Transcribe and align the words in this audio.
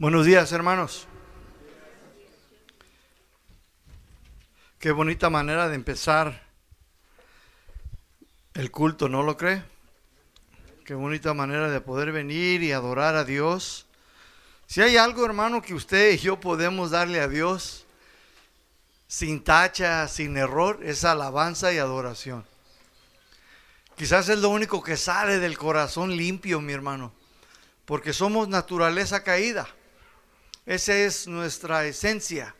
Buenos 0.00 0.26
días, 0.26 0.52
hermanos. 0.52 1.08
Qué 4.78 4.92
bonita 4.92 5.28
manera 5.28 5.68
de 5.68 5.74
empezar 5.74 6.40
el 8.54 8.70
culto, 8.70 9.08
¿no 9.08 9.24
lo 9.24 9.36
cree? 9.36 9.64
Qué 10.84 10.94
bonita 10.94 11.34
manera 11.34 11.68
de 11.68 11.80
poder 11.80 12.12
venir 12.12 12.62
y 12.62 12.70
adorar 12.70 13.16
a 13.16 13.24
Dios. 13.24 13.86
Si 14.68 14.80
hay 14.80 14.96
algo, 14.96 15.26
hermano, 15.26 15.62
que 15.62 15.74
usted 15.74 16.12
y 16.12 16.18
yo 16.18 16.38
podemos 16.38 16.92
darle 16.92 17.20
a 17.20 17.26
Dios 17.26 17.84
sin 19.08 19.42
tacha, 19.42 20.06
sin 20.06 20.36
error, 20.36 20.78
es 20.84 21.02
alabanza 21.02 21.72
y 21.72 21.78
adoración. 21.78 22.44
Quizás 23.96 24.28
es 24.28 24.38
lo 24.38 24.50
único 24.50 24.80
que 24.80 24.96
sale 24.96 25.40
del 25.40 25.58
corazón 25.58 26.16
limpio, 26.16 26.60
mi 26.60 26.72
hermano, 26.72 27.12
porque 27.84 28.12
somos 28.12 28.46
naturaleza 28.46 29.24
caída. 29.24 29.66
Esa 30.68 30.94
es 30.98 31.26
nuestra 31.26 31.86
esencia, 31.86 32.54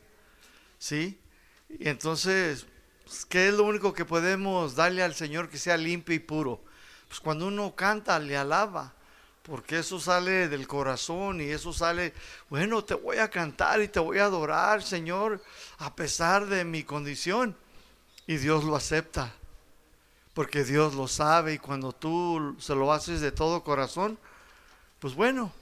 ¿sí? 0.79 1.21
Y 1.69 1.91
entonces, 1.91 2.65
pues, 3.05 3.27
¿qué 3.27 3.49
es 3.49 3.55
lo 3.55 3.65
único 3.65 3.93
que 3.93 4.07
podemos 4.07 4.75
darle 4.75 5.03
al 5.03 5.15
Señor 5.15 5.51
que 5.51 5.59
sea 5.59 5.77
limpio 5.77 6.15
y 6.15 6.19
puro? 6.19 6.59
Pues 7.07 7.21
cuando 7.21 7.47
uno 7.47 7.77
canta, 7.77 8.19
le 8.19 8.35
alaba, 8.35 8.95
porque 9.43 9.81
eso 9.81 10.01
sale 10.01 10.49
del 10.49 10.67
corazón 10.67 11.43
y 11.43 11.51
eso 11.51 11.71
sale, 11.75 12.15
bueno, 12.49 12.83
te 12.83 12.95
voy 12.95 13.19
a 13.19 13.29
cantar 13.29 13.83
y 13.83 13.89
te 13.89 14.01
voy 14.01 14.21
a 14.21 14.25
adorar, 14.25 14.83
Señor, 14.83 15.45
a 15.77 15.95
pesar 15.95 16.47
de 16.47 16.65
mi 16.65 16.85
condición. 16.85 17.55
Y 18.27 18.39
Dios 18.39 18.65
lo 18.65 18.75
acepta 18.75 19.35
porque 20.33 20.65
Dios 20.65 20.95
lo 20.95 21.09
sabe 21.09 21.53
y 21.53 21.59
cuando 21.59 21.93
tú 21.93 22.57
se 22.59 22.75
lo 22.75 22.91
haces 22.91 23.21
de 23.21 23.33
todo 23.33 23.63
corazón, 23.63 24.19
pues 24.99 25.15
bueno, 25.15 25.53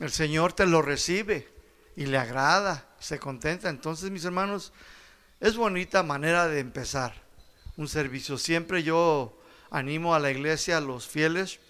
el 0.00 0.12
Señor 0.12 0.52
te 0.52 0.66
lo 0.66 0.82
recibe 0.82 1.53
y 1.96 2.06
le 2.06 2.18
agrada, 2.18 2.86
se 2.98 3.18
contenta. 3.18 3.68
Entonces, 3.68 4.10
mis 4.10 4.24
hermanos, 4.24 4.72
es 5.40 5.56
bonita 5.56 6.02
manera 6.02 6.48
de 6.48 6.60
empezar 6.60 7.14
un 7.76 7.88
servicio. 7.88 8.38
Siempre 8.38 8.82
yo 8.82 9.38
animo 9.70 10.14
a 10.14 10.18
la 10.18 10.30
iglesia, 10.30 10.78
a 10.78 10.80
los 10.80 11.06
fieles, 11.06 11.60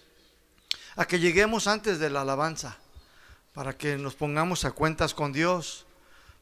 a 0.95 1.05
que 1.05 1.19
lleguemos 1.19 1.67
antes 1.67 1.99
de 1.99 2.09
la 2.09 2.21
alabanza, 2.21 2.77
para 3.53 3.77
que 3.77 3.97
nos 3.97 4.15
pongamos 4.15 4.65
a 4.65 4.71
cuentas 4.71 5.13
con 5.13 5.33
Dios, 5.33 5.85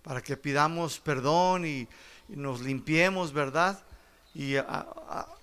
para 0.04 0.22
que 0.22 0.38
pidamos 0.38 1.00
perdón 1.00 1.66
y, 1.66 1.88
nos 2.30 2.62
limpiemos, 2.62 3.34
¿verdad? 3.34 3.84
Y 4.34 4.56
a, 4.56 4.88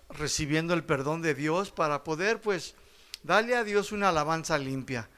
recibiendo 0.08 0.74
el 0.74 0.82
perdón 0.82 1.22
de 1.22 1.34
Dios 1.34 1.70
para 1.70 2.02
poder 2.02 2.40
pues 2.40 2.74
darle 3.22 3.54
a 3.54 3.64
Dios 3.64 3.92
una 3.92 4.08
alabanza 4.08 4.58
limpia. 4.58 5.08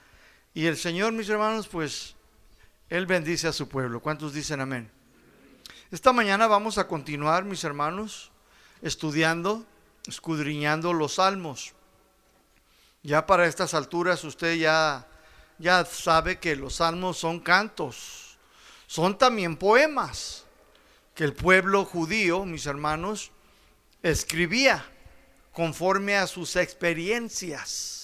Y 0.55 0.67
el 0.67 0.77
Señor, 0.77 1.13
mis 1.13 1.29
hermanos, 1.29 1.69
pues 1.69 2.15
Él 2.93 3.07
bendice 3.07 3.49
a 3.49 3.55
su 3.55 3.69
pueblo. 3.71 4.01
¿Cuántos 4.01 4.35
dicen 4.35 4.61
amén? 4.61 4.91
Esta 5.91 6.13
mañana 6.13 6.47
vamos 6.47 6.77
a 6.77 6.87
continuar, 6.87 7.43
mis 7.43 7.65
hermanos, 7.65 8.31
estudiando, 8.83 9.65
escudriñando 10.07 10.93
los 10.93 11.15
salmos. 11.15 11.73
Ya 13.03 13.25
para 13.25 13.47
estas 13.47 13.73
alturas 13.73 14.23
usted 14.25 14.57
ya, 14.57 15.09
ya 15.57 15.87
sabe 15.87 16.39
que 16.39 16.55
los 16.55 16.75
salmos 16.75 17.17
son 17.17 17.41
cantos, 17.41 18.37
son 18.87 19.17
también 19.17 19.57
poemas 19.57 20.45
que 21.15 21.25
el 21.25 21.33
pueblo 21.33 21.87
judío, 21.87 22.45
mis 22.45 22.67
hermanos, 22.67 23.31
escribía 24.03 24.85
conforme 25.51 26.19
a 26.19 26.27
sus 26.27 26.57
experiencias. 26.57 28.02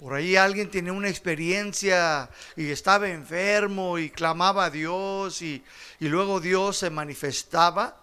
Por 0.00 0.14
ahí 0.14 0.34
alguien 0.34 0.70
tiene 0.70 0.90
una 0.90 1.10
experiencia 1.10 2.30
y 2.56 2.70
estaba 2.70 3.10
enfermo 3.10 3.98
y 3.98 4.08
clamaba 4.08 4.64
a 4.64 4.70
Dios 4.70 5.42
y, 5.42 5.62
luego 5.98 6.40
Dios 6.40 6.78
se 6.78 6.88
manifestaba. 6.88 7.98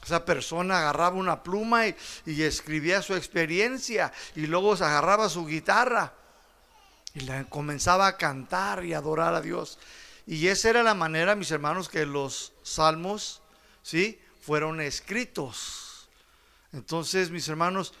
Esa 0.00 0.24
persona 0.24 0.78
agarraba 0.78 1.16
una 1.16 1.42
pluma 1.42 1.88
y, 1.88 1.96
y, 2.24 2.44
escribía 2.44 3.02
su 3.02 3.16
experiencia 3.16 4.12
y 4.36 4.46
luego 4.46 4.76
se 4.76 4.84
agarraba 4.84 5.28
su 5.28 5.44
guitarra 5.44 6.12
y 7.14 7.20
la, 7.22 7.42
comenzaba 7.46 8.06
a 8.06 8.16
cantar 8.16 8.84
y 8.84 8.94
adorar 8.94 9.34
a 9.34 9.40
Dios. 9.40 9.80
Y 10.28 10.46
esa 10.46 10.70
era 10.70 10.84
la 10.84 10.94
manera, 10.94 11.34
mis 11.34 11.50
hermanos, 11.50 11.88
que 11.88 12.06
los 12.06 12.52
salmos, 12.62 13.42
¿sí? 13.82 14.20
Fueron 14.40 14.80
escritos. 14.80 16.08
Entonces, 16.72 17.32
mis 17.32 17.48
hermanos, 17.48 17.92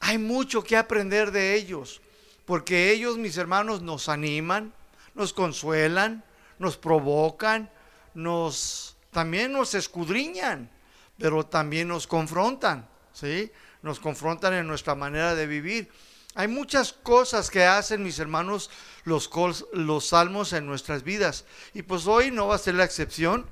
hay 0.00 0.18
mucho 0.18 0.62
que 0.62 0.76
aprender 0.76 1.30
de 1.30 1.54
ellos, 1.54 2.02
porque 2.50 2.90
ellos, 2.90 3.16
mis 3.16 3.36
hermanos, 3.36 3.80
nos 3.80 4.08
animan, 4.08 4.74
nos 5.14 5.32
consuelan, 5.32 6.24
nos 6.58 6.76
provocan, 6.76 7.70
nos 8.12 8.96
también 9.12 9.52
nos 9.52 9.74
escudriñan, 9.74 10.68
pero 11.16 11.46
también 11.46 11.86
nos 11.86 12.08
confrontan, 12.08 12.88
¿sí? 13.12 13.52
Nos 13.82 14.00
confrontan 14.00 14.54
en 14.54 14.66
nuestra 14.66 14.96
manera 14.96 15.36
de 15.36 15.46
vivir. 15.46 15.92
Hay 16.34 16.48
muchas 16.48 16.92
cosas 16.92 17.50
que 17.50 17.62
hacen, 17.62 18.02
mis 18.02 18.18
hermanos, 18.18 18.68
los, 19.04 19.30
los 19.72 20.08
salmos 20.08 20.52
en 20.52 20.66
nuestras 20.66 21.04
vidas. 21.04 21.44
Y 21.72 21.82
pues 21.82 22.08
hoy 22.08 22.32
no 22.32 22.48
va 22.48 22.56
a 22.56 22.58
ser 22.58 22.74
la 22.74 22.82
excepción. 22.82 23.46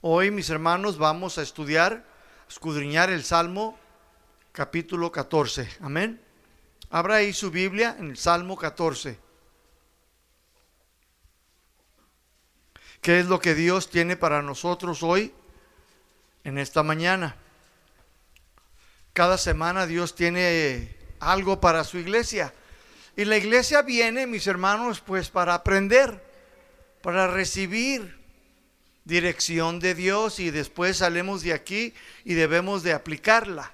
Hoy, 0.00 0.30
mis 0.30 0.48
hermanos, 0.48 0.96
vamos 0.96 1.36
a 1.36 1.42
estudiar 1.42 2.06
escudriñar 2.48 3.10
el 3.10 3.24
Salmo 3.24 3.78
capítulo 4.52 5.12
14. 5.12 5.68
Amén. 5.82 6.29
Abra 6.90 7.16
ahí 7.16 7.32
su 7.32 7.50
Biblia 7.50 7.96
en 7.98 8.10
el 8.10 8.16
Salmo 8.16 8.56
14. 8.56 9.18
¿Qué 13.00 13.20
es 13.20 13.26
lo 13.26 13.40
que 13.40 13.54
Dios 13.54 13.88
tiene 13.88 14.16
para 14.16 14.42
nosotros 14.42 15.02
hoy 15.02 15.32
en 16.44 16.58
esta 16.58 16.82
mañana? 16.82 17.36
Cada 19.12 19.38
semana 19.38 19.86
Dios 19.86 20.14
tiene 20.14 20.96
algo 21.20 21.60
para 21.60 21.84
su 21.84 21.98
iglesia. 21.98 22.52
Y 23.16 23.24
la 23.24 23.36
iglesia 23.36 23.82
viene, 23.82 24.26
mis 24.26 24.46
hermanos, 24.46 25.00
pues 25.00 25.30
para 25.30 25.54
aprender, 25.54 26.22
para 27.02 27.28
recibir, 27.28 28.20
dirección 29.04 29.80
de 29.80 29.94
Dios 29.94 30.40
y 30.40 30.50
después 30.50 30.98
salemos 30.98 31.42
de 31.42 31.52
aquí 31.52 31.94
y 32.24 32.34
debemos 32.34 32.82
de 32.82 32.92
aplicarla, 32.92 33.72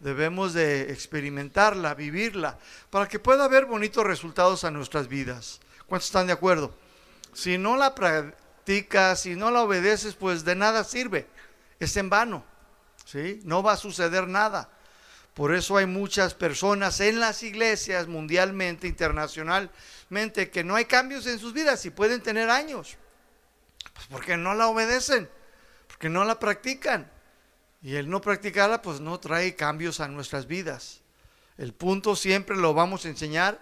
debemos 0.00 0.52
de 0.52 0.92
experimentarla, 0.92 1.94
vivirla, 1.94 2.58
para 2.90 3.08
que 3.08 3.18
pueda 3.18 3.44
haber 3.44 3.66
bonitos 3.66 4.04
resultados 4.04 4.64
a 4.64 4.70
nuestras 4.70 5.08
vidas. 5.08 5.60
¿Cuántos 5.86 6.06
están 6.06 6.26
de 6.26 6.32
acuerdo? 6.32 6.74
Si 7.32 7.58
no 7.58 7.76
la 7.76 7.94
practicas, 7.94 9.20
si 9.20 9.36
no 9.36 9.50
la 9.50 9.62
obedeces, 9.62 10.14
pues 10.14 10.44
de 10.44 10.54
nada 10.54 10.84
sirve, 10.84 11.26
es 11.80 11.96
en 11.96 12.10
vano, 12.10 12.44
¿sí? 13.04 13.40
No 13.44 13.62
va 13.62 13.72
a 13.72 13.76
suceder 13.76 14.28
nada. 14.28 14.70
Por 15.34 15.54
eso 15.54 15.76
hay 15.76 15.86
muchas 15.86 16.34
personas 16.34 17.00
en 17.00 17.20
las 17.20 17.42
iglesias 17.42 18.08
mundialmente, 18.08 18.88
internacionalmente, 18.88 20.50
que 20.50 20.64
no 20.64 20.74
hay 20.74 20.86
cambios 20.86 21.26
en 21.26 21.38
sus 21.38 21.52
vidas 21.52 21.84
y 21.86 21.90
pueden 21.90 22.22
tener 22.22 22.50
años 22.50 22.98
pues 23.98 24.06
porque 24.10 24.36
no 24.36 24.54
la 24.54 24.68
obedecen, 24.68 25.28
porque 25.88 26.08
no 26.08 26.24
la 26.24 26.38
practican. 26.38 27.10
Y 27.82 27.94
el 27.96 28.08
no 28.08 28.20
practicarla 28.20 28.82
pues 28.82 29.00
no 29.00 29.20
trae 29.20 29.54
cambios 29.54 30.00
a 30.00 30.08
nuestras 30.08 30.46
vidas. 30.46 31.00
El 31.56 31.72
punto 31.72 32.16
siempre 32.16 32.56
lo 32.56 32.74
vamos 32.74 33.04
a 33.04 33.08
enseñar 33.08 33.60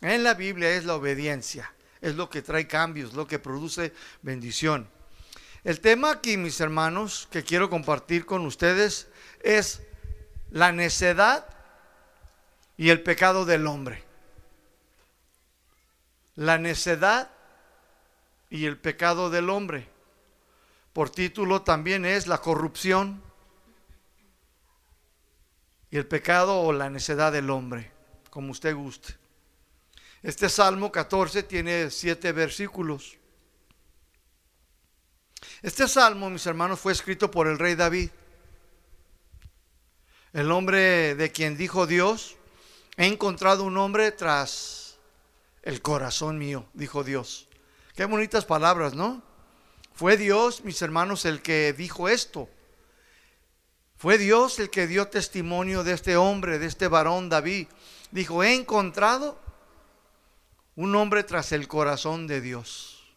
en 0.00 0.24
la 0.24 0.34
Biblia 0.34 0.70
es 0.70 0.84
la 0.84 0.94
obediencia. 0.94 1.72
Es 2.00 2.14
lo 2.14 2.30
que 2.30 2.42
trae 2.42 2.66
cambios, 2.66 3.12
lo 3.12 3.26
que 3.26 3.38
produce 3.38 3.92
bendición. 4.22 4.88
El 5.62 5.80
tema 5.80 6.10
aquí, 6.10 6.38
mis 6.38 6.60
hermanos, 6.60 7.28
que 7.30 7.44
quiero 7.44 7.68
compartir 7.68 8.24
con 8.24 8.46
ustedes 8.46 9.08
es 9.42 9.82
la 10.50 10.72
necedad 10.72 11.46
y 12.78 12.88
el 12.88 13.02
pecado 13.02 13.44
del 13.44 13.66
hombre. 13.66 14.02
La 16.34 16.56
necedad 16.56 17.30
y 18.48 18.64
el 18.64 18.78
pecado 18.78 19.28
del 19.28 19.50
hombre. 19.50 19.86
Por 20.94 21.10
título 21.10 21.60
también 21.60 22.06
es 22.06 22.26
la 22.26 22.38
corrupción 22.38 23.22
y 25.90 25.96
el 25.96 26.06
pecado 26.06 26.60
o 26.60 26.72
la 26.72 26.90
necedad 26.90 27.32
del 27.32 27.50
hombre, 27.50 27.90
como 28.30 28.52
usted 28.52 28.74
guste. 28.74 29.16
Este 30.22 30.48
Salmo 30.48 30.92
14 30.92 31.42
tiene 31.42 31.90
siete 31.90 32.32
versículos. 32.32 33.18
Este 35.62 35.88
salmo, 35.88 36.30
mis 36.30 36.46
hermanos, 36.46 36.80
fue 36.80 36.92
escrito 36.92 37.30
por 37.30 37.46
el 37.46 37.58
rey 37.58 37.74
David, 37.74 38.10
el 40.32 40.50
hombre 40.52 41.14
de 41.14 41.32
quien 41.32 41.56
dijo 41.56 41.86
Dios, 41.86 42.36
he 42.96 43.06
encontrado 43.06 43.64
un 43.64 43.76
hombre 43.76 44.12
tras 44.12 44.98
el 45.62 45.82
corazón 45.82 46.38
mío, 46.38 46.66
dijo 46.72 47.04
Dios. 47.04 47.48
Qué 47.94 48.04
bonitas 48.04 48.44
palabras, 48.44 48.94
¿no? 48.94 49.22
Fue 49.92 50.16
Dios, 50.16 50.64
mis 50.64 50.80
hermanos, 50.82 51.24
el 51.24 51.42
que 51.42 51.72
dijo 51.72 52.08
esto. 52.08 52.48
Fue 54.00 54.16
Dios 54.16 54.58
el 54.58 54.70
que 54.70 54.86
dio 54.86 55.08
testimonio 55.08 55.84
de 55.84 55.92
este 55.92 56.16
hombre, 56.16 56.58
de 56.58 56.64
este 56.64 56.88
varón 56.88 57.28
David. 57.28 57.68
Dijo, 58.10 58.42
he 58.42 58.54
encontrado 58.54 59.38
un 60.74 60.96
hombre 60.96 61.22
tras 61.22 61.52
el 61.52 61.68
corazón 61.68 62.26
de 62.26 62.40
Dios. 62.40 63.12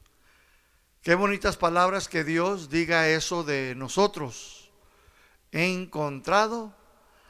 Qué 1.01 1.15
bonitas 1.15 1.55
palabras 1.55 2.09
que 2.09 2.25
Dios 2.25 2.69
diga 2.69 3.07
eso 3.07 3.45
de 3.45 3.75
nosotros. 3.75 4.71
He 5.53 5.73
encontrado 5.73 6.75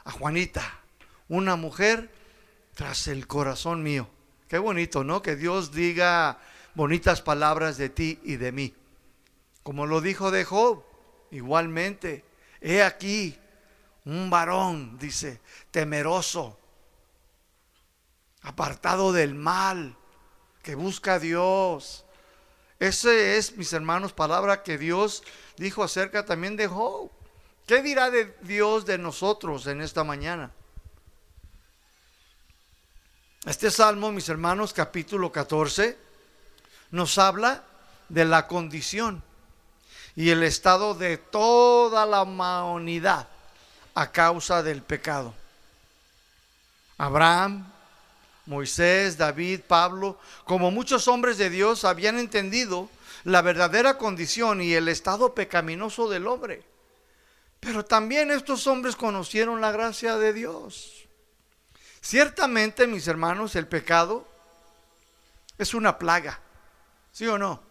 a 0.03 0.09
Juanita, 0.09 0.79
una 1.27 1.55
mujer 1.55 2.11
tras 2.73 3.07
el 3.07 3.27
corazón 3.27 3.83
mío. 3.83 4.09
Qué 4.47 4.57
bonito, 4.57 5.03
¿no? 5.03 5.21
Que 5.21 5.35
Dios 5.35 5.71
diga 5.71 6.39
bonitas 6.73 7.21
palabras 7.21 7.77
de 7.77 7.89
ti 7.89 8.19
y 8.23 8.37
de 8.37 8.51
mí. 8.51 8.73
Como 9.61 9.85
lo 9.85 10.01
dijo 10.01 10.31
de 10.31 10.43
Job, 10.43 10.83
igualmente, 11.29 12.25
he 12.59 12.81
aquí 12.81 13.37
un 14.05 14.29
varón, 14.29 14.97
dice, 14.99 15.41
temeroso, 15.71 16.59
apartado 18.41 19.13
del 19.13 19.33
mal, 19.35 19.95
que 20.61 20.75
busca 20.75 21.15
a 21.15 21.19
Dios. 21.19 22.05
Ese 22.79 23.37
es, 23.37 23.55
mis 23.55 23.71
hermanos, 23.73 24.13
palabra 24.13 24.63
que 24.63 24.77
Dios 24.77 25.23
dijo 25.57 25.83
acerca 25.83 26.25
también 26.25 26.57
de 26.57 26.67
Job. 26.67 27.09
¿Qué 27.65 27.81
dirá 27.81 28.11
de 28.11 28.35
Dios 28.41 28.85
de 28.85 28.97
nosotros 28.97 29.67
en 29.67 29.81
esta 29.81 30.03
mañana? 30.03 30.51
Este 33.45 33.71
salmo, 33.71 34.11
mis 34.11 34.27
hermanos, 34.27 34.73
capítulo 34.73 35.31
14, 35.31 35.97
nos 36.91 37.17
habla 37.17 37.63
de 38.09 38.25
la 38.25 38.47
condición 38.47 39.23
y 40.15 40.29
el 40.29 40.43
estado 40.43 40.93
de 40.93 41.17
toda 41.17 42.05
la 42.05 42.23
humanidad 42.23 43.27
a 43.93 44.11
causa 44.11 44.63
del 44.63 44.81
pecado. 44.81 45.33
Abraham, 46.97 47.71
Moisés, 48.45 49.17
David, 49.17 49.61
Pablo, 49.67 50.19
como 50.45 50.71
muchos 50.71 51.07
hombres 51.07 51.37
de 51.37 51.49
Dios 51.49 51.85
habían 51.85 52.17
entendido 52.17 52.89
la 53.23 53.41
verdadera 53.41 53.97
condición 53.97 54.61
y 54.61 54.73
el 54.73 54.87
estado 54.87 55.33
pecaminoso 55.33 56.09
del 56.09 56.27
hombre. 56.27 56.63
Pero 57.59 57.85
también 57.85 58.31
estos 58.31 58.67
hombres 58.67 58.95
conocieron 58.95 59.61
la 59.61 59.71
gracia 59.71 60.17
de 60.17 60.33
Dios. 60.33 61.05
Ciertamente, 62.01 62.85
mis 62.85 63.07
hermanos, 63.07 63.55
el 63.55 63.67
pecado 63.67 64.27
es 65.57 65.73
una 65.73 65.97
plaga, 65.97 66.41
¿sí 67.13 67.25
o 67.27 67.37
no? 67.37 67.61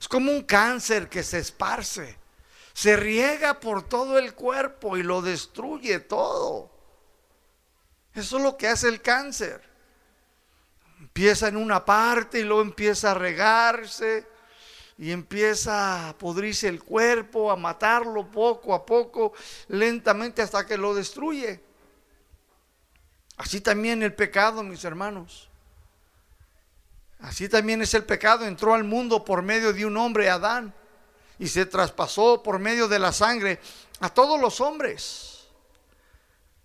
Es 0.00 0.08
como 0.08 0.32
un 0.32 0.42
cáncer 0.42 1.10
que 1.10 1.22
se 1.22 1.38
esparce, 1.38 2.16
se 2.76 2.94
riega 2.94 3.58
por 3.58 3.88
todo 3.88 4.18
el 4.18 4.34
cuerpo 4.34 4.98
y 4.98 5.02
lo 5.02 5.22
destruye 5.22 5.98
todo. 5.98 6.70
Eso 8.12 8.36
es 8.36 8.42
lo 8.42 8.58
que 8.58 8.68
hace 8.68 8.88
el 8.88 9.00
cáncer. 9.00 9.62
Empieza 11.00 11.48
en 11.48 11.56
una 11.56 11.86
parte 11.86 12.40
y 12.40 12.42
luego 12.42 12.60
empieza 12.60 13.12
a 13.12 13.14
regarse 13.14 14.26
y 14.98 15.10
empieza 15.10 16.10
a 16.10 16.18
podrirse 16.18 16.68
el 16.68 16.82
cuerpo, 16.82 17.50
a 17.50 17.56
matarlo 17.56 18.30
poco 18.30 18.74
a 18.74 18.84
poco, 18.84 19.32
lentamente 19.68 20.42
hasta 20.42 20.66
que 20.66 20.76
lo 20.76 20.94
destruye. 20.94 21.62
Así 23.38 23.62
también 23.62 24.02
el 24.02 24.12
pecado, 24.12 24.62
mis 24.62 24.84
hermanos. 24.84 25.48
Así 27.20 27.48
también 27.48 27.80
es 27.80 27.94
el 27.94 28.04
pecado. 28.04 28.44
Entró 28.44 28.74
al 28.74 28.84
mundo 28.84 29.24
por 29.24 29.40
medio 29.40 29.72
de 29.72 29.86
un 29.86 29.96
hombre, 29.96 30.28
Adán, 30.28 30.74
y 31.38 31.48
se 31.48 31.66
traspasó 31.66 32.42
por 32.42 32.58
medio 32.58 32.88
de 32.88 32.98
la 32.98 33.12
sangre 33.12 33.60
a 34.00 34.08
todos 34.08 34.40
los 34.40 34.60
hombres. 34.60 35.48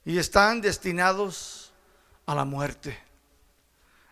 Y 0.05 0.17
están 0.17 0.61
destinados 0.61 1.71
a 2.25 2.35
la 2.35 2.45
muerte. 2.45 2.97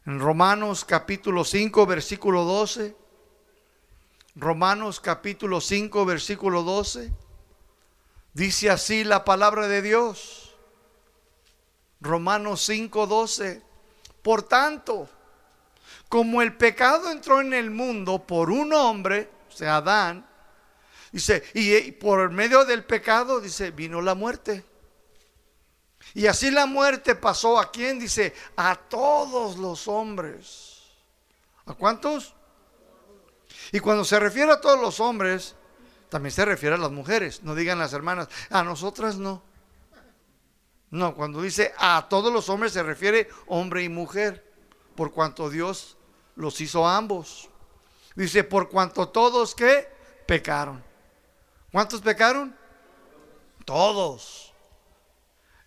En 0.06 0.20
Romanos 0.20 0.86
capítulo 0.86 1.44
5, 1.44 1.86
versículo 1.86 2.44
12. 2.44 2.96
Romanos 4.36 5.00
capítulo 5.00 5.62
5, 5.62 6.06
versículo 6.06 6.64
12. 6.64 7.12
Dice 8.34 8.70
así 8.70 9.04
la 9.04 9.26
palabra 9.26 9.68
de 9.68 9.82
Dios. 9.82 10.56
Romanos 12.00 12.68
5:12. 12.70 13.62
Por 14.22 14.44
tanto, 14.44 15.10
como 16.08 16.42
el 16.42 16.56
pecado 16.56 17.12
entró 17.12 17.42
en 17.42 17.54
el 17.54 17.72
mundo 17.72 18.20
por 18.26 18.50
un 18.50 18.74
hombre, 18.74 19.30
o 19.50 19.52
sea, 19.52 19.78
Adán, 19.78 20.29
dice, 21.12 21.44
y 21.54 21.92
por 21.94 22.30
medio 22.32 22.66
del 22.66 22.84
pecado, 22.84 23.40
dice, 23.40 23.72
vino 23.72 24.02
la 24.02 24.16
muerte. 24.16 24.64
Y 26.14 26.28
así 26.28 26.50
la 26.52 26.66
muerte 26.66 27.16
pasó 27.16 27.60
a 27.60 27.72
quién, 27.72 28.00
dice, 28.00 28.34
a 28.56 28.76
todos 28.76 29.58
los 29.58 29.88
hombres. 29.88 30.84
¿A 31.66 31.74
cuántos? 31.74 32.34
Y 33.72 33.80
cuando 33.80 34.04
se 34.04 34.20
refiere 34.20 34.52
a 34.52 34.62
todos 34.62 34.80
los 34.80 35.00
hombres, 35.00 35.56
también 36.10 36.32
se 36.32 36.46
refiere 36.46 36.76
a 36.76 36.80
las 36.80 36.92
mujeres. 36.92 37.44
No 37.44 37.54
digan 37.54 37.78
las 37.78 37.94
hermanas, 37.94 38.28
a 38.50 38.64
nosotras 38.64 39.18
no. 39.18 39.44
No, 40.92 41.14
cuando 41.14 41.42
dice 41.42 41.74
a 41.78 42.08
todos 42.10 42.34
los 42.34 42.50
hombres 42.50 42.74
se 42.74 42.82
refiere 42.82 43.30
hombre 43.46 43.84
y 43.84 43.90
mujer, 43.90 44.52
por 44.96 45.12
cuanto 45.12 45.50
Dios 45.50 45.98
los 46.36 46.60
hizo 46.62 46.88
ambos. 46.88 47.50
Dice, 48.16 48.44
por 48.44 48.70
cuanto 48.70 49.10
todos 49.10 49.54
que 49.54 49.88
pecaron. 50.26 50.84
¿Cuántos 51.72 52.02
pecaron? 52.02 52.56
Todos. 53.66 54.54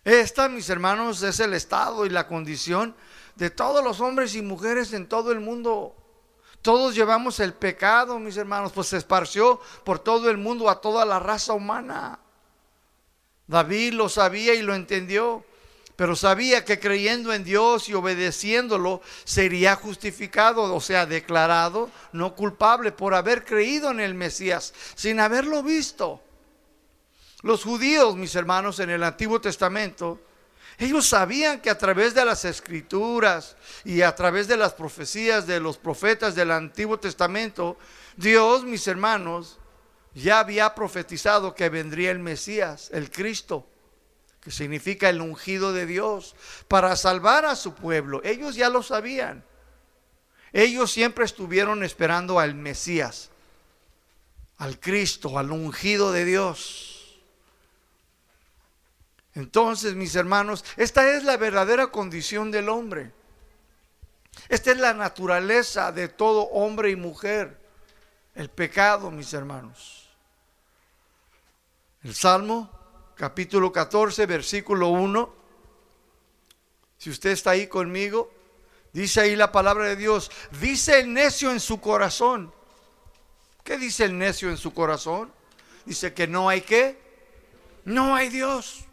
Esta, 0.03 0.49
mis 0.49 0.69
hermanos, 0.69 1.23
es 1.23 1.39
el 1.39 1.53
estado 1.53 2.05
y 2.05 2.09
la 2.09 2.27
condición 2.27 2.95
de 3.35 3.49
todos 3.49 3.83
los 3.83 4.01
hombres 4.01 4.35
y 4.35 4.41
mujeres 4.41 4.91
en 4.93 5.07
todo 5.07 5.31
el 5.31 5.39
mundo. 5.39 5.95
Todos 6.61 6.95
llevamos 6.95 7.39
el 7.39 7.53
pecado, 7.53 8.19
mis 8.19 8.37
hermanos, 8.37 8.71
pues 8.73 8.87
se 8.87 8.97
esparció 8.97 9.59
por 9.83 9.99
todo 9.99 10.29
el 10.29 10.37
mundo 10.37 10.69
a 10.69 10.81
toda 10.81 11.05
la 11.05 11.19
raza 11.19 11.53
humana. 11.53 12.19
David 13.47 13.93
lo 13.93 14.09
sabía 14.09 14.53
y 14.53 14.61
lo 14.61 14.73
entendió, 14.73 15.45
pero 15.95 16.15
sabía 16.15 16.65
que 16.65 16.79
creyendo 16.79 17.33
en 17.33 17.43
Dios 17.43 17.87
y 17.87 17.93
obedeciéndolo 17.93 19.01
sería 19.23 19.75
justificado, 19.75 20.73
o 20.73 20.81
sea, 20.81 21.05
declarado 21.05 21.89
no 22.11 22.35
culpable 22.35 22.91
por 22.91 23.13
haber 23.13 23.45
creído 23.45 23.91
en 23.91 23.99
el 23.99 24.15
Mesías 24.15 24.73
sin 24.95 25.19
haberlo 25.19 25.61
visto. 25.61 26.21
Los 27.41 27.63
judíos, 27.63 28.15
mis 28.15 28.35
hermanos, 28.35 28.79
en 28.79 28.89
el 28.89 29.03
Antiguo 29.03 29.39
Testamento, 29.39 30.19
ellos 30.79 31.07
sabían 31.07 31.61
que 31.61 31.69
a 31.69 31.77
través 31.77 32.13
de 32.13 32.25
las 32.25 32.45
escrituras 32.45 33.55
y 33.83 34.01
a 34.01 34.15
través 34.15 34.47
de 34.47 34.57
las 34.57 34.73
profecías 34.73 35.45
de 35.45 35.59
los 35.59 35.77
profetas 35.77 36.33
del 36.33 36.51
Antiguo 36.51 36.99
Testamento, 36.99 37.77
Dios, 38.17 38.63
mis 38.63 38.87
hermanos, 38.87 39.59
ya 40.15 40.39
había 40.39 40.73
profetizado 40.73 41.53
que 41.53 41.69
vendría 41.69 42.11
el 42.11 42.19
Mesías, 42.19 42.89
el 42.91 43.11
Cristo, 43.11 43.67
que 44.43 44.51
significa 44.51 45.09
el 45.09 45.21
ungido 45.21 45.71
de 45.71 45.85
Dios, 45.85 46.35
para 46.67 46.95
salvar 46.97 47.45
a 47.45 47.55
su 47.55 47.73
pueblo. 47.73 48.21
Ellos 48.25 48.55
ya 48.55 48.69
lo 48.69 48.83
sabían. 48.83 49.45
Ellos 50.51 50.91
siempre 50.91 51.23
estuvieron 51.23 51.83
esperando 51.83 52.39
al 52.39 52.53
Mesías, 52.53 53.31
al 54.57 54.79
Cristo, 54.79 55.39
al 55.39 55.51
ungido 55.51 56.11
de 56.11 56.25
Dios. 56.25 57.21
Entonces, 59.33 59.95
mis 59.95 60.13
hermanos, 60.15 60.65
esta 60.75 61.09
es 61.15 61.23
la 61.23 61.37
verdadera 61.37 61.87
condición 61.87 62.51
del 62.51 62.67
hombre. 62.67 63.13
Esta 64.49 64.71
es 64.71 64.77
la 64.77 64.93
naturaleza 64.93 65.91
de 65.91 66.09
todo 66.09 66.43
hombre 66.49 66.91
y 66.91 66.95
mujer. 66.97 67.59
El 68.35 68.49
pecado, 68.49 69.09
mis 69.09 69.33
hermanos. 69.33 70.09
El 72.03 72.13
Salmo, 72.13 72.82
capítulo 73.15 73.71
14, 73.71 74.25
versículo 74.25 74.89
1. 74.89 75.33
Si 76.97 77.09
usted 77.09 77.31
está 77.31 77.51
ahí 77.51 77.67
conmigo, 77.67 78.31
dice 78.91 79.21
ahí 79.21 79.35
la 79.35 79.51
palabra 79.51 79.85
de 79.85 79.95
Dios. 79.95 80.31
Dice 80.59 80.99
el 80.99 81.13
necio 81.13 81.51
en 81.51 81.59
su 81.59 81.81
corazón. 81.81 82.53
¿Qué 83.63 83.77
dice 83.77 84.05
el 84.05 84.17
necio 84.17 84.49
en 84.49 84.57
su 84.57 84.73
corazón? 84.73 85.31
Dice 85.85 86.13
que 86.13 86.27
no 86.27 86.49
hay 86.49 86.61
qué. 86.61 87.01
No 87.85 88.15
hay 88.15 88.29
Dios. 88.29 88.85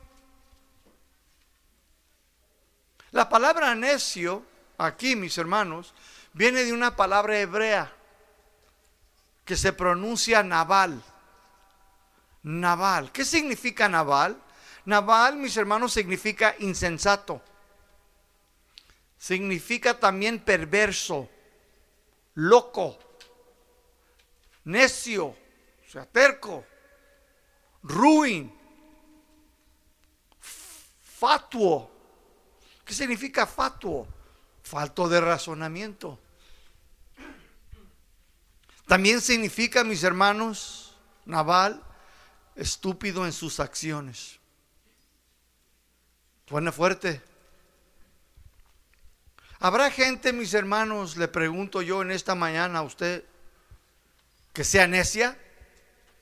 La 3.12 3.28
palabra 3.28 3.74
necio, 3.74 4.44
aquí 4.78 5.16
mis 5.16 5.36
hermanos, 5.38 5.94
viene 6.32 6.64
de 6.64 6.72
una 6.72 6.94
palabra 6.94 7.38
hebrea 7.38 7.92
que 9.44 9.56
se 9.56 9.72
pronuncia 9.72 10.42
naval. 10.42 11.02
Naval. 12.42 13.12
¿Qué 13.12 13.24
significa 13.24 13.88
naval? 13.88 14.40
Naval, 14.84 15.36
mis 15.36 15.56
hermanos, 15.56 15.92
significa 15.92 16.54
insensato. 16.58 17.42
Significa 19.18 19.98
también 19.98 20.40
perverso, 20.40 21.28
loco, 22.34 22.98
necio, 24.64 25.26
o 25.26 25.90
sea, 25.90 26.06
terco, 26.06 26.64
ruin, 27.82 28.58
fatuo. 30.40 31.90
¿Qué 32.84 32.94
significa 32.94 33.46
fatuo? 33.46 34.08
Falto 34.62 35.08
de 35.08 35.20
razonamiento. 35.20 36.18
También 38.86 39.20
significa, 39.20 39.84
mis 39.84 40.02
hermanos, 40.02 40.96
Naval, 41.26 41.84
estúpido 42.56 43.24
en 43.26 43.32
sus 43.32 43.60
acciones. 43.60 44.38
Suena 46.48 46.72
fuerte. 46.72 47.22
¿Habrá 49.60 49.90
gente, 49.90 50.32
mis 50.32 50.54
hermanos, 50.54 51.16
le 51.16 51.28
pregunto 51.28 51.82
yo 51.82 52.02
en 52.02 52.10
esta 52.10 52.34
mañana 52.34 52.80
a 52.80 52.82
usted, 52.82 53.24
que 54.52 54.64
sea 54.64 54.86
necia? 54.86 55.38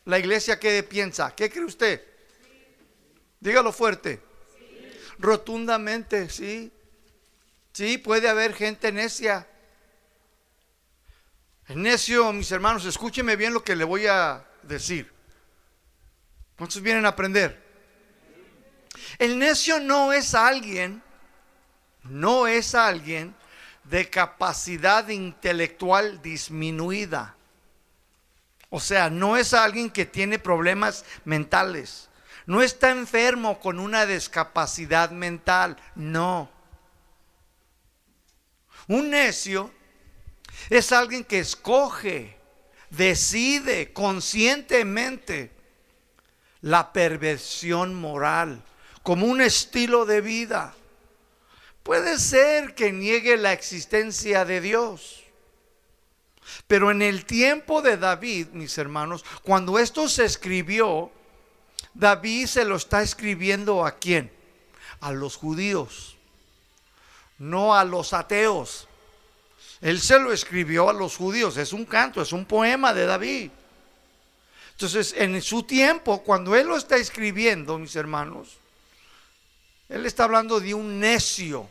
¿La 0.05 0.19
iglesia 0.19 0.59
qué 0.59 0.83
piensa? 0.83 1.35
¿Qué 1.35 1.51
cree 1.51 1.65
usted? 1.65 2.03
Dígalo 3.41 3.73
fuerte. 3.73 4.21
Rotundamente, 5.19 6.29
sí. 6.31 6.73
Sí, 7.73 7.99
puede 7.99 8.29
haber 8.29 8.55
gente 8.55 8.91
necia. 8.91 9.47
Necio, 11.69 12.33
mis 12.33 12.51
hermanos, 12.51 12.85
escúcheme 12.87 13.37
bien 13.37 13.53
lo 13.53 13.63
que 13.63 13.77
le 13.77 13.85
voy 13.85 14.07
a 14.07 14.45
decir. 14.63 15.18
¿Cuántos 16.59 16.83
vienen 16.83 17.07
a 17.07 17.11
aprender? 17.11 17.57
El 19.17 19.39
necio 19.39 19.79
no 19.79 20.13
es 20.13 20.35
alguien, 20.35 21.01
no 22.03 22.49
es 22.49 22.75
alguien 22.75 23.33
de 23.85 24.11
capacidad 24.11 25.09
intelectual 25.09 26.21
disminuida. 26.21 27.37
O 28.71 28.81
sea, 28.81 29.09
no 29.09 29.37
es 29.37 29.55
alguien 29.55 29.89
que 29.89 30.05
tiene 30.05 30.41
problemas 30.41 31.05
mentales. 31.25 32.09
No 32.45 32.61
está 32.61 32.91
enfermo 32.91 33.61
con 33.61 33.79
una 33.79 34.05
discapacidad 34.05 35.13
mental. 35.13 35.77
No. 35.95 36.51
Un 38.89 39.11
necio 39.11 39.73
es 40.71 40.91
alguien 40.91 41.23
que 41.23 41.39
escoge, 41.39 42.37
decide 42.91 43.93
conscientemente 43.93 45.58
la 46.63 46.93
perversión 46.93 47.95
moral 47.95 48.63
como 49.03 49.27
un 49.27 49.41
estilo 49.41 50.05
de 50.05 50.21
vida. 50.21 50.75
Puede 51.83 52.19
ser 52.19 52.75
que 52.75 52.93
niegue 52.93 53.37
la 53.39 53.53
existencia 53.55 54.45
de 54.45 54.61
Dios. 54.61 55.25
Pero 56.67 56.91
en 56.91 57.01
el 57.03 57.25
tiempo 57.25 57.81
de 57.81 57.97
David, 57.97 58.49
mis 58.53 58.77
hermanos, 58.77 59.25
cuando 59.43 59.79
esto 59.79 60.09
se 60.09 60.25
escribió, 60.25 61.11
David 61.95 62.47
se 62.47 62.65
lo 62.65 62.77
está 62.77 63.03
escribiendo 63.03 63.87
a 63.87 63.93
quién? 63.93 64.31
A 65.01 65.13
los 65.13 65.37
judíos, 65.37 66.17
no 67.39 67.75
a 67.75 67.85
los 67.85 68.13
ateos. 68.13 68.89
Él 69.81 70.01
se 70.01 70.19
lo 70.19 70.33
escribió 70.33 70.91
a 70.91 70.93
los 70.93 71.17
judíos, 71.17 71.57
es 71.57 71.73
un 71.73 71.85
canto, 71.85 72.21
es 72.21 72.33
un 72.33 72.45
poema 72.45 72.93
de 72.93 73.07
David. 73.07 73.51
Entonces, 74.79 75.13
en 75.19 75.43
su 75.43 75.65
tiempo, 75.65 76.23
cuando 76.23 76.55
él 76.55 76.69
lo 76.69 76.77
está 76.77 76.95
escribiendo, 76.95 77.81
mis 77.81 77.97
hermanos, 77.97 78.59
él 79.89 80.07
está 80.07 80.23
hablando 80.23 80.61
de 80.61 80.73
un 80.73 81.01
necio, 81.01 81.69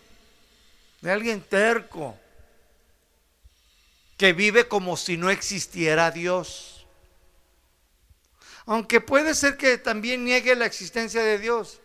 de 1.00 1.12
alguien 1.14 1.40
terco, 1.40 2.20
que 4.18 4.34
vive 4.34 4.68
como 4.68 4.98
si 4.98 5.16
no 5.16 5.30
existiera 5.30 6.12
Dios. 6.12 6.86
Aunque 8.66 9.00
puede 9.00 9.36
ser 9.36 9.56
que 9.56 9.78
también 9.78 10.26
niegue 10.26 10.54
la 10.58 10.66
existencia 10.66 11.24
de 11.24 11.40
Dios. 11.40 11.80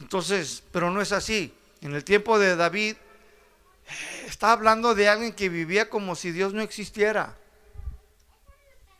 Entonces, 0.00 0.62
pero 0.72 0.90
no 0.90 1.02
es 1.02 1.12
así. 1.12 1.52
En 1.82 1.94
el 1.94 2.04
tiempo 2.04 2.38
de 2.38 2.56
David, 2.56 2.96
está 4.26 4.52
hablando 4.52 4.94
de 4.94 5.10
alguien 5.10 5.34
que 5.34 5.50
vivía 5.50 5.90
como 5.90 6.16
si 6.16 6.32
Dios 6.32 6.54
no 6.54 6.62
existiera. 6.62 7.36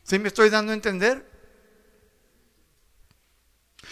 ¿Sí 0.03 0.19
me 0.19 0.27
estoy 0.27 0.49
dando 0.49 0.71
a 0.71 0.75
entender? 0.75 1.31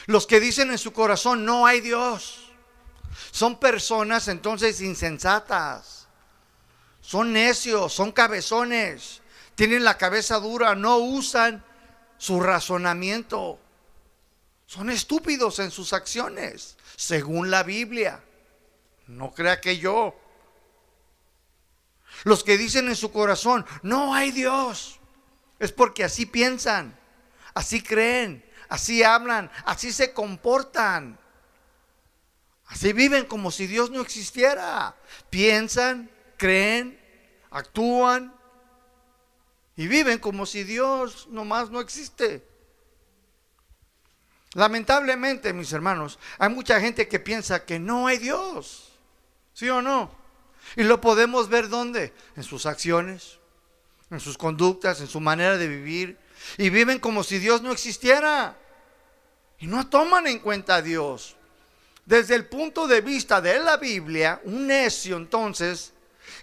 Los 0.08 0.28
que 0.28 0.40
dicen 0.40 0.72
en 0.72 0.78
su 0.78 0.94
corazón, 0.94 1.46
no 1.46 1.66
hay 1.66 1.80
Dios, 1.80 2.52
son 3.32 3.60
personas 3.60 4.28
entonces 4.28 4.82
insensatas, 4.82 6.08
son 7.02 7.34
necios, 7.34 7.94
son 7.94 8.12
cabezones, 8.12 9.22
tienen 9.56 9.84
la 9.84 9.98
cabeza 9.98 10.40
dura, 10.40 10.76
no 10.76 10.98
usan 10.98 11.64
su 12.18 12.40
razonamiento, 12.40 13.60
son 14.66 14.90
estúpidos 14.90 15.60
en 15.60 15.72
sus 15.72 15.94
acciones, 15.94 16.78
según 16.96 17.52
la 17.52 17.64
Biblia. 17.64 18.24
No 19.08 19.34
crea 19.34 19.60
que 19.60 19.78
yo. 19.78 20.16
Los 22.24 22.44
que 22.46 22.58
dicen 22.58 22.88
en 22.88 22.96
su 22.96 23.12
corazón, 23.12 23.66
no 23.84 24.14
hay 24.14 24.32
Dios, 24.32 25.01
es 25.62 25.72
porque 25.72 26.04
así 26.04 26.26
piensan, 26.26 26.98
así 27.54 27.84
creen, 27.84 28.44
así 28.68 29.04
hablan, 29.04 29.52
así 29.64 29.94
se 29.94 30.12
comportan. 30.12 31.20
Así 32.66 32.94
viven 32.94 33.26
como 33.26 33.52
si 33.52 33.68
Dios 33.68 33.92
no 33.92 34.02
existiera. 34.02 34.96
Piensan, 35.30 36.10
creen, 36.38 37.00
actúan 37.52 38.34
y 39.76 39.88
viven 39.88 40.18
como 40.18 40.48
si 40.48 40.64
Dios 40.64 41.28
nomás 41.30 41.70
no 41.70 41.80
existe. 41.80 42.44
Lamentablemente, 44.54 45.54
mis 45.54 45.72
hermanos, 45.74 46.18
hay 46.40 46.50
mucha 46.50 46.80
gente 46.82 47.08
que 47.08 47.20
piensa 47.20 47.66
que 47.66 47.78
no 47.78 48.08
hay 48.08 48.18
Dios. 48.18 48.94
¿Sí 49.54 49.70
o 49.70 49.84
no? 49.84 50.10
Y 50.76 50.84
lo 50.84 51.00
podemos 51.02 51.50
ver 51.50 51.70
dónde? 51.70 52.16
En 52.36 52.42
sus 52.42 52.66
acciones, 52.66 53.41
en 54.12 54.20
sus 54.20 54.38
conductas, 54.38 55.00
en 55.02 55.08
su 55.08 55.20
manera 55.20 55.58
de 55.58 55.68
vivir. 55.68 56.20
Y 56.58 56.70
viven 56.70 57.00
como 57.00 57.24
si 57.24 57.40
Dios 57.40 57.62
no 57.62 57.72
existiera. 57.72 58.58
Y 59.58 59.68
no 59.68 59.88
toman 59.88 60.28
en 60.28 60.40
cuenta 60.40 60.76
a 60.76 60.82
Dios. 60.82 61.36
Desde 62.06 62.36
el 62.36 62.46
punto 62.46 62.88
de 62.88 63.02
vista 63.02 63.42
de 63.42 63.60
la 63.60 63.78
Biblia, 63.78 64.42
un 64.44 64.68
necio 64.68 65.18
entonces 65.18 65.94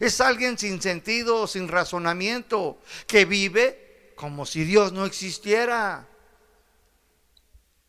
es 0.00 0.20
alguien 0.20 0.56
sin 0.56 0.80
sentido, 0.80 1.46
sin 1.46 1.68
razonamiento, 1.68 2.80
que 3.06 3.24
vive 3.24 4.12
como 4.16 4.46
si 4.46 4.64
Dios 4.64 4.92
no 4.92 5.04
existiera. 5.04 6.06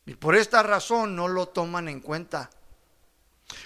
Y 0.04 0.14
por 0.14 0.34
esta 0.34 0.62
razón 0.62 1.14
no 1.14 1.28
lo 1.28 1.48
toman 1.48 1.88
en 1.88 2.00
cuenta. 2.00 2.50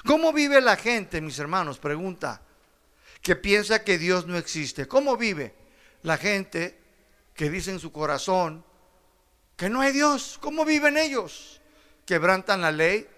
¿Cómo 0.06 0.32
vive 0.32 0.60
la 0.60 0.76
gente, 0.76 1.20
mis 1.20 1.38
hermanos? 1.38 1.78
Pregunta 1.78 2.42
que 3.22 3.36
piensa 3.36 3.82
que 3.82 3.98
Dios 3.98 4.26
no 4.26 4.36
existe. 4.36 4.86
¿Cómo 4.86 5.16
vive 5.16 5.63
la 6.04 6.16
gente 6.16 6.78
que 7.34 7.50
dice 7.50 7.72
en 7.72 7.80
su 7.80 7.90
corazón 7.90 8.64
que 9.56 9.68
no 9.68 9.80
hay 9.80 9.90
Dios? 9.92 10.38
¿Cómo 10.40 10.64
viven 10.64 10.96
ellos? 10.96 11.60
Quebrantan 12.06 12.60
la 12.60 12.70
ley 12.70 13.08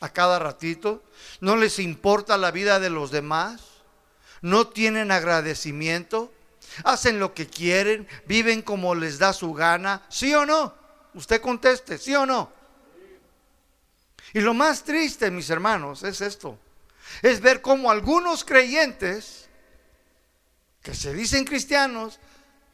a 0.00 0.08
cada 0.08 0.38
ratito, 0.38 1.02
no 1.40 1.56
les 1.56 1.78
importa 1.78 2.38
la 2.38 2.50
vida 2.50 2.80
de 2.80 2.88
los 2.88 3.10
demás, 3.10 3.60
no 4.40 4.68
tienen 4.68 5.12
agradecimiento, 5.12 6.32
hacen 6.84 7.20
lo 7.20 7.34
que 7.34 7.46
quieren, 7.46 8.08
viven 8.26 8.62
como 8.62 8.94
les 8.94 9.18
da 9.18 9.34
su 9.34 9.52
gana, 9.52 10.06
¿sí 10.08 10.34
o 10.34 10.46
no? 10.46 10.74
Usted 11.12 11.42
conteste, 11.42 11.98
¿sí 11.98 12.14
o 12.14 12.24
no? 12.24 12.50
Y 14.32 14.40
lo 14.40 14.54
más 14.54 14.84
triste, 14.84 15.30
mis 15.30 15.50
hermanos, 15.50 16.02
es 16.04 16.22
esto 16.22 16.58
es 17.22 17.40
ver 17.40 17.60
cómo 17.60 17.90
algunos 17.90 18.44
creyentes 18.44 19.47
que 20.88 20.94
se 20.94 21.12
dicen 21.12 21.44
cristianos 21.44 22.18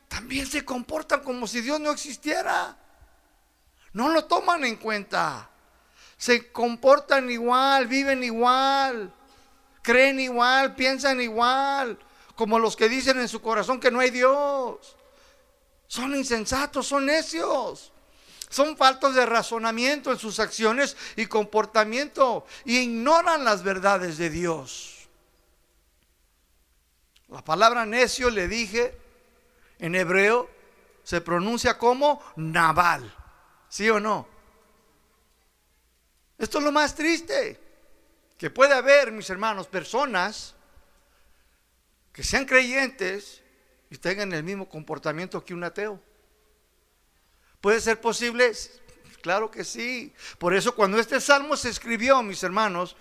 también 0.06 0.46
se 0.46 0.64
comportan 0.64 1.24
como 1.24 1.48
si 1.48 1.60
Dios 1.60 1.80
no 1.80 1.90
existiera. 1.90 2.76
No 3.92 4.10
lo 4.10 4.26
toman 4.26 4.64
en 4.64 4.76
cuenta. 4.76 5.50
Se 6.16 6.52
comportan 6.52 7.28
igual, 7.28 7.88
viven 7.88 8.22
igual, 8.22 9.12
creen 9.82 10.20
igual, 10.20 10.76
piensan 10.76 11.20
igual, 11.20 11.98
como 12.36 12.60
los 12.60 12.76
que 12.76 12.88
dicen 12.88 13.18
en 13.18 13.26
su 13.26 13.42
corazón 13.42 13.80
que 13.80 13.90
no 13.90 13.98
hay 13.98 14.10
Dios. 14.10 14.94
Son 15.88 16.14
insensatos, 16.14 16.86
son 16.86 17.06
necios. 17.06 17.90
Son 18.48 18.76
faltos 18.76 19.16
de 19.16 19.26
razonamiento 19.26 20.12
en 20.12 20.20
sus 20.20 20.38
acciones 20.38 20.96
y 21.16 21.26
comportamiento 21.26 22.46
y 22.64 22.78
ignoran 22.78 23.44
las 23.44 23.64
verdades 23.64 24.18
de 24.18 24.30
Dios. 24.30 24.93
La 27.34 27.44
palabra 27.44 27.84
necio, 27.84 28.30
le 28.30 28.46
dije, 28.46 28.96
en 29.80 29.96
hebreo 29.96 30.48
se 31.02 31.20
pronuncia 31.20 31.76
como 31.76 32.22
naval. 32.36 33.12
¿Sí 33.68 33.90
o 33.90 33.98
no? 33.98 34.28
Esto 36.38 36.58
es 36.58 36.64
lo 36.64 36.70
más 36.70 36.94
triste, 36.94 37.60
que 38.38 38.50
puede 38.50 38.72
haber, 38.72 39.10
mis 39.10 39.28
hermanos, 39.30 39.66
personas 39.66 40.54
que 42.12 42.22
sean 42.22 42.44
creyentes 42.44 43.42
y 43.90 43.96
tengan 43.98 44.32
el 44.32 44.44
mismo 44.44 44.68
comportamiento 44.68 45.44
que 45.44 45.54
un 45.54 45.64
ateo. 45.64 46.00
¿Puede 47.60 47.80
ser 47.80 48.00
posible? 48.00 48.52
Claro 49.22 49.50
que 49.50 49.64
sí. 49.64 50.14
Por 50.38 50.54
eso 50.54 50.76
cuando 50.76 51.00
este 51.00 51.20
salmo 51.20 51.56
se 51.56 51.70
escribió, 51.70 52.22
mis 52.22 52.44
hermanos, 52.44 52.94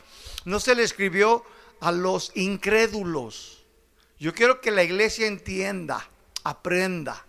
no 0.43 0.59
se 0.59 0.73
le 0.73 0.81
escribió 0.81 1.45
a 1.81 1.91
los 1.91 2.31
incrédulos. 2.33 3.62
Yo 4.23 4.33
quiero 4.33 4.61
que 4.61 4.71
la 4.71 4.83
iglesia 4.83 5.27
entienda. 5.27 6.09
aprenda. 6.45 7.25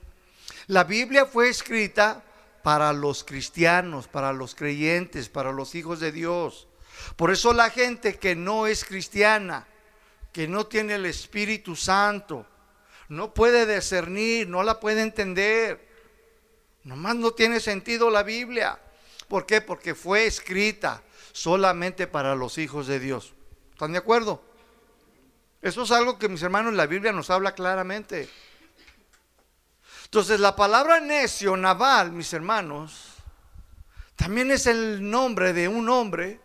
La 0.68 0.84
Biblia 0.84 1.26
fue 1.26 1.48
escrita 1.48 2.22
para 2.62 2.92
los 2.92 3.24
cristianos, 3.24 4.06
para 4.06 4.32
los 4.32 4.54
creyentes, 4.54 5.28
para 5.28 5.50
los 5.50 5.74
hijos 5.74 5.98
de 5.98 6.12
Dios. 6.12 6.68
Por 7.16 7.32
eso 7.32 7.52
la 7.52 7.70
gente 7.70 8.16
que 8.16 8.36
no 8.36 8.68
es 8.68 8.84
cristiana, 8.84 9.66
que 10.32 10.46
no 10.46 10.66
tiene 10.66 10.94
el 10.94 11.06
Espíritu 11.06 11.74
Santo, 11.74 12.46
no 13.08 13.34
puede 13.34 13.66
discernir, 13.66 14.48
no 14.48 14.62
la 14.62 14.78
puede 14.78 15.02
entender. 15.02 15.88
Nomás 16.84 17.16
no 17.16 17.32
tiene 17.32 17.58
sentido 17.58 18.08
la 18.08 18.22
Biblia. 18.22 18.78
¿Por 19.26 19.46
qué? 19.46 19.60
Porque 19.60 19.96
fue 19.96 20.26
escrita 20.26 21.02
solamente 21.32 22.06
para 22.06 22.36
los 22.36 22.56
hijos 22.56 22.86
de 22.86 23.00
Dios. 23.00 23.34
¿Están 23.72 23.90
de 23.90 23.98
acuerdo? 23.98 24.53
Eso 25.64 25.84
es 25.84 25.90
algo 25.92 26.18
que 26.18 26.28
mis 26.28 26.42
hermanos 26.42 26.74
la 26.74 26.84
Biblia 26.84 27.10
nos 27.10 27.30
habla 27.30 27.54
claramente. 27.54 28.28
Entonces 30.04 30.38
la 30.38 30.54
palabra 30.54 31.00
necio, 31.00 31.56
naval, 31.56 32.12
mis 32.12 32.30
hermanos, 32.34 33.14
también 34.14 34.50
es 34.50 34.66
el 34.66 35.10
nombre 35.10 35.54
de 35.54 35.66
un 35.66 35.88
hombre, 35.88 36.38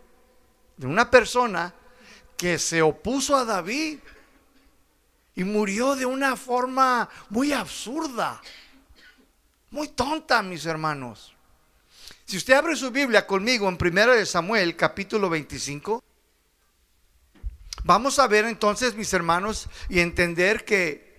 de 0.77 0.87
una 0.87 1.11
persona 1.11 1.73
que 2.37 2.57
se 2.57 2.81
opuso 2.81 3.35
a 3.35 3.43
David 3.43 3.99
y 5.35 5.43
murió 5.43 5.97
de 5.97 6.05
una 6.05 6.37
forma 6.37 7.09
muy 7.27 7.51
absurda, 7.51 8.41
muy 9.71 9.89
tonta, 9.89 10.41
mis 10.41 10.65
hermanos. 10.65 11.35
Si 12.23 12.37
usted 12.37 12.53
abre 12.53 12.73
su 12.77 12.89
Biblia 12.89 13.27
conmigo 13.27 13.67
en 13.67 13.77
1 13.77 14.25
Samuel 14.25 14.77
capítulo 14.77 15.29
25, 15.29 16.01
vamos 17.83 18.19
a 18.19 18.27
ver 18.27 18.45
entonces, 18.45 18.95
mis 18.95 19.13
hermanos, 19.13 19.67
y 19.89 19.99
entender 19.99 20.65
que 20.65 21.09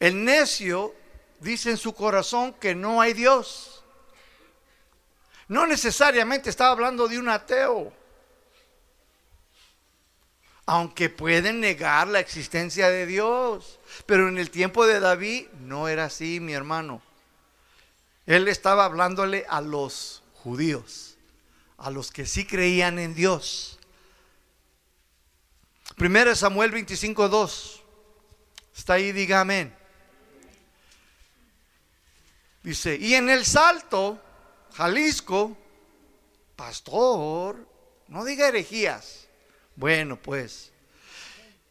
el 0.00 0.24
necio 0.24 0.94
dice 1.40 1.70
en 1.70 1.76
su 1.76 1.94
corazón 1.94 2.54
que 2.54 2.74
no 2.74 3.00
hay 3.00 3.12
Dios. 3.12 3.84
No 5.48 5.66
necesariamente 5.66 6.50
estaba 6.50 6.72
hablando 6.72 7.06
de 7.06 7.18
un 7.18 7.28
ateo, 7.28 7.92
aunque 10.66 11.10
pueden 11.10 11.60
negar 11.60 12.08
la 12.08 12.20
existencia 12.20 12.88
de 12.88 13.06
Dios. 13.06 13.78
Pero 14.06 14.28
en 14.28 14.38
el 14.38 14.50
tiempo 14.50 14.86
de 14.86 15.00
David 15.00 15.48
no 15.60 15.88
era 15.88 16.06
así, 16.06 16.40
mi 16.40 16.54
hermano. 16.54 17.02
Él 18.26 18.48
estaba 18.48 18.86
hablándole 18.86 19.44
a 19.48 19.60
los 19.60 20.22
judíos, 20.32 21.16
a 21.76 21.90
los 21.90 22.10
que 22.10 22.24
sí 22.24 22.46
creían 22.46 22.98
en 22.98 23.14
Dios. 23.14 23.78
Primero 25.96 26.34
Samuel 26.34 26.72
25:2. 26.72 27.82
Está 28.76 28.94
ahí, 28.94 29.12
diga 29.12 29.40
amén. 29.40 29.74
Dice, 32.62 32.96
y 32.96 33.14
en 33.14 33.28
el 33.28 33.44
Salto, 33.44 34.20
Jalisco, 34.72 35.56
pastor, 36.56 37.68
no 38.08 38.24
diga 38.24 38.48
herejías. 38.48 39.28
Bueno, 39.76 40.16
pues. 40.20 40.72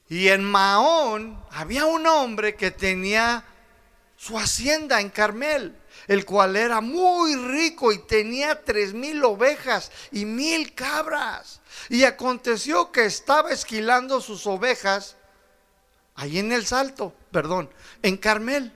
Y 0.08 0.28
en 0.28 0.44
Mahón 0.44 1.44
había 1.50 1.86
un 1.86 2.06
hombre 2.06 2.56
que 2.56 2.72
tenía 2.72 3.44
su 4.16 4.38
hacienda 4.38 5.02
en 5.02 5.10
Carmel 5.10 5.76
el 6.08 6.26
cual 6.26 6.56
era 6.56 6.82
muy 6.82 7.36
rico 7.36 7.92
y 7.92 8.00
tenía 8.00 8.64
tres 8.64 8.94
mil 8.94 9.24
ovejas 9.24 9.92
y 10.12 10.26
mil 10.26 10.74
cabras. 10.74 11.62
Y 11.90 12.04
aconteció 12.04 12.92
que 12.92 13.06
estaba 13.06 13.52
esquilando 13.52 14.22
sus 14.22 14.48
ovejas 14.48 15.18
ahí 16.16 16.40
en 16.40 16.52
el 16.52 16.66
salto, 16.66 17.14
perdón, 17.32 17.70
en 18.02 18.18
Carmel. 18.18 18.74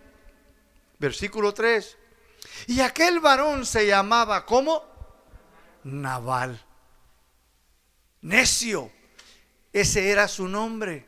Versículo 0.99 1.53
3. 1.53 1.97
Y 2.67 2.81
aquel 2.81 3.19
varón 3.19 3.65
se 3.65 3.85
llamaba, 3.85 4.45
¿cómo? 4.45 4.83
Naval. 5.83 6.63
Necio. 8.21 8.91
Ese 9.71 10.09
era 10.09 10.27
su 10.27 10.47
nombre. 10.47 11.07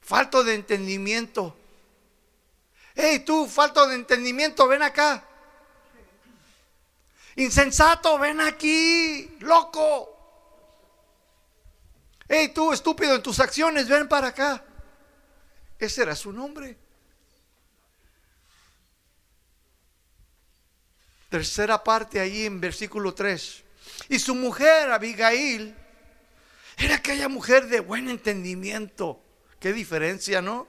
Falto 0.00 0.42
de 0.42 0.54
entendimiento. 0.54 1.56
Hey, 2.94 3.20
tú, 3.20 3.46
falta 3.46 3.86
de 3.86 3.94
entendimiento, 3.94 4.66
ven 4.66 4.82
acá. 4.82 5.24
Insensato, 7.36 8.18
ven 8.18 8.40
aquí, 8.40 9.36
loco. 9.40 10.19
Hey, 12.32 12.52
tú, 12.54 12.72
estúpido 12.72 13.16
en 13.16 13.22
tus 13.22 13.40
acciones, 13.40 13.88
ven 13.88 14.08
para 14.08 14.28
acá. 14.28 14.64
Ese 15.78 16.02
era 16.02 16.14
su 16.14 16.32
nombre. 16.32 16.78
Tercera 21.28 21.82
parte 21.82 22.20
ahí 22.20 22.46
en 22.46 22.60
versículo 22.60 23.14
3. 23.14 23.64
Y 24.08 24.18
su 24.20 24.34
mujer, 24.34 24.92
Abigail, 24.92 25.74
era 26.78 26.94
aquella 26.94 27.28
mujer 27.28 27.66
de 27.66 27.80
buen 27.80 28.08
entendimiento. 28.08 29.20
Qué 29.58 29.72
diferencia, 29.72 30.40
¿no? 30.40 30.68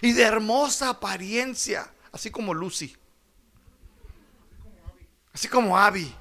y 0.00 0.12
de 0.12 0.22
hermosa 0.22 0.90
apariencia, 0.90 1.92
así 2.12 2.30
como 2.30 2.54
Lucy, 2.54 2.96
así 5.32 5.48
como 5.48 5.78
Abby, 5.78 6.14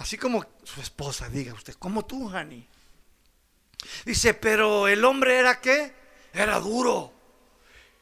así 0.00 0.16
como 0.16 0.44
su 0.64 0.80
esposa, 0.80 1.28
diga 1.28 1.52
usted, 1.52 1.74
como 1.74 2.06
tú, 2.06 2.30
Hani. 2.30 2.66
Dice, 4.04 4.34
pero 4.34 4.88
el 4.88 5.04
hombre 5.04 5.38
era 5.38 5.60
qué? 5.60 5.92
Era 6.32 6.58
duro 6.58 7.12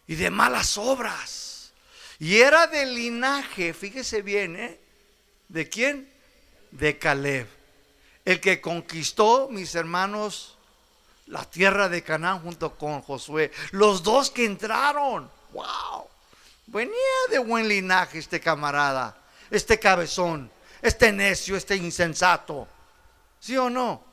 y 0.07 0.15
de 0.15 0.31
malas 0.31 0.79
obras. 0.79 1.73
Y 2.21 2.39
era 2.39 2.69
del 2.69 2.95
linaje, 2.95 3.75
fíjese 3.75 4.23
bien, 4.23 4.57
¿eh? 4.57 4.81
¿De 5.49 5.69
quién? 5.69 6.09
De 6.71 6.99
Caleb. 6.99 7.49
El 8.25 8.41
que 8.41 8.61
conquistó, 8.61 9.49
mis 9.51 9.75
hermanos, 9.75 10.57
la 11.27 11.45
tierra 11.45 11.89
de 11.89 12.03
Canaán 12.03 12.41
junto 12.41 12.77
con 12.77 13.03
Josué. 13.03 13.51
Los 13.73 14.05
dos 14.05 14.31
que 14.31 14.45
entraron. 14.45 15.31
¡Wow! 15.53 16.09
Venía 16.67 16.93
de 17.31 17.39
buen 17.39 17.67
linaje 17.67 18.19
este 18.19 18.41
camarada, 18.41 19.17
este 19.51 19.81
cabezón, 19.81 20.51
este 20.83 21.13
necio, 21.13 21.57
este 21.57 21.77
insensato. 21.77 22.69
¿Sí 23.41 23.57
o 23.57 23.71
no? 23.71 24.05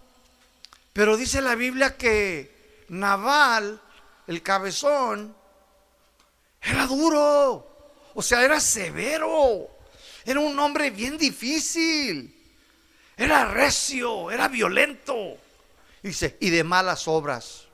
Pero 0.94 1.18
dice 1.18 1.42
la 1.42 1.56
Biblia 1.56 1.98
que 1.98 2.86
Naval, 2.90 3.82
el 4.28 4.42
cabezón, 4.42 5.36
era 6.62 6.86
duro. 6.88 7.68
O 8.14 8.22
sea, 8.22 8.44
era 8.44 8.60
severo. 8.60 9.70
Era 10.24 10.40
un 10.40 10.58
hombre 10.60 10.90
bien 10.90 11.18
difícil. 11.18 12.32
Era 13.18 13.46
recio, 13.46 14.32
era 14.32 14.48
violento. 14.48 15.38
Dice, 16.02 16.38
y 16.40 16.50
de 16.50 16.64
malas 16.64 17.08
obras. 17.08 17.66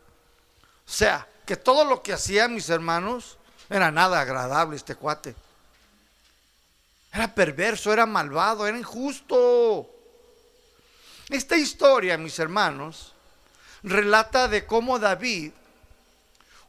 O 0.85 0.91
sea, 0.91 1.27
que 1.45 1.57
todo 1.57 1.85
lo 1.85 2.01
que 2.01 2.13
hacían 2.13 2.53
mis 2.53 2.69
hermanos 2.69 3.37
era 3.69 3.91
nada 3.91 4.21
agradable 4.21 4.75
este 4.75 4.95
cuate. 4.95 5.35
Era 7.11 7.33
perverso, 7.33 7.91
era 7.91 8.05
malvado, 8.05 8.65
era 8.65 8.77
injusto. 8.77 9.89
Esta 11.29 11.57
historia, 11.57 12.17
mis 12.17 12.39
hermanos, 12.39 13.13
relata 13.83 14.47
de 14.47 14.65
cómo 14.65 14.99
David 14.99 15.51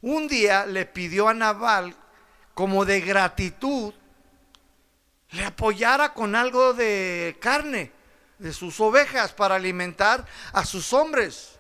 un 0.01 0.27
día 0.27 0.67
le 0.67 0.85
pidió 0.85 1.29
a 1.29 1.35
Nabal, 1.35 1.95
como 2.55 2.85
de 2.85 3.01
gratitud, 3.01 3.95
le 5.31 5.45
apoyara 5.45 6.13
con 6.13 6.35
algo 6.35 6.75
de 6.75 7.37
carne 7.41 7.93
de 8.39 8.53
sus 8.53 8.81
ovejas 8.81 9.33
para 9.33 9.55
alimentar 9.55 10.27
a 10.53 10.65
sus 10.67 10.93
hombres 10.93 11.53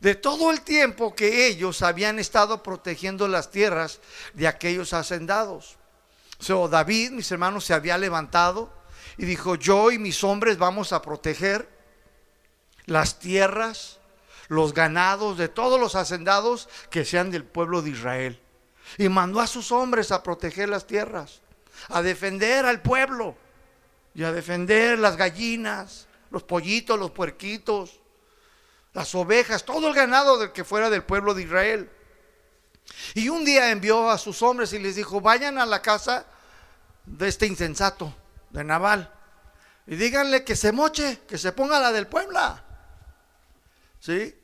de 0.00 0.14
todo 0.14 0.50
el 0.50 0.60
tiempo 0.60 1.14
que 1.14 1.46
ellos 1.46 1.82
habían 1.82 2.18
estado 2.18 2.62
protegiendo 2.62 3.28
las 3.28 3.50
tierras 3.50 4.00
de 4.34 4.48
aquellos 4.48 4.92
hacendados. 4.92 5.76
So, 6.38 6.68
David, 6.68 7.12
mis 7.12 7.30
hermanos, 7.30 7.64
se 7.64 7.74
había 7.74 7.98
levantado 7.98 8.72
y 9.16 9.24
dijo, 9.24 9.54
yo 9.54 9.90
y 9.90 9.98
mis 9.98 10.22
hombres 10.24 10.58
vamos 10.58 10.92
a 10.92 11.02
proteger 11.02 11.68
las 12.84 13.18
tierras, 13.18 13.98
los 14.48 14.74
ganados 14.74 15.38
de 15.38 15.48
todos 15.48 15.80
los 15.80 15.94
hacendados 15.94 16.68
que 16.90 17.04
sean 17.04 17.30
del 17.30 17.44
pueblo 17.44 17.82
de 17.82 17.90
Israel. 17.90 18.40
Y 18.98 19.08
mandó 19.08 19.40
a 19.40 19.46
sus 19.46 19.72
hombres 19.72 20.12
a 20.12 20.22
proteger 20.22 20.68
las 20.68 20.86
tierras, 20.86 21.40
a 21.88 22.02
defender 22.02 22.66
al 22.66 22.82
pueblo 22.82 23.36
y 24.14 24.22
a 24.22 24.32
defender 24.32 24.98
las 24.98 25.16
gallinas, 25.16 26.06
los 26.30 26.42
pollitos, 26.42 26.98
los 26.98 27.10
puerquitos 27.10 28.00
las 28.96 29.14
ovejas, 29.14 29.66
todo 29.66 29.88
el 29.88 29.94
ganado 29.94 30.38
del 30.38 30.52
que 30.52 30.64
fuera 30.64 30.88
del 30.88 31.04
pueblo 31.04 31.34
de 31.34 31.42
Israel. 31.42 31.90
Y 33.14 33.28
un 33.28 33.44
día 33.44 33.70
envió 33.70 34.10
a 34.10 34.18
sus 34.18 34.42
hombres 34.42 34.72
y 34.72 34.78
les 34.78 34.96
dijo, 34.96 35.20
vayan 35.20 35.58
a 35.58 35.66
la 35.66 35.82
casa 35.82 36.26
de 37.04 37.28
este 37.28 37.46
insensato, 37.46 38.14
de 38.50 38.64
Naval, 38.64 39.12
y 39.86 39.96
díganle 39.96 40.44
que 40.44 40.56
se 40.56 40.72
moche, 40.72 41.20
que 41.28 41.38
se 41.38 41.52
ponga 41.52 41.78
la 41.78 41.92
del 41.92 42.06
pueblo. 42.06 42.40
¿Sí? 44.00 44.34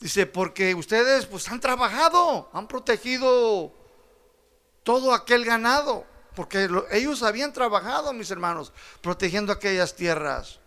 Dice, 0.00 0.26
porque 0.26 0.74
ustedes 0.74 1.26
pues 1.26 1.48
han 1.48 1.60
trabajado, 1.60 2.50
han 2.52 2.66
protegido 2.68 3.72
todo 4.82 5.14
aquel 5.14 5.44
ganado, 5.44 6.06
porque 6.34 6.68
ellos 6.90 7.22
habían 7.22 7.52
trabajado, 7.52 8.12
mis 8.12 8.30
hermanos, 8.30 8.72
protegiendo 9.00 9.52
aquellas 9.52 9.94
tierras. 9.94 10.60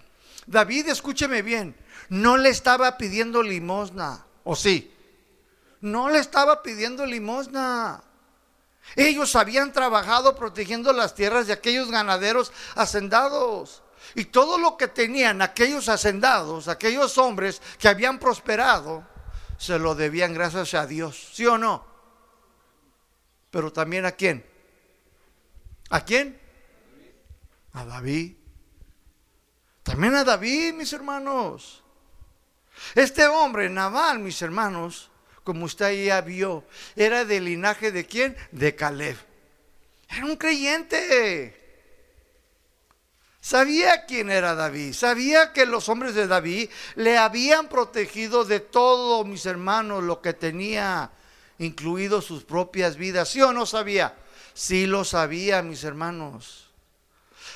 David, 0.48 0.90
escúcheme 0.90 1.42
bien, 1.42 1.76
no 2.10 2.38
le 2.38 2.50
estaba 2.50 2.98
pidiendo 2.98 3.44
limosna, 3.44 4.26
¿o 4.44 4.56
sí? 4.56 4.92
No 5.82 6.10
le 6.10 6.20
estaba 6.20 6.62
pidiendo 6.62 7.06
limosna. 7.06 8.04
Ellos 8.96 9.36
habían 9.36 9.72
trabajado 9.72 10.36
protegiendo 10.36 10.94
las 10.94 11.16
tierras 11.16 11.48
de 11.48 11.54
aquellos 11.54 11.92
ganaderos 11.92 12.52
hacendados. 12.76 13.84
Y 14.16 14.26
todo 14.26 14.58
lo 14.58 14.78
que 14.78 14.88
tenían 14.88 15.42
aquellos 15.42 15.90
hacendados, 15.90 16.68
aquellos 16.68 17.18
hombres 17.18 17.62
que 17.78 17.88
habían 17.88 18.18
prosperado, 18.18 19.06
se 19.58 19.78
lo 19.78 19.94
debían 19.94 20.34
gracias 20.34 20.74
a 20.74 20.88
Dios. 20.88 21.30
¿Sí 21.34 21.46
o 21.46 21.58
no? 21.58 21.86
Pero 23.52 23.72
también 23.72 24.06
a 24.06 24.12
quién? 24.12 24.46
¿A 25.90 26.02
quién? 26.02 26.40
A 27.74 27.86
David. 27.86 28.36
También 29.84 30.16
a 30.16 30.24
David, 30.24 30.74
mis 30.74 30.94
hermanos. 30.94 31.84
Este 32.96 33.28
hombre, 33.28 33.70
Naval, 33.70 34.20
mis 34.20 34.42
hermanos, 34.42 35.10
como 35.50 35.66
usted 35.66 36.06
ya 36.06 36.22
vio, 36.22 36.64
era 36.96 37.26
del 37.26 37.46
linaje 37.46 37.92
de 37.92 38.06
quién? 38.06 38.38
De 38.52 38.76
Caleb. 38.76 39.18
Era 40.08 40.26
un 40.28 40.36
creyente. 40.36 41.58
Sabía 43.42 44.06
quién 44.06 44.30
era 44.30 44.54
David, 44.54 44.94
sabía 44.94 45.52
que 45.52 45.66
los 45.66 45.90
hombres 45.90 46.14
de 46.14 46.28
David 46.28 46.70
le 46.94 47.18
habían 47.18 47.68
protegido 47.68 48.46
de 48.46 48.60
todo, 48.60 49.26
mis 49.26 49.48
hermanos, 49.48 50.04
lo 50.04 50.22
que 50.22 50.34
tenía, 50.34 51.10
incluido 51.58 52.22
sus 52.22 52.44
propias 52.44 52.96
vidas. 52.96 53.30
¿Sí 53.30 53.42
o 53.42 53.52
no 53.52 53.66
sabía? 53.66 54.16
Sí 54.54 54.86
lo 54.86 55.04
sabía, 55.04 55.64
mis 55.64 55.84
hermanos. 55.84 56.70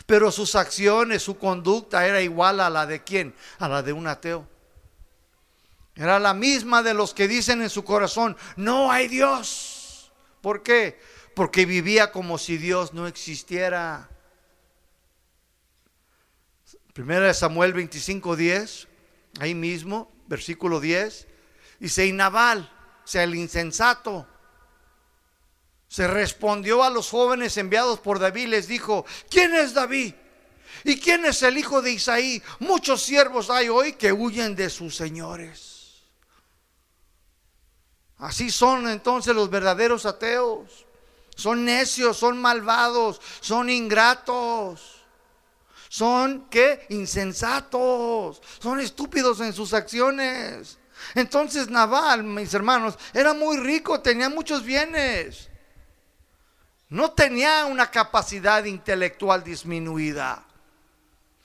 Pero 0.08 0.32
sus 0.32 0.56
acciones, 0.56 1.22
su 1.22 1.38
conducta 1.38 2.08
era 2.08 2.22
igual 2.22 2.60
a 2.60 2.72
la 2.72 2.88
de 2.88 3.04
quién? 3.04 3.36
A 3.60 3.70
la 3.70 3.84
de 3.84 3.94
un 3.94 4.08
ateo. 4.08 4.48
Era 5.96 6.20
la 6.20 6.34
misma 6.34 6.82
de 6.82 6.94
los 6.94 7.14
que 7.14 7.28
dicen 7.28 7.62
en 7.62 7.70
su 7.70 7.84
corazón, 7.84 8.36
no 8.56 8.92
hay 8.92 9.08
Dios. 9.08 10.12
¿Por 10.42 10.64
qué? 10.64 11.00
Porque 11.36 11.66
vivía 11.66 12.12
como 12.12 12.38
si 12.38 12.58
Dios 12.58 12.94
no 12.94 13.08
existiera. 13.08 14.10
Primera 16.94 17.28
de 17.28 17.34
Samuel 17.34 17.74
25, 17.74 18.36
10, 18.36 18.88
ahí 19.40 19.56
mismo, 19.56 20.12
versículo 20.28 20.80
10, 20.80 21.28
dice, 21.80 22.06
y 22.06 22.12
Naval, 22.12 22.72
sea 23.04 23.24
el 23.24 23.36
insensato, 23.36 24.28
se 25.88 26.08
respondió 26.08 26.84
a 26.84 26.90
los 26.90 27.10
jóvenes 27.10 27.58
enviados 27.58 28.00
por 28.00 28.20
David, 28.20 28.48
les 28.48 28.68
dijo, 28.68 29.06
¿quién 29.30 29.54
es 29.54 29.74
David? 29.74 30.14
¿Y 30.84 31.00
quién 31.00 31.26
es 31.26 31.44
el 31.44 31.58
hijo 31.58 31.82
de 31.82 31.92
Isaí? 31.92 32.42
Muchos 32.60 33.04
siervos 33.04 33.50
hay 33.50 33.70
hoy 33.70 33.94
que 33.94 34.12
huyen 34.12 34.56
de 34.56 34.70
sus 34.70 34.96
señores. 34.96 35.73
Así 38.24 38.50
son 38.50 38.88
entonces 38.88 39.36
los 39.36 39.50
verdaderos 39.50 40.06
ateos. 40.06 40.86
Son 41.36 41.66
necios, 41.66 42.16
son 42.16 42.40
malvados, 42.40 43.20
son 43.42 43.70
ingratos. 43.70 45.04
Son 45.90 46.48
qué? 46.50 46.86
Insensatos. 46.88 48.42
Son 48.60 48.80
estúpidos 48.80 49.42
en 49.42 49.52
sus 49.52 49.74
acciones. 49.74 50.78
Entonces 51.16 51.70
Naval, 51.70 52.24
mis 52.24 52.54
hermanos, 52.54 52.98
era 53.14 53.34
muy 53.34 53.58
rico, 53.58 54.00
tenía 54.00 54.30
muchos 54.30 54.64
bienes. 54.64 55.50
No 56.88 57.12
tenía 57.12 57.66
una 57.66 57.92
capacidad 57.92 58.64
intelectual 58.64 59.44
disminuida, 59.44 60.46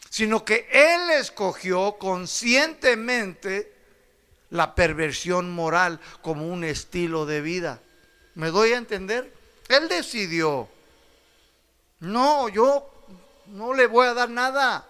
sino 0.09 0.45
que 0.45 0.69
él 0.71 1.11
escogió 1.19 1.99
conscientemente 1.99 3.78
la 4.51 4.75
perversión 4.75 5.51
moral 5.51 6.01
como 6.23 6.49
un 6.49 6.65
estilo 6.65 7.27
de 7.27 7.41
vida. 7.41 7.81
¿Me 8.35 8.51
doy 8.51 8.73
a 8.73 8.79
entender? 8.79 9.33
Él 9.69 9.89
decidió, 9.89 10.69
no, 12.01 12.49
yo 12.49 12.91
no 13.47 13.75
le 13.75 13.87
voy 13.87 14.07
a 14.07 14.15
dar 14.15 14.31
nada. 14.31 14.87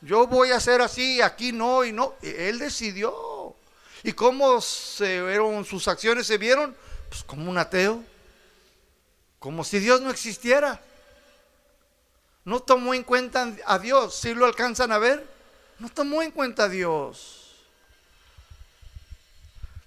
Yo 0.00 0.26
voy 0.26 0.50
a 0.50 0.56
hacer 0.56 0.80
así, 0.80 1.20
aquí 1.20 1.52
no 1.52 1.84
y 1.84 1.92
no. 1.92 2.14
Él 2.22 2.58
decidió. 2.58 3.54
¿Y 4.02 4.12
cómo 4.12 4.60
se 4.60 5.22
vieron 5.22 5.64
sus 5.64 5.86
acciones? 5.86 6.26
¿Se 6.26 6.38
vieron? 6.38 6.74
Pues 7.08 7.22
como 7.22 7.48
un 7.50 7.58
ateo. 7.58 8.02
Como 9.38 9.62
si 9.62 9.78
Dios 9.78 10.00
no 10.00 10.10
existiera. 10.10 10.80
No 12.44 12.60
tomó 12.60 12.94
en 12.94 13.04
cuenta 13.04 13.48
a 13.64 13.78
Dios. 13.78 14.16
¿Sí 14.16 14.34
lo 14.34 14.46
alcanzan 14.46 14.90
a 14.90 14.98
ver? 14.98 15.24
No 15.78 15.88
tomó 15.88 16.22
en 16.22 16.32
cuenta 16.32 16.64
a 16.64 16.68
Dios. 16.68 17.41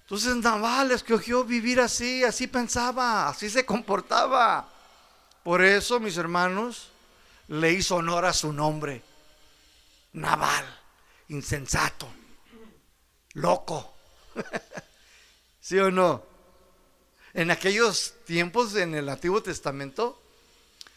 Entonces 0.06 0.36
Naval 0.36 0.92
escogió 0.92 1.42
vivir 1.42 1.80
así, 1.80 2.22
así 2.22 2.46
pensaba, 2.46 3.28
así 3.28 3.50
se 3.50 3.66
comportaba. 3.66 4.68
Por 5.42 5.64
eso, 5.64 5.98
mis 5.98 6.16
hermanos, 6.16 6.92
le 7.48 7.72
hizo 7.72 7.96
honor 7.96 8.24
a 8.24 8.32
su 8.32 8.52
nombre. 8.52 9.02
Naval, 10.12 10.64
insensato, 11.26 12.08
loco. 13.32 13.96
¿Sí 15.60 15.76
o 15.80 15.90
no? 15.90 16.24
En 17.34 17.50
aquellos 17.50 18.14
tiempos, 18.26 18.76
en 18.76 18.94
el 18.94 19.08
Antiguo 19.08 19.42
Testamento, 19.42 20.22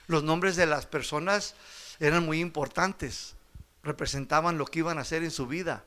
los 0.05 0.21
nombres 0.21 0.55
de 0.55 0.67
las 0.67 0.85
personas 0.85 1.55
eran 1.99 2.27
muy 2.27 2.41
importantes, 2.41 3.33
representaban 3.81 4.59
lo 4.59 4.67
que 4.67 4.79
iban 4.79 4.99
a 4.99 5.01
hacer 5.01 5.23
en 5.23 5.31
su 5.31 5.47
vida. 5.47 5.83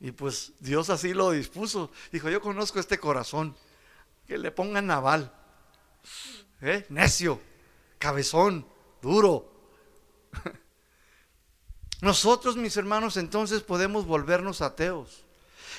Y 0.00 0.12
pues 0.12 0.52
Dios 0.60 0.90
así 0.90 1.12
lo 1.12 1.30
dispuso. 1.32 1.90
Dijo, 2.12 2.28
yo 2.28 2.40
conozco 2.40 2.78
este 2.78 2.98
corazón. 2.98 3.56
Que 4.26 4.38
le 4.38 4.50
pongan 4.50 4.86
naval. 4.86 5.32
¿Eh? 6.60 6.84
Necio, 6.88 7.40
cabezón, 7.98 8.66
duro. 9.00 9.52
Nosotros, 12.00 12.56
mis 12.56 12.76
hermanos, 12.76 13.16
entonces 13.16 13.62
podemos 13.62 14.06
volvernos 14.06 14.60
ateos 14.60 15.24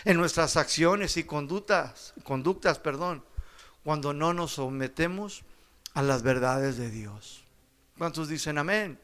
en 0.05 0.17
nuestras 0.17 0.57
acciones 0.57 1.17
y 1.17 1.23
conductas, 1.23 2.13
conductas, 2.23 2.79
perdón, 2.79 3.23
cuando 3.83 4.13
no 4.13 4.33
nos 4.33 4.53
sometemos 4.53 5.43
a 5.93 6.01
las 6.01 6.23
verdades 6.23 6.77
de 6.77 6.89
Dios. 6.89 7.43
¿Cuántos 7.97 8.27
dicen 8.27 8.57
amén? 8.57 8.99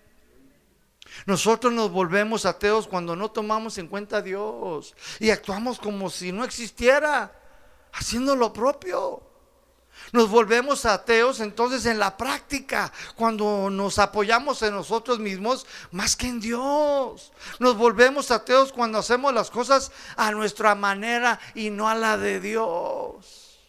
Nosotros 1.25 1.71
nos 1.73 1.91
volvemos 1.91 2.45
ateos 2.45 2.87
cuando 2.87 3.15
no 3.15 3.31
tomamos 3.31 3.77
en 3.77 3.87
cuenta 3.87 4.17
a 4.17 4.21
Dios 4.21 4.95
y 5.19 5.29
actuamos 5.29 5.79
como 5.79 6.09
si 6.09 6.31
no 6.31 6.43
existiera, 6.43 7.31
haciendo 7.93 8.35
lo 8.35 8.51
propio. 8.51 9.21
Nos 10.11 10.29
volvemos 10.29 10.85
ateos 10.85 11.39
entonces 11.39 11.85
en 11.85 11.99
la 11.99 12.17
práctica, 12.17 12.91
cuando 13.15 13.69
nos 13.69 13.97
apoyamos 13.97 14.61
en 14.61 14.73
nosotros 14.73 15.19
mismos 15.19 15.65
más 15.91 16.15
que 16.15 16.27
en 16.27 16.39
Dios. 16.39 17.31
Nos 17.59 17.77
volvemos 17.77 18.29
ateos 18.29 18.71
cuando 18.71 18.99
hacemos 18.99 19.33
las 19.33 19.49
cosas 19.49 19.91
a 20.17 20.31
nuestra 20.31 20.75
manera 20.75 21.39
y 21.53 21.69
no 21.69 21.87
a 21.87 21.95
la 21.95 22.17
de 22.17 22.39
Dios. 22.39 23.59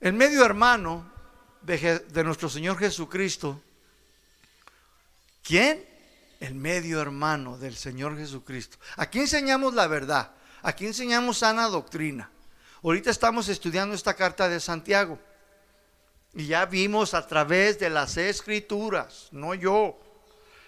El 0.00 0.12
medio 0.12 0.44
hermano 0.44 1.10
de, 1.62 1.98
de 1.98 2.24
nuestro 2.24 2.48
Señor 2.48 2.78
Jesucristo 2.78 3.60
¿Quién? 5.48 5.82
El 6.40 6.54
medio 6.56 7.00
hermano 7.00 7.56
del 7.56 7.74
Señor 7.74 8.18
Jesucristo. 8.18 8.76
Aquí 8.96 9.20
enseñamos 9.20 9.72
la 9.72 9.86
verdad. 9.86 10.32
Aquí 10.60 10.84
enseñamos 10.84 11.38
sana 11.38 11.68
doctrina. 11.68 12.30
Ahorita 12.82 13.10
estamos 13.10 13.48
estudiando 13.48 13.94
esta 13.94 14.12
carta 14.12 14.46
de 14.46 14.60
Santiago. 14.60 15.18
Y 16.34 16.48
ya 16.48 16.66
vimos 16.66 17.14
a 17.14 17.26
través 17.26 17.78
de 17.78 17.88
las 17.88 18.18
escrituras, 18.18 19.28
no 19.32 19.54
yo, 19.54 19.98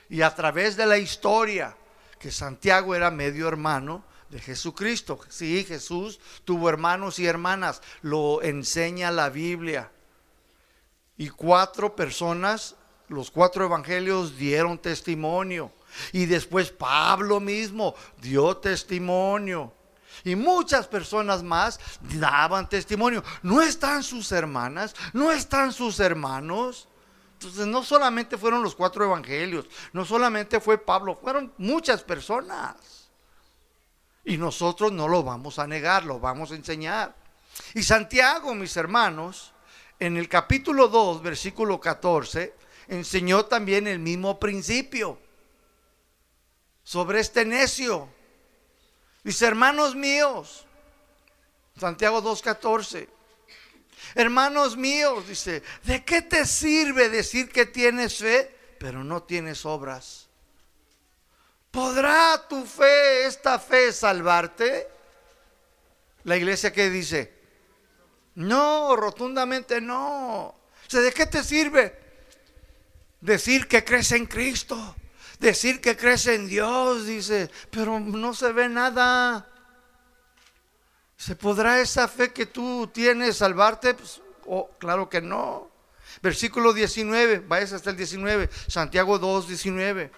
y 0.09 0.23
a 0.23 0.35
través 0.35 0.79
de 0.79 0.87
la 0.87 0.97
historia, 0.97 1.77
que 2.19 2.31
Santiago 2.31 2.95
era 2.95 3.11
medio 3.11 3.49
hermano 3.49 4.03
de 4.31 4.41
Jesucristo. 4.41 5.21
Sí, 5.29 5.63
Jesús 5.69 6.19
tuvo 6.47 6.71
hermanos 6.71 7.19
y 7.19 7.27
hermanas, 7.27 7.83
lo 8.01 8.41
enseña 8.41 9.11
la 9.11 9.29
Biblia. 9.29 9.91
Y 11.19 11.29
cuatro 11.29 11.95
personas 11.95 12.77
los 13.11 13.31
cuatro 13.31 13.65
evangelios 13.65 14.37
dieron 14.39 14.79
testimonio. 14.79 15.73
Y 16.13 16.27
después 16.27 16.71
Pablo 16.71 17.41
mismo 17.41 17.95
dio 18.21 18.57
testimonio. 18.57 19.73
Y 20.23 20.37
muchas 20.37 20.87
personas 20.87 21.43
más 21.43 21.81
daban 22.19 22.69
testimonio. 22.69 23.25
No 23.43 23.61
están 23.61 24.03
sus 24.03 24.31
hermanas, 24.31 24.95
no 25.13 25.33
están 25.33 25.73
sus 25.73 25.99
hermanos. 25.99 26.89
Entonces 27.33 27.67
no 27.67 27.83
solamente 27.83 28.39
fueron 28.39 28.63
los 28.63 28.75
cuatro 28.75 29.05
evangelios, 29.05 29.65
no 29.95 30.05
solamente 30.05 30.61
fue 30.61 30.77
Pablo, 30.77 31.17
fueron 31.17 31.53
muchas 31.57 32.03
personas. 32.03 33.09
Y 34.25 34.37
nosotros 34.37 34.93
no 34.93 35.09
lo 35.09 35.23
vamos 35.23 35.59
a 35.59 35.67
negar, 35.67 36.05
lo 36.05 36.21
vamos 36.21 36.53
a 36.53 36.55
enseñar. 36.55 37.17
Y 37.75 37.83
Santiago, 37.83 38.55
mis 38.55 38.77
hermanos, 38.77 39.53
en 39.99 40.19
el 40.19 40.29
capítulo 40.29 40.89
2, 40.89 41.23
versículo 41.23 41.81
14, 41.81 42.60
enseñó 42.91 43.47
también 43.47 43.87
el 43.87 44.01
mismo 44.01 44.39
principio 44.39 45.19
sobre 46.83 47.21
este 47.21 47.45
necio. 47.45 48.09
Dice, 49.23 49.47
hermanos 49.47 49.95
míos, 49.95 50.67
Santiago 51.79 52.21
2.14, 52.21 53.09
hermanos 54.17 54.77
míos, 54.77 55.29
dice, 55.29 55.63
¿de 55.85 56.05
qué 56.05 56.21
te 56.21 56.45
sirve 56.45 57.09
decir 57.09 57.51
que 57.51 57.65
tienes 57.65 58.19
fe, 58.19 58.55
pero 58.81 59.05
no 59.05 59.23
tienes 59.23 59.65
obras? 59.65 60.29
¿Podrá 61.71 62.49
tu 62.49 62.67
fe, 62.67 63.27
esta 63.27 63.61
fe, 63.61 63.93
salvarte? 63.93 64.89
La 66.25 66.37
iglesia 66.37 66.73
que 66.73 66.91
dice, 66.91 67.33
no, 68.35 68.97
rotundamente 68.97 69.81
no. 69.81 70.57
¿De 70.91 71.13
qué 71.13 71.27
te 71.27 71.45
sirve 71.45 72.10
decir 73.21 73.69
que 73.69 73.85
crees 73.85 74.13
en 74.13 74.27
Cristo? 74.27 74.97
Decir 75.39 75.81
que 75.81 75.97
crees 75.97 76.27
en 76.27 76.49
Dios, 76.49 77.07
dice, 77.07 77.51
pero 77.71 77.99
no 77.99 78.35
se 78.35 78.53
ve 78.53 78.69
nada. 78.69 79.47
¿Se 81.17 81.35
podrá 81.35 81.81
esa 81.81 82.09
fe 82.09 82.33
que 82.33 82.47
tú 82.47 82.91
tienes 82.93 83.39
salvarte? 83.39 83.95
Pues, 83.95 84.21
oh, 84.47 84.71
claro 84.79 85.09
que 85.09 85.21
no. 85.21 85.71
Versículo 86.23 86.73
19, 86.73 87.41
vayas 87.41 87.73
hasta 87.73 87.91
el 87.91 87.97
19, 87.97 88.51
Santiago 88.67 89.19
2, 89.19 89.49
19. 89.49 90.11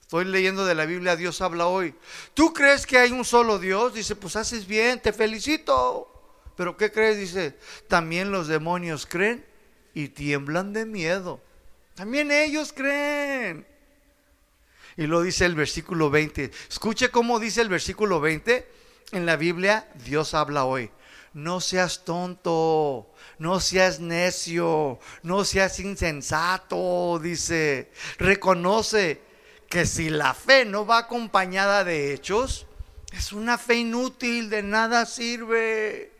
Estoy 0.00 0.24
leyendo 0.24 0.64
de 0.64 0.74
la 0.74 0.86
Biblia, 0.86 1.16
Dios 1.16 1.40
habla 1.40 1.66
hoy. 1.66 1.94
¿Tú 2.34 2.52
crees 2.52 2.86
que 2.86 2.98
hay 2.98 3.12
un 3.12 3.24
solo 3.24 3.58
Dios? 3.58 3.94
Dice, 3.94 4.16
pues 4.16 4.36
haces 4.36 4.66
bien, 4.66 5.00
te 5.00 5.12
felicito. 5.12 6.10
Pero 6.56 6.76
¿qué 6.76 6.90
crees? 6.90 7.18
Dice, 7.18 7.58
también 7.88 8.30
los 8.32 8.48
demonios 8.48 9.06
creen 9.06 9.44
y 9.94 10.08
tiemblan 10.08 10.72
de 10.72 10.86
miedo. 10.86 11.40
También 11.98 12.30
ellos 12.30 12.72
creen. 12.72 13.66
Y 14.96 15.08
lo 15.08 15.20
dice 15.20 15.44
el 15.46 15.56
versículo 15.56 16.10
20. 16.10 16.52
Escuche 16.70 17.10
cómo 17.10 17.40
dice 17.40 17.60
el 17.60 17.68
versículo 17.68 18.20
20 18.20 18.70
en 19.10 19.26
la 19.26 19.34
Biblia, 19.34 19.88
Dios 20.04 20.32
habla 20.32 20.64
hoy. 20.64 20.92
No 21.32 21.60
seas 21.60 22.04
tonto, 22.04 23.12
no 23.40 23.58
seas 23.58 23.98
necio, 23.98 25.00
no 25.24 25.44
seas 25.44 25.80
insensato, 25.80 27.18
dice. 27.20 27.90
Reconoce 28.18 29.20
que 29.68 29.84
si 29.84 30.08
la 30.08 30.34
fe 30.34 30.64
no 30.64 30.86
va 30.86 30.98
acompañada 30.98 31.82
de 31.82 32.14
hechos, 32.14 32.68
es 33.12 33.32
una 33.32 33.58
fe 33.58 33.74
inútil, 33.74 34.50
de 34.50 34.62
nada 34.62 35.04
sirve. 35.04 36.12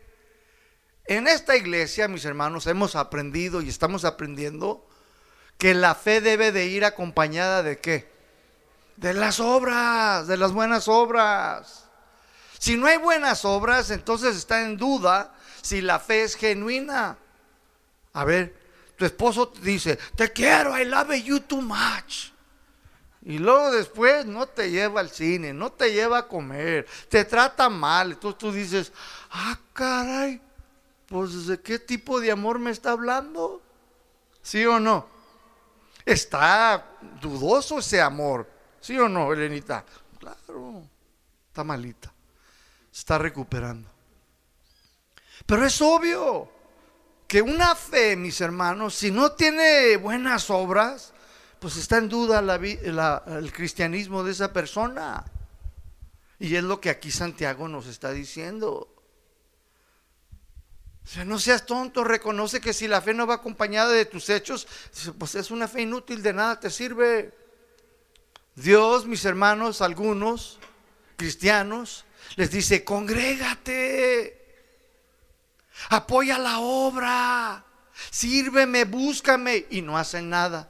En 1.05 1.29
esta 1.29 1.55
iglesia, 1.55 2.09
mis 2.09 2.25
hermanos, 2.25 2.67
hemos 2.67 2.97
aprendido 2.97 3.61
y 3.61 3.69
estamos 3.69 4.03
aprendiendo 4.03 4.88
que 5.59 5.73
la 5.73 5.93
fe 5.93 6.21
debe 6.21 6.53
de 6.53 6.67
ir 6.67 6.85
acompañada 6.85 7.61
de 7.61 7.79
qué? 7.79 8.09
De 8.95 9.13
las 9.13 9.41
obras, 9.41 10.25
de 10.25 10.37
las 10.37 10.53
buenas 10.53 10.87
obras. 10.87 11.85
Si 12.57 12.77
no 12.77 12.87
hay 12.87 12.97
buenas 12.97 13.43
obras, 13.43 13.91
entonces 13.91 14.37
está 14.37 14.63
en 14.63 14.77
duda 14.77 15.35
si 15.61 15.81
la 15.81 15.99
fe 15.99 16.23
es 16.23 16.35
genuina. 16.35 17.17
A 18.13 18.23
ver, 18.23 18.55
tu 18.95 19.03
esposo 19.03 19.51
dice, 19.61 19.99
te 20.15 20.31
quiero, 20.31 20.79
I 20.79 20.85
love 20.85 21.13
you 21.23 21.41
too 21.41 21.61
much. 21.61 22.31
Y 23.21 23.37
luego 23.37 23.71
después 23.71 24.25
no 24.25 24.47
te 24.47 24.71
lleva 24.71 25.01
al 25.01 25.09
cine, 25.09 25.53
no 25.53 25.73
te 25.73 25.91
lleva 25.91 26.19
a 26.19 26.27
comer, 26.29 26.87
te 27.09 27.25
trata 27.25 27.67
mal. 27.67 28.13
Entonces 28.13 28.37
tú 28.37 28.53
dices, 28.53 28.93
ah, 29.29 29.59
caray, 29.73 30.41
pues 31.05 31.47
de 31.47 31.59
qué 31.59 31.79
tipo 31.79 32.21
de 32.21 32.31
amor 32.31 32.59
me 32.59 32.71
está 32.71 32.91
hablando. 32.91 33.61
¿Sí 34.41 34.65
o 34.65 34.79
no? 34.79 35.18
Está 36.05 36.85
dudoso 37.21 37.79
ese 37.79 38.01
amor. 38.01 38.49
¿Sí 38.79 38.97
o 38.97 39.09
no, 39.09 39.31
Elenita? 39.33 39.85
Claro, 40.19 40.83
está 41.47 41.63
malita 41.63 42.11
está 42.91 43.17
recuperando. 43.17 43.89
Pero 45.45 45.65
es 45.65 45.81
obvio 45.81 46.51
que 47.27 47.41
una 47.41 47.75
fe, 47.75 48.15
mis 48.15 48.41
hermanos, 48.41 48.95
si 48.95 49.11
no 49.11 49.31
tiene 49.33 49.97
buenas 49.97 50.49
obras, 50.49 51.13
pues 51.59 51.77
está 51.77 51.97
en 51.97 52.09
duda 52.09 52.39
el 52.39 53.53
cristianismo 53.53 54.23
de 54.23 54.31
esa 54.31 54.53
persona. 54.53 55.23
Y 56.39 56.55
es 56.55 56.63
lo 56.63 56.79
que 56.79 56.89
aquí 56.89 57.11
Santiago 57.11 57.67
nos 57.67 57.87
está 57.87 58.11
diciendo. 58.11 58.87
O 61.03 61.07
sea, 61.07 61.25
no 61.25 61.39
seas 61.39 61.65
tonto, 61.65 62.03
reconoce 62.03 62.61
que 62.61 62.73
si 62.73 62.87
la 62.87 63.01
fe 63.01 63.13
no 63.13 63.25
va 63.25 63.35
acompañada 63.35 63.91
de 63.91 64.05
tus 64.05 64.29
hechos, 64.29 64.67
pues 65.17 65.35
es 65.35 65.49
una 65.49 65.67
fe 65.67 65.81
inútil, 65.81 66.21
de 66.21 66.33
nada 66.33 66.59
te 66.59 66.69
sirve. 66.69 67.33
Dios, 68.55 69.05
mis 69.05 69.25
hermanos, 69.25 69.81
algunos 69.81 70.59
cristianos, 71.15 72.05
les 72.35 72.51
dice, 72.51 72.83
congrégate, 72.83 74.39
apoya 75.89 76.37
la 76.37 76.59
obra, 76.59 77.65
sírveme, 78.11 78.85
búscame, 78.85 79.65
y 79.69 79.81
no 79.81 79.97
hacen 79.97 80.29
nada. 80.29 80.69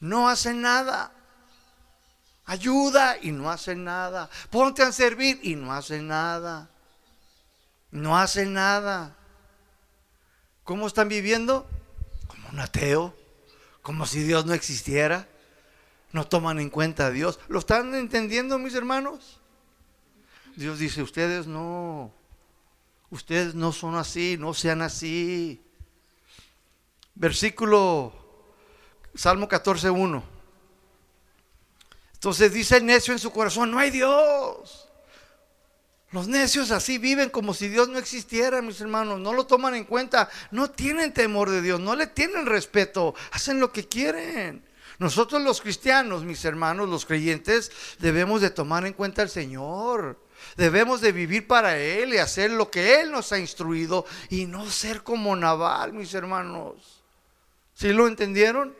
No 0.00 0.28
hacen 0.28 0.60
nada. 0.60 1.12
Ayuda 2.44 3.16
y 3.22 3.30
no 3.30 3.48
hacen 3.50 3.84
nada. 3.84 4.28
Ponte 4.50 4.82
a 4.82 4.90
servir 4.90 5.38
y 5.42 5.54
no 5.54 5.72
hacen 5.72 6.08
nada. 6.08 6.68
No 7.92 8.18
hacen 8.18 8.54
nada. 8.54 9.14
¿Cómo 10.64 10.86
están 10.86 11.08
viviendo? 11.08 11.68
Como 12.26 12.48
un 12.48 12.58
ateo, 12.58 13.14
como 13.82 14.06
si 14.06 14.22
Dios 14.22 14.46
no 14.46 14.54
existiera. 14.54 15.28
No 16.10 16.26
toman 16.26 16.58
en 16.58 16.70
cuenta 16.70 17.06
a 17.06 17.10
Dios. 17.10 17.38
¿Lo 17.48 17.58
están 17.58 17.94
entendiendo, 17.94 18.58
mis 18.58 18.74
hermanos? 18.74 19.38
Dios 20.56 20.78
dice, 20.78 21.02
ustedes 21.02 21.46
no, 21.46 22.12
ustedes 23.10 23.54
no 23.54 23.72
son 23.72 23.96
así, 23.96 24.36
no 24.38 24.54
sean 24.54 24.82
así. 24.82 25.62
Versículo, 27.14 28.12
Salmo 29.14 29.48
14, 29.48 29.90
1. 29.90 30.24
Entonces 32.14 32.52
dice 32.52 32.78
el 32.78 32.86
necio 32.86 33.12
en 33.12 33.18
su 33.18 33.30
corazón, 33.32 33.70
no 33.70 33.78
hay 33.78 33.90
Dios. 33.90 34.81
Los 36.12 36.28
necios 36.28 36.70
así 36.70 36.98
viven 36.98 37.30
como 37.30 37.54
si 37.54 37.68
Dios 37.68 37.88
no 37.88 37.98
existiera, 37.98 38.60
mis 38.60 38.80
hermanos. 38.80 39.18
No 39.18 39.32
lo 39.32 39.46
toman 39.46 39.74
en 39.74 39.84
cuenta. 39.84 40.28
No 40.50 40.70
tienen 40.70 41.12
temor 41.12 41.48
de 41.48 41.62
Dios. 41.62 41.80
No 41.80 41.96
le 41.96 42.06
tienen 42.06 42.44
respeto. 42.44 43.14
Hacen 43.32 43.58
lo 43.58 43.72
que 43.72 43.88
quieren. 43.88 44.62
Nosotros 44.98 45.42
los 45.42 45.62
cristianos, 45.62 46.22
mis 46.22 46.44
hermanos, 46.44 46.88
los 46.88 47.06
creyentes, 47.06 47.72
debemos 47.98 48.42
de 48.42 48.50
tomar 48.50 48.86
en 48.86 48.92
cuenta 48.92 49.22
al 49.22 49.30
Señor. 49.30 50.20
Debemos 50.56 51.00
de 51.00 51.12
vivir 51.12 51.46
para 51.46 51.78
Él 51.78 52.12
y 52.12 52.18
hacer 52.18 52.50
lo 52.50 52.70
que 52.70 53.00
Él 53.00 53.10
nos 53.10 53.32
ha 53.32 53.38
instruido 53.38 54.04
y 54.28 54.44
no 54.44 54.68
ser 54.70 55.02
como 55.02 55.34
Naval, 55.34 55.94
mis 55.94 56.12
hermanos. 56.12 57.02
¿Sí 57.74 57.88
lo 57.92 58.06
entendieron? 58.06 58.76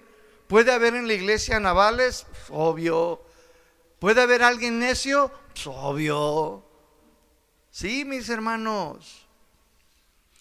¿Puede 0.49 0.71
haber 0.71 0.95
en 0.95 1.07
la 1.07 1.15
iglesia 1.15 1.59
navales? 1.61 2.27
Pues, 2.29 2.45
obvio. 2.51 3.23
¿Puede 3.99 4.21
haber 4.21 4.43
alguien 4.43 4.79
necio? 4.79 5.31
Pues, 5.55 5.67
obvio. 5.67 6.63
Sí, 7.73 8.05
mis 8.05 8.29
hermanos. 8.29 9.27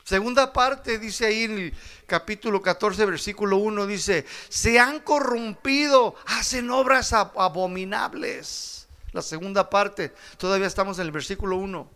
Segunda 0.04 0.52
parte 0.52 1.00
dice 1.00 1.28
ahí 1.28 1.44
en 1.44 1.58
el 1.58 1.74
capítulo 2.06 2.62
14, 2.62 3.06
versículo 3.06 3.56
1, 3.58 3.88
dice, 3.88 4.26
se 4.50 4.78
han 4.78 5.00
corrompido, 5.00 6.15
hacen 6.28 6.70
obras 6.70 7.13
abominables. 7.13 8.89
La 9.13 9.22
segunda 9.22 9.70
parte, 9.70 10.13
todavía 10.38 10.67
estamos 10.67 11.00
en 11.00 11.06
el 11.06 11.12
versículo 11.12 11.56
1. 11.56 11.89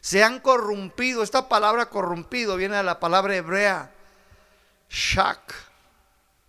Se 0.00 0.24
han 0.24 0.40
corrompido. 0.40 1.22
Esta 1.22 1.48
palabra 1.48 1.88
corrompido 1.88 2.56
viene 2.56 2.76
de 2.76 2.82
la 2.82 2.98
palabra 2.98 3.36
hebrea 3.36 3.92
shak, 4.90 5.54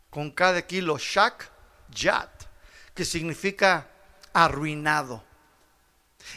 con 0.10 0.32
cada 0.32 0.64
kilo, 0.64 0.98
shak, 0.98 1.52
yat, 1.92 2.32
que 2.96 3.06
significa 3.06 3.88
arruinado, 4.34 5.24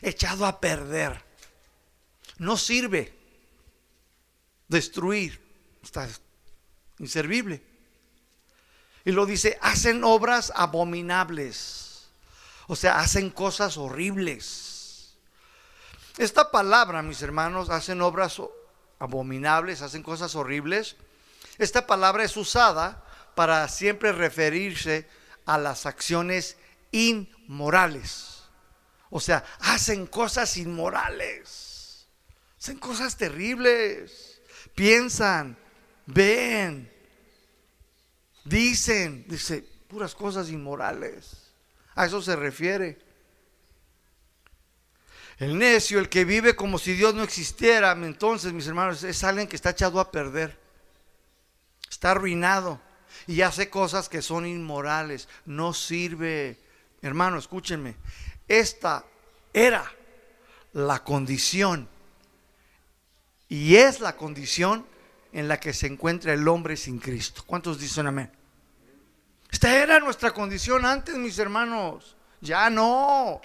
echado 0.02 0.44
a 0.44 0.60
perder. 0.60 1.31
No 2.38 2.56
sirve 2.56 3.12
destruir, 4.68 5.40
está 5.82 6.08
inservible. 6.98 7.62
Y 9.04 9.12
lo 9.12 9.26
dice, 9.26 9.58
hacen 9.60 10.04
obras 10.04 10.52
abominables 10.54 11.82
o 12.72 12.76
sea, 12.76 13.00
hacen 13.00 13.30
cosas 13.30 13.76
horribles. 13.76 15.14
Esta 16.16 16.50
palabra, 16.50 17.02
mis 17.02 17.22
hermanos, 17.22 17.70
hacen 17.70 18.00
obras 18.00 18.40
abominables, 18.98 19.82
hacen 19.82 20.02
cosas 20.02 20.34
horribles. 20.34 20.96
Esta 21.58 21.86
palabra 21.86 22.24
es 22.24 22.36
usada 22.36 23.04
para 23.34 23.66
siempre 23.68 24.12
referirse 24.12 25.08
a 25.44 25.58
las 25.58 25.86
acciones 25.86 26.56
inmorales 26.92 28.44
O 29.10 29.18
sea, 29.18 29.44
hacen 29.60 30.06
cosas 30.06 30.56
inmorales, 30.56 31.71
hacen 32.62 32.78
cosas 32.78 33.16
terribles, 33.16 34.40
piensan, 34.76 35.58
ven, 36.06 36.88
dicen, 38.44 39.24
dice, 39.26 39.64
puras 39.88 40.14
cosas 40.14 40.48
inmorales. 40.48 41.50
A 41.96 42.06
eso 42.06 42.22
se 42.22 42.36
refiere. 42.36 43.00
El 45.38 45.58
necio, 45.58 45.98
el 45.98 46.08
que 46.08 46.24
vive 46.24 46.54
como 46.54 46.78
si 46.78 46.92
Dios 46.92 47.16
no 47.16 47.24
existiera, 47.24 47.90
entonces, 47.90 48.52
mis 48.52 48.68
hermanos, 48.68 49.02
es 49.02 49.24
alguien 49.24 49.48
que 49.48 49.56
está 49.56 49.70
echado 49.70 49.98
a 49.98 50.12
perder. 50.12 50.56
Está 51.90 52.12
arruinado 52.12 52.80
y 53.26 53.40
hace 53.40 53.70
cosas 53.70 54.08
que 54.08 54.22
son 54.22 54.46
inmorales. 54.46 55.28
No 55.46 55.74
sirve. 55.74 56.60
Hermano, 57.02 57.38
escúchenme. 57.38 57.96
Esta 58.46 59.04
era 59.52 59.92
la 60.74 61.02
condición 61.02 61.88
y 63.52 63.76
es 63.76 64.00
la 64.00 64.16
condición 64.16 64.86
en 65.30 65.46
la 65.46 65.60
que 65.60 65.74
se 65.74 65.86
encuentra 65.86 66.32
el 66.32 66.48
hombre 66.48 66.74
sin 66.74 66.98
Cristo. 66.98 67.42
¿Cuántos 67.46 67.78
dicen 67.78 68.06
amén? 68.06 68.32
Esta 69.50 69.76
era 69.76 70.00
nuestra 70.00 70.30
condición 70.30 70.86
antes, 70.86 71.16
mis 71.16 71.38
hermanos. 71.38 72.16
Ya 72.40 72.70
no. 72.70 73.42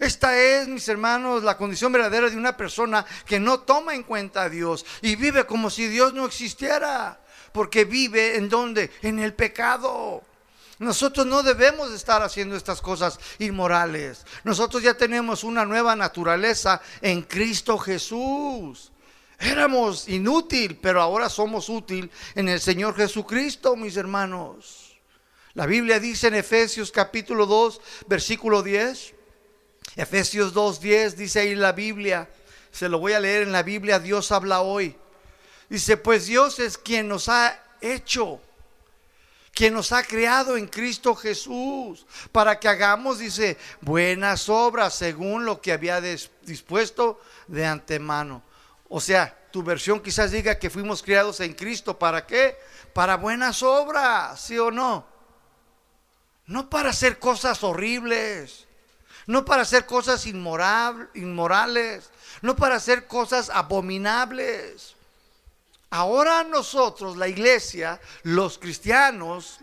Esta 0.00 0.36
es, 0.36 0.66
mis 0.66 0.88
hermanos, 0.88 1.44
la 1.44 1.56
condición 1.56 1.92
verdadera 1.92 2.28
de 2.28 2.36
una 2.36 2.56
persona 2.56 3.06
que 3.24 3.38
no 3.38 3.60
toma 3.60 3.94
en 3.94 4.02
cuenta 4.02 4.42
a 4.42 4.48
Dios 4.48 4.84
y 5.00 5.14
vive 5.14 5.46
como 5.46 5.70
si 5.70 5.86
Dios 5.86 6.12
no 6.12 6.26
existiera, 6.26 7.20
porque 7.52 7.84
vive 7.84 8.36
en 8.36 8.48
donde? 8.48 8.90
En 9.02 9.20
el 9.20 9.32
pecado. 9.32 10.24
Nosotros 10.80 11.26
no 11.26 11.42
debemos 11.42 11.92
estar 11.92 12.22
haciendo 12.22 12.56
estas 12.56 12.80
cosas 12.80 13.20
inmorales. 13.38 14.24
Nosotros 14.44 14.82
ya 14.82 14.94
tenemos 14.94 15.44
una 15.44 15.66
nueva 15.66 15.94
naturaleza 15.94 16.80
en 17.02 17.20
Cristo 17.20 17.76
Jesús. 17.76 18.90
Éramos 19.38 20.08
inútil, 20.08 20.78
pero 20.80 21.02
ahora 21.02 21.28
somos 21.28 21.68
útil 21.68 22.10
en 22.34 22.48
el 22.48 22.60
Señor 22.60 22.96
Jesucristo, 22.96 23.76
mis 23.76 23.98
hermanos. 23.98 24.98
La 25.52 25.66
Biblia 25.66 26.00
dice 26.00 26.28
en 26.28 26.36
Efesios 26.36 26.90
capítulo 26.90 27.44
2, 27.44 27.78
versículo 28.06 28.62
10. 28.62 29.14
Efesios 29.96 30.54
2.10 30.54 31.12
dice 31.12 31.40
ahí 31.40 31.54
la 31.56 31.72
Biblia, 31.72 32.30
se 32.72 32.88
lo 32.88 32.98
voy 32.98 33.12
a 33.12 33.20
leer 33.20 33.42
en 33.42 33.52
la 33.52 33.62
Biblia, 33.62 33.98
Dios 33.98 34.32
habla 34.32 34.62
hoy. 34.62 34.96
Dice, 35.68 35.98
pues 35.98 36.24
Dios 36.24 36.58
es 36.58 36.78
quien 36.78 37.06
nos 37.06 37.28
ha 37.28 37.62
hecho, 37.82 38.40
quien 39.52 39.74
nos 39.74 39.92
ha 39.92 40.02
creado 40.02 40.56
en 40.56 40.66
Cristo 40.66 41.14
Jesús, 41.14 42.06
para 42.32 42.58
que 42.58 42.68
hagamos, 42.68 43.18
dice, 43.18 43.58
buenas 43.80 44.48
obras 44.48 44.94
según 44.94 45.44
lo 45.44 45.60
que 45.60 45.72
había 45.72 46.00
dispuesto 46.00 47.20
de 47.46 47.66
antemano. 47.66 48.42
O 48.88 49.00
sea, 49.00 49.36
tu 49.52 49.62
versión 49.62 50.00
quizás 50.00 50.30
diga 50.30 50.58
que 50.58 50.70
fuimos 50.70 51.02
creados 51.02 51.40
en 51.40 51.54
Cristo, 51.54 51.98
¿para 51.98 52.26
qué? 52.26 52.56
Para 52.92 53.16
buenas 53.16 53.62
obras, 53.62 54.40
¿sí 54.40 54.58
o 54.58 54.70
no? 54.70 55.06
No 56.46 56.68
para 56.68 56.90
hacer 56.90 57.18
cosas 57.18 57.62
horribles 57.62 58.66
no 59.30 59.44
para 59.44 59.62
hacer 59.62 59.86
cosas 59.86 60.26
inmorales, 60.26 62.10
no 62.42 62.56
para 62.56 62.74
hacer 62.74 63.06
cosas 63.06 63.48
abominables. 63.48 64.96
Ahora 65.90 66.44
nosotros, 66.44 67.16
la 67.16 67.26
iglesia, 67.26 68.00
los 68.22 68.58
cristianos, 68.58 69.58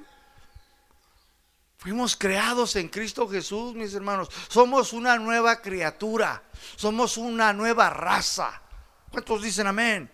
fuimos 1.78 2.18
creados 2.18 2.76
en 2.76 2.90
Cristo 2.90 3.30
Jesús, 3.30 3.74
mis 3.74 3.94
hermanos. 3.94 4.30
Somos 4.50 4.92
una 4.92 5.18
nueva 5.18 5.62
criatura, 5.62 6.44
somos 6.76 7.16
una 7.16 7.54
nueva 7.54 7.90
raza. 7.90 8.62
¿Cuántos 9.10 9.42
dicen 9.42 9.68
amén? 9.68 10.12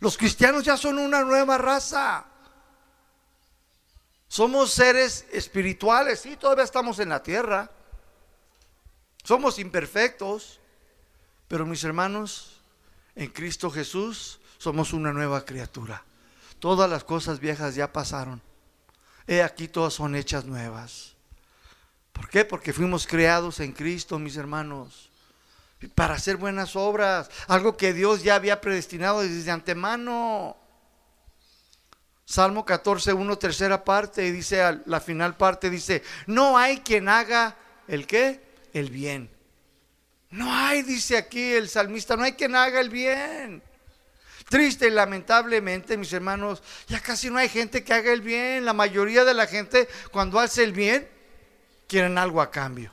Los 0.00 0.18
cristianos 0.18 0.62
ya 0.62 0.76
son 0.76 0.98
una 0.98 1.22
nueva 1.22 1.56
raza. 1.56 2.26
Somos 4.28 4.72
seres 4.72 5.24
espirituales, 5.32 6.20
sí, 6.20 6.36
todavía 6.36 6.64
estamos 6.64 6.98
en 6.98 7.08
la 7.08 7.22
tierra. 7.22 7.70
Somos 9.22 9.58
imperfectos, 9.58 10.60
pero 11.48 11.64
mis 11.64 11.82
hermanos, 11.82 12.60
en 13.14 13.30
Cristo 13.30 13.70
Jesús 13.70 14.40
somos 14.58 14.92
una 14.92 15.12
nueva 15.12 15.44
criatura. 15.44 16.02
Todas 16.58 16.88
las 16.88 17.04
cosas 17.04 17.40
viejas 17.40 17.74
ya 17.74 17.92
pasaron. 17.92 18.40
He 19.26 19.42
aquí 19.42 19.68
todas 19.68 19.94
son 19.94 20.14
hechas 20.14 20.44
nuevas. 20.44 21.14
¿Por 22.12 22.28
qué? 22.28 22.44
Porque 22.44 22.72
fuimos 22.72 23.06
creados 23.06 23.60
en 23.60 23.72
Cristo, 23.72 24.18
mis 24.18 24.36
hermanos, 24.36 25.10
para 25.94 26.14
hacer 26.14 26.36
buenas 26.36 26.76
obras, 26.76 27.30
algo 27.48 27.76
que 27.76 27.92
Dios 27.92 28.22
ya 28.22 28.36
había 28.36 28.60
predestinado 28.60 29.20
desde 29.20 29.50
antemano. 29.50 30.56
Salmo 32.24 32.64
14, 32.64 33.12
1, 33.12 33.38
tercera 33.38 33.84
parte, 33.84 34.26
y 34.26 34.30
dice, 34.30 34.80
la 34.86 35.00
final 35.00 35.36
parte, 35.36 35.68
dice, 35.68 36.02
no 36.26 36.56
hay 36.56 36.78
quien 36.78 37.08
haga 37.08 37.56
el 37.88 38.06
qué? 38.06 38.44
el 38.74 38.90
bien. 38.90 39.30
No 40.30 40.52
hay, 40.52 40.82
dice 40.82 41.16
aquí 41.16 41.52
el 41.52 41.68
salmista, 41.68 42.16
no 42.16 42.24
hay 42.24 42.32
quien 42.32 42.54
haga 42.54 42.80
el 42.80 42.90
bien. 42.90 43.62
Triste 44.48 44.88
y 44.88 44.90
lamentablemente, 44.90 45.96
mis 45.96 46.12
hermanos, 46.12 46.62
ya 46.86 47.00
casi 47.00 47.30
no 47.30 47.38
hay 47.38 47.48
gente 47.48 47.82
que 47.82 47.94
haga 47.94 48.12
el 48.12 48.20
bien. 48.20 48.64
La 48.64 48.72
mayoría 48.72 49.24
de 49.24 49.34
la 49.34 49.46
gente, 49.46 49.88
cuando 50.10 50.38
hace 50.38 50.62
el 50.64 50.72
bien, 50.72 51.08
quieren 51.88 52.18
algo 52.18 52.40
a 52.40 52.50
cambio. 52.50 52.92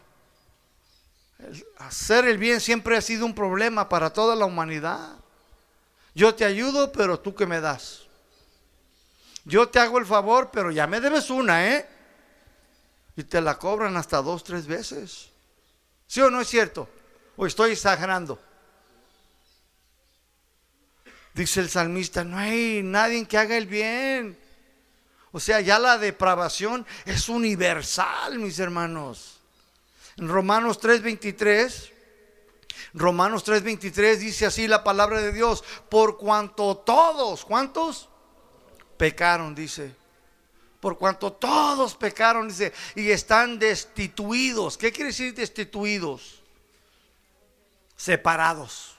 hacer 1.80 2.26
el 2.26 2.38
bien 2.38 2.62
siempre 2.62 2.96
ha 2.96 3.02
sido 3.02 3.26
un 3.26 3.34
problema 3.34 3.90
para 3.90 4.12
toda 4.12 4.36
la 4.36 4.46
humanidad. 4.46 5.18
Yo 6.14 6.36
te 6.36 6.46
ayudo, 6.46 6.92
pero 6.92 7.20
tú 7.20 7.36
que 7.36 7.46
me 7.46 7.62
das. 7.62 8.04
Yo 9.44 9.68
te 9.70 9.80
hago 9.80 9.98
el 9.98 10.06
favor, 10.06 10.52
pero 10.52 10.72
ya 10.72 10.88
me 10.88 11.02
debes 11.02 11.30
una, 11.30 11.68
¿eh? 11.68 11.88
Y 13.16 13.24
te 13.24 13.42
la 13.42 13.58
cobran 13.58 13.98
hasta 13.98 14.22
dos, 14.22 14.44
tres 14.44 14.68
veces. 14.68 15.30
¿Sí 16.08 16.22
o 16.22 16.30
no 16.30 16.42
es 16.42 16.48
cierto? 16.48 16.88
¿O 17.36 17.46
estoy 17.46 17.72
exagerando? 17.72 18.40
Dice 21.34 21.62
el 21.62 21.70
salmista, 21.70 22.24
no 22.24 22.38
hay 22.38 22.82
nadie 22.84 23.26
que 23.26 23.38
haga 23.38 23.58
el 23.58 23.68
bien. 23.68 24.38
O 25.32 25.40
sea, 25.40 25.62
ya 25.62 25.80
la 25.80 25.98
depravación 25.98 26.86
es 27.06 27.30
universal, 27.30 28.38
mis 28.40 28.60
hermanos. 28.60 29.40
En 30.18 30.28
Romanos 30.28 30.80
3:23, 30.80 31.92
Romanos 32.94 33.46
3:23 33.46 34.18
dice 34.18 34.46
así 34.46 34.68
la 34.68 34.84
palabra 34.84 35.22
de 35.22 35.32
Dios, 35.32 35.64
por 35.90 36.18
cuanto 36.18 36.78
todos, 36.78 37.46
¿cuántos? 37.46 38.10
Pecaron, 38.98 39.56
dice 39.56 39.96
por 40.82 40.98
cuanto 40.98 41.32
todos 41.32 41.96
pecaron, 41.96 42.48
dice, 42.48 42.74
y 42.96 43.12
están 43.12 43.60
destituidos. 43.60 44.78
¿Qué 44.78 44.92
quiere 44.92 45.12
decir 45.12 45.34
destituidos? 45.34 46.42
Separados. 47.96 48.91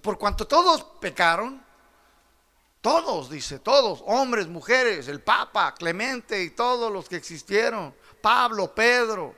Por 0.00 0.18
cuanto 0.18 0.46
todos 0.46 0.84
pecaron, 1.00 1.62
todos, 2.80 3.30
dice, 3.30 3.58
todos, 3.58 4.02
hombres, 4.06 4.46
mujeres, 4.46 5.08
el 5.08 5.22
Papa, 5.22 5.74
Clemente 5.74 6.42
y 6.42 6.50
todos 6.50 6.92
los 6.92 7.08
que 7.08 7.16
existieron, 7.16 7.94
Pablo, 8.20 8.74
Pedro 8.74 9.34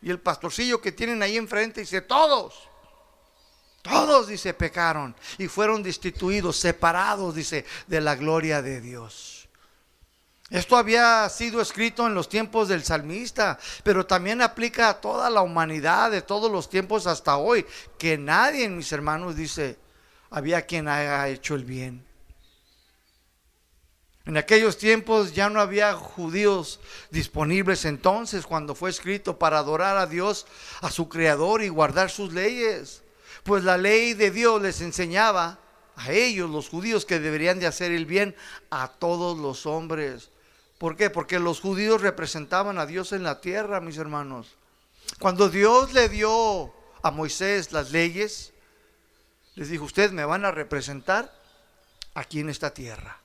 y 0.00 0.10
el 0.10 0.20
pastorcillo 0.20 0.80
que 0.80 0.92
tienen 0.92 1.22
ahí 1.22 1.36
enfrente, 1.36 1.80
dice, 1.80 2.00
todos. 2.00 2.68
Todos, 3.82 4.28
dice, 4.28 4.54
pecaron 4.54 5.14
y 5.38 5.48
fueron 5.48 5.82
destituidos, 5.82 6.56
separados, 6.56 7.34
dice, 7.34 7.64
de 7.86 8.00
la 8.00 8.16
gloria 8.16 8.62
de 8.62 8.80
Dios. 8.80 9.48
Esto 10.50 10.78
había 10.78 11.28
sido 11.28 11.60
escrito 11.60 12.06
en 12.06 12.14
los 12.14 12.28
tiempos 12.28 12.68
del 12.68 12.82
salmista, 12.82 13.58
pero 13.82 14.06
también 14.06 14.40
aplica 14.40 14.88
a 14.88 15.00
toda 15.00 15.28
la 15.28 15.42
humanidad 15.42 16.10
de 16.10 16.22
todos 16.22 16.50
los 16.50 16.70
tiempos 16.70 17.06
hasta 17.06 17.36
hoy, 17.36 17.66
que 17.98 18.16
nadie, 18.16 18.66
mis 18.68 18.90
hermanos, 18.92 19.36
dice, 19.36 19.78
había 20.30 20.62
quien 20.62 20.88
haya 20.88 21.28
hecho 21.28 21.54
el 21.54 21.64
bien. 21.64 22.08
En 24.28 24.36
aquellos 24.36 24.76
tiempos 24.76 25.32
ya 25.32 25.48
no 25.48 25.58
había 25.58 25.94
judíos 25.94 26.80
disponibles 27.10 27.86
entonces 27.86 28.44
cuando 28.44 28.74
fue 28.74 28.90
escrito 28.90 29.38
para 29.38 29.58
adorar 29.58 29.96
a 29.96 30.06
Dios, 30.06 30.46
a 30.82 30.90
su 30.90 31.08
creador 31.08 31.62
y 31.62 31.70
guardar 31.70 32.10
sus 32.10 32.34
leyes. 32.34 33.02
Pues 33.42 33.64
la 33.64 33.78
ley 33.78 34.12
de 34.12 34.30
Dios 34.30 34.60
les 34.60 34.82
enseñaba 34.82 35.58
a 35.96 36.12
ellos, 36.12 36.50
los 36.50 36.68
judíos, 36.68 37.06
que 37.06 37.20
deberían 37.20 37.58
de 37.58 37.66
hacer 37.66 37.90
el 37.90 38.04
bien 38.04 38.36
a 38.68 38.88
todos 38.88 39.38
los 39.38 39.64
hombres. 39.64 40.30
¿Por 40.76 40.94
qué? 40.94 41.08
Porque 41.08 41.38
los 41.38 41.60
judíos 41.60 42.02
representaban 42.02 42.78
a 42.78 42.84
Dios 42.84 43.12
en 43.12 43.22
la 43.22 43.40
tierra, 43.40 43.80
mis 43.80 43.96
hermanos. 43.96 44.48
Cuando 45.18 45.48
Dios 45.48 45.94
le 45.94 46.10
dio 46.10 46.72
a 47.02 47.10
Moisés 47.10 47.72
las 47.72 47.92
leyes, 47.92 48.52
les 49.58 49.70
dijo, 49.70 49.86
ustedes 49.86 50.12
me 50.12 50.24
van 50.24 50.44
a 50.44 50.52
representar 50.52 51.34
aquí 52.14 52.38
en 52.38 52.48
esta 52.48 52.72
tierra. 52.72 53.18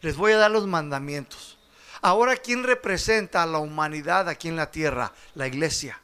Les 0.00 0.16
voy 0.16 0.32
a 0.32 0.36
dar 0.36 0.50
los 0.50 0.66
mandamientos. 0.66 1.60
Ahora, 2.02 2.36
¿quién 2.36 2.64
representa 2.64 3.44
a 3.44 3.46
la 3.46 3.58
humanidad 3.58 4.28
aquí 4.28 4.48
en 4.48 4.56
la 4.56 4.72
tierra? 4.72 5.12
La 5.36 5.46
iglesia. 5.46 6.02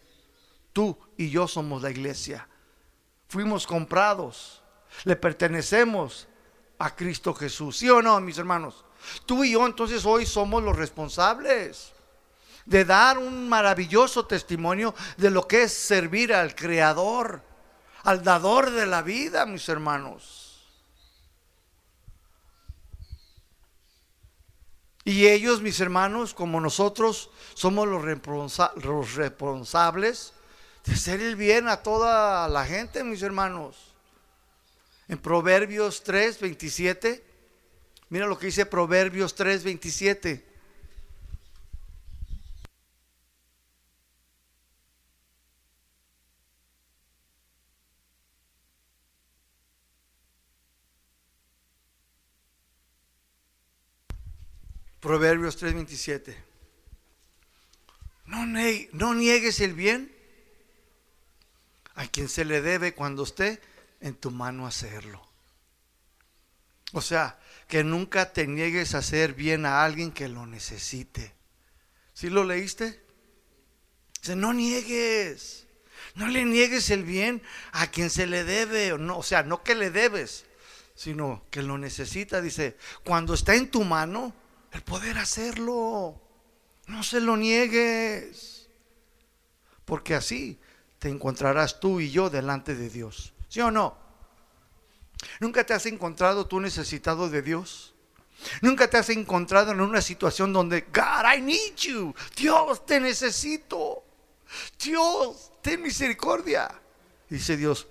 Tú 0.72 0.96
y 1.16 1.30
yo 1.30 1.48
somos 1.48 1.82
la 1.82 1.90
iglesia. 1.90 2.46
Fuimos 3.28 3.66
comprados. 3.66 4.62
Le 5.02 5.16
pertenecemos 5.16 6.28
a 6.78 6.94
Cristo 6.94 7.34
Jesús. 7.34 7.76
¿Sí 7.76 7.90
o 7.90 8.00
no, 8.00 8.20
mis 8.20 8.38
hermanos? 8.38 8.84
Tú 9.26 9.42
y 9.42 9.50
yo 9.50 9.66
entonces 9.66 10.06
hoy 10.06 10.26
somos 10.26 10.62
los 10.62 10.76
responsables 10.76 11.92
de 12.66 12.84
dar 12.84 13.18
un 13.18 13.48
maravilloso 13.48 14.26
testimonio 14.26 14.94
de 15.16 15.30
lo 15.30 15.48
que 15.48 15.64
es 15.64 15.72
servir 15.72 16.32
al 16.32 16.54
Creador, 16.54 17.42
al 18.06 18.22
dador 18.22 18.70
de 18.70 18.86
la 18.86 19.02
vida, 19.02 19.44
mis 19.46 19.68
hermanos. 19.68 20.64
Y 25.02 25.26
ellos, 25.26 25.60
mis 25.60 25.80
hermanos, 25.80 26.32
como 26.32 26.60
nosotros, 26.60 27.30
somos 27.54 27.88
los, 27.88 28.04
responsables 29.16 30.32
de 30.84 30.92
hacer 30.92 31.20
el 31.20 31.34
bien 31.34 31.66
a 31.66 31.82
toda 31.82 32.46
la 32.46 32.64
gente, 32.64 33.02
mis 33.02 33.22
hermanos. 33.22 33.76
En 35.08 35.18
Proverbios 35.18 36.04
3, 36.04 36.38
27, 36.38 37.24
mira 38.10 38.28
lo 38.28 38.38
que 38.38 38.46
dice 38.46 38.66
Proverbios 38.66 39.34
3, 39.34 39.64
27. 39.64 40.46
Proverbios 55.00 55.56
3:27. 55.62 56.36
No, 58.26 58.44
no 58.46 59.14
niegues 59.14 59.60
el 59.60 59.74
bien 59.74 60.12
a 61.94 62.06
quien 62.06 62.28
se 62.28 62.44
le 62.44 62.60
debe 62.60 62.94
cuando 62.94 63.22
esté 63.22 63.60
en 64.00 64.14
tu 64.14 64.30
mano 64.30 64.66
hacerlo. 64.66 65.26
O 66.92 67.00
sea, 67.00 67.38
que 67.68 67.84
nunca 67.84 68.32
te 68.32 68.46
niegues 68.46 68.94
a 68.94 68.98
hacer 68.98 69.34
bien 69.34 69.66
a 69.66 69.84
alguien 69.84 70.12
que 70.12 70.28
lo 70.28 70.46
necesite. 70.46 71.34
¿Sí 72.14 72.30
lo 72.30 72.44
leíste? 72.44 73.00
Dice, 74.20 74.36
no 74.36 74.52
niegues. 74.52 75.66
No 76.14 76.28
le 76.28 76.44
niegues 76.44 76.90
el 76.90 77.04
bien 77.04 77.42
a 77.72 77.88
quien 77.88 78.10
se 78.10 78.26
le 78.26 78.44
debe. 78.44 78.92
O, 78.92 78.98
no, 78.98 79.18
o 79.18 79.22
sea, 79.22 79.42
no 79.42 79.62
que 79.62 79.74
le 79.74 79.90
debes, 79.90 80.46
sino 80.94 81.44
que 81.50 81.62
lo 81.62 81.76
necesita. 81.76 82.40
Dice, 82.40 82.76
cuando 83.04 83.34
está 83.34 83.54
en 83.54 83.70
tu 83.70 83.84
mano, 83.84 84.34
el 84.72 84.82
poder 84.82 85.18
hacerlo. 85.18 86.20
No 86.86 87.02
se 87.02 87.20
lo 87.20 87.36
niegues. 87.36 88.68
Porque 89.84 90.14
así 90.14 90.58
te 90.98 91.08
encontrarás 91.08 91.80
tú 91.80 92.00
y 92.00 92.10
yo 92.10 92.30
delante 92.30 92.74
de 92.74 92.90
Dios. 92.90 93.32
¿Sí 93.48 93.60
o 93.60 93.70
no? 93.70 93.96
¿Nunca 95.40 95.64
te 95.64 95.74
has 95.74 95.86
encontrado 95.86 96.46
tú 96.46 96.60
necesitado 96.60 97.28
de 97.28 97.42
Dios? 97.42 97.94
¿Nunca 98.60 98.88
te 98.88 98.98
has 98.98 99.08
encontrado 99.10 99.72
en 99.72 99.80
una 99.80 100.02
situación 100.02 100.52
donde, 100.52 100.82
God, 100.82 101.36
I 101.36 101.40
need 101.40 101.74
you. 101.76 102.14
Dios, 102.36 102.84
te 102.84 103.00
necesito. 103.00 104.04
Dios, 104.78 105.52
ten 105.62 105.82
misericordia. 105.82 106.68
Dice 107.28 107.56
Dios, 107.56 107.86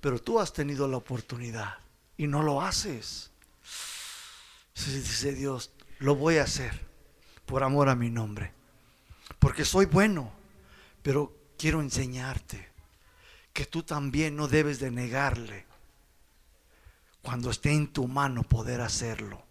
pero 0.00 0.20
tú 0.20 0.38
has 0.38 0.52
tenido 0.52 0.86
la 0.86 0.98
oportunidad 0.98 1.78
y 2.16 2.26
no 2.26 2.42
lo 2.42 2.60
haces. 2.60 3.30
Dice 4.74 5.32
Dios, 5.32 5.72
lo 6.00 6.16
voy 6.16 6.38
a 6.38 6.44
hacer 6.44 6.78
por 7.46 7.62
amor 7.62 7.88
a 7.88 7.94
mi 7.94 8.10
nombre. 8.10 8.52
Porque 9.38 9.64
soy 9.64 9.86
bueno, 9.86 10.32
pero 11.02 11.34
quiero 11.56 11.80
enseñarte 11.80 12.68
que 13.52 13.66
tú 13.66 13.82
también 13.82 14.36
no 14.36 14.48
debes 14.48 14.80
de 14.80 14.90
negarle 14.90 15.66
cuando 17.22 17.50
esté 17.50 17.72
en 17.72 17.92
tu 17.92 18.08
mano 18.08 18.42
poder 18.42 18.80
hacerlo. 18.80 19.42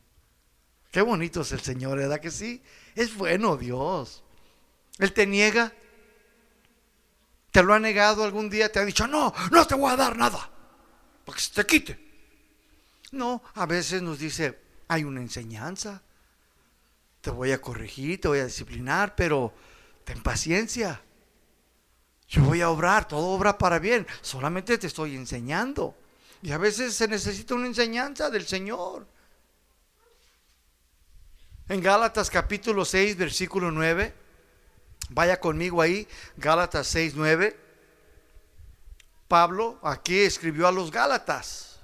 Qué 0.91 1.01
bonito 1.01 1.41
es 1.41 1.51
el 1.51 1.61
Señor, 1.61 1.99
¿verdad 1.99 2.19
que 2.19 2.31
sí? 2.31 2.63
Es 2.95 3.15
bueno 3.15 3.57
Dios. 3.57 4.23
Él 4.97 5.13
te 5.13 5.27
niega. 5.27 5.71
¿Te 7.51 7.63
lo 7.63 7.73
ha 7.73 7.79
negado 7.79 8.23
algún 8.23 8.49
día? 8.49 8.71
¿Te 8.71 8.79
ha 8.79 8.85
dicho, 8.85 9.07
no, 9.07 9.33
no 9.51 9.67
te 9.67 9.75
voy 9.75 9.91
a 9.91 9.95
dar 9.95 10.17
nada? 10.17 10.49
Porque 11.25 11.41
se 11.41 11.51
te 11.51 11.65
quite. 11.65 12.09
No, 13.11 13.43
a 13.55 13.65
veces 13.65 14.01
nos 14.01 14.19
dice, 14.19 14.59
hay 14.87 15.03
una 15.03 15.21
enseñanza 15.21 16.01
te 17.21 17.29
voy 17.29 17.51
a 17.51 17.61
corregir, 17.61 18.21
te 18.21 18.27
voy 18.27 18.39
a 18.39 18.45
disciplinar, 18.45 19.15
pero 19.15 19.53
ten 20.03 20.21
paciencia. 20.21 21.01
Yo 22.27 22.43
voy 22.43 22.61
a 22.61 22.69
obrar, 22.69 23.07
todo 23.07 23.27
obra 23.27 23.57
para 23.57 23.79
bien, 23.79 24.05
solamente 24.21 24.77
te 24.77 24.87
estoy 24.87 25.15
enseñando. 25.15 25.95
Y 26.41 26.51
a 26.51 26.57
veces 26.57 26.95
se 26.95 27.07
necesita 27.07 27.55
una 27.55 27.67
enseñanza 27.67 28.29
del 28.29 28.45
Señor. 28.45 29.07
En 31.67 31.81
Gálatas 31.81 32.29
capítulo 32.29 32.85
6, 32.85 33.17
versículo 33.17 33.71
9, 33.71 34.13
vaya 35.09 35.39
conmigo 35.39 35.81
ahí, 35.81 36.07
Gálatas 36.37 36.87
6, 36.87 37.13
9. 37.15 37.59
Pablo 39.27 39.79
aquí 39.83 40.19
escribió 40.19 40.67
a 40.67 40.71
los 40.71 40.89
Gálatas 40.89 41.79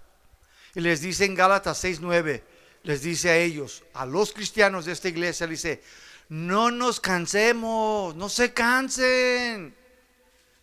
y 0.73 0.81
les 0.81 1.01
dice 1.01 1.25
en 1.25 1.36
Gálatas 1.36 1.77
6, 1.77 1.99
9, 2.01 2.43
les 2.86 3.01
dice 3.01 3.31
a 3.31 3.38
ellos, 3.38 3.83
a 3.95 4.05
los 4.05 4.31
cristianos 4.31 4.86
de 4.86 4.93
esta 4.93 5.09
iglesia, 5.09 5.47
dice, 5.47 5.81
no 6.29 6.69
nos 6.69 6.99
cansemos, 6.99 8.15
no 8.15 8.29
se 8.29 8.53
cansen. 8.53 9.75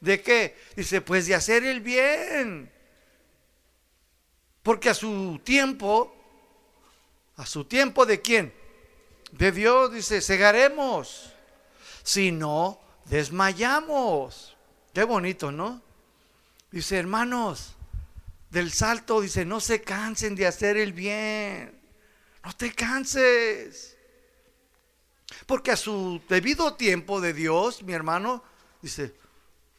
¿De 0.01 0.23
qué? 0.23 0.57
Dice, 0.77 1.01
pues 1.01 1.27
de 1.27 1.35
hacer 1.35 1.65
el 1.65 1.81
bien. 1.81 2.71
Porque 4.63 4.89
a 4.89 4.95
su 4.95 5.41
tiempo, 5.43 6.15
a 7.37 7.45
su 7.45 7.65
tiempo 7.65 8.07
de 8.07 8.21
quién? 8.21 8.55
De 9.33 9.51
Dios, 9.51 9.93
dice, 9.93 10.21
cegaremos. 10.21 11.33
Si 12.05 12.31
no, 12.31 12.81
desmayamos. 13.07 14.57
Qué 14.95 15.03
bonito, 15.03 15.51
¿no? 15.51 15.83
Dice, 16.71 16.99
hermanos, 16.99 17.75
del 18.51 18.73
salto, 18.73 19.21
dice, 19.21 19.45
no 19.45 19.59
se 19.59 19.83
cansen 19.83 20.37
de 20.37 20.47
hacer 20.47 20.77
el 20.77 20.93
bien. 20.93 21.82
No 22.45 22.53
te 22.55 22.73
canses. 22.73 23.97
Porque 25.47 25.71
a 25.71 25.77
su 25.77 26.21
debido 26.29 26.75
tiempo 26.75 27.21
de 27.21 27.33
Dios, 27.33 27.83
mi 27.83 27.93
hermano, 27.93 28.43
dice, 28.81 29.15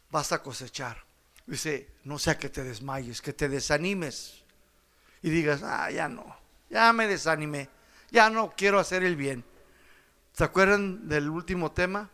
vas 0.09 0.31
a 0.31 0.41
cosechar. 0.41 1.03
Dice, 1.45 1.89
no 2.03 2.19
sea 2.19 2.37
que 2.37 2.49
te 2.49 2.63
desmayes, 2.63 3.21
que 3.21 3.33
te 3.33 3.49
desanimes. 3.49 4.43
Y 5.21 5.29
digas, 5.29 5.61
ah, 5.63 5.89
ya 5.91 6.07
no, 6.09 6.35
ya 6.69 6.91
me 6.93 7.07
desanimé, 7.07 7.69
ya 8.11 8.29
no 8.29 8.53
quiero 8.55 8.79
hacer 8.79 9.03
el 9.03 9.15
bien. 9.15 9.43
¿Se 10.33 10.43
acuerdan 10.43 11.07
del 11.07 11.29
último 11.29 11.71
tema? 11.71 12.09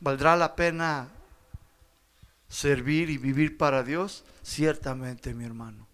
¿Valdrá 0.00 0.36
la 0.36 0.54
pena 0.54 1.08
servir 2.48 3.10
y 3.10 3.18
vivir 3.18 3.56
para 3.56 3.82
Dios? 3.82 4.24
Ciertamente, 4.42 5.34
mi 5.34 5.44
hermano. 5.44 5.91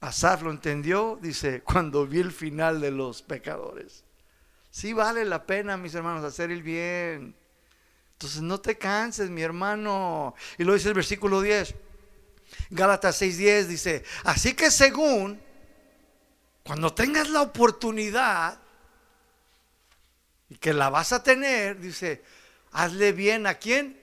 Asaf 0.00 0.42
lo 0.42 0.50
entendió, 0.50 1.18
dice, 1.20 1.62
cuando 1.64 2.06
vi 2.06 2.20
el 2.20 2.32
final 2.32 2.80
de 2.80 2.90
los 2.90 3.22
pecadores. 3.22 4.04
Sí 4.70 4.92
vale 4.92 5.24
la 5.24 5.46
pena, 5.46 5.76
mis 5.76 5.94
hermanos, 5.94 6.24
hacer 6.24 6.50
el 6.50 6.62
bien. 6.62 7.34
Entonces 8.12 8.42
no 8.42 8.60
te 8.60 8.78
canses, 8.78 9.30
mi 9.30 9.42
hermano. 9.42 10.34
Y 10.58 10.64
lo 10.64 10.74
dice 10.74 10.88
el 10.88 10.94
versículo 10.94 11.40
10. 11.40 11.74
Gálatas 12.70 13.20
6:10 13.20 13.66
dice, 13.66 14.04
así 14.24 14.54
que 14.54 14.70
según, 14.70 15.40
cuando 16.64 16.92
tengas 16.92 17.30
la 17.30 17.42
oportunidad, 17.42 18.58
y 20.48 20.56
que 20.56 20.72
la 20.74 20.90
vas 20.90 21.12
a 21.12 21.22
tener, 21.22 21.78
dice, 21.78 22.22
hazle 22.72 23.12
bien 23.12 23.46
a 23.46 23.54
quién. 23.54 24.00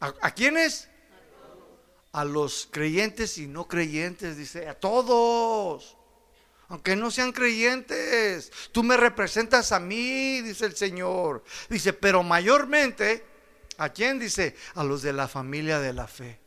¿A, 0.00 0.14
a 0.20 0.30
quiénes? 0.30 0.88
A 2.18 2.24
los 2.24 2.68
creyentes 2.72 3.38
y 3.38 3.46
no 3.46 3.68
creyentes, 3.68 4.36
dice, 4.36 4.68
a 4.68 4.74
todos, 4.74 5.96
aunque 6.66 6.96
no 6.96 7.12
sean 7.12 7.30
creyentes, 7.30 8.50
tú 8.72 8.82
me 8.82 8.96
representas 8.96 9.70
a 9.70 9.78
mí, 9.78 10.40
dice 10.40 10.66
el 10.66 10.74
Señor. 10.74 11.44
Dice, 11.70 11.92
pero 11.92 12.24
mayormente, 12.24 13.24
¿a 13.76 13.90
quién? 13.90 14.18
Dice, 14.18 14.56
a 14.74 14.82
los 14.82 15.02
de 15.02 15.12
la 15.12 15.28
familia 15.28 15.78
de 15.78 15.92
la 15.92 16.08
fe. 16.08 16.40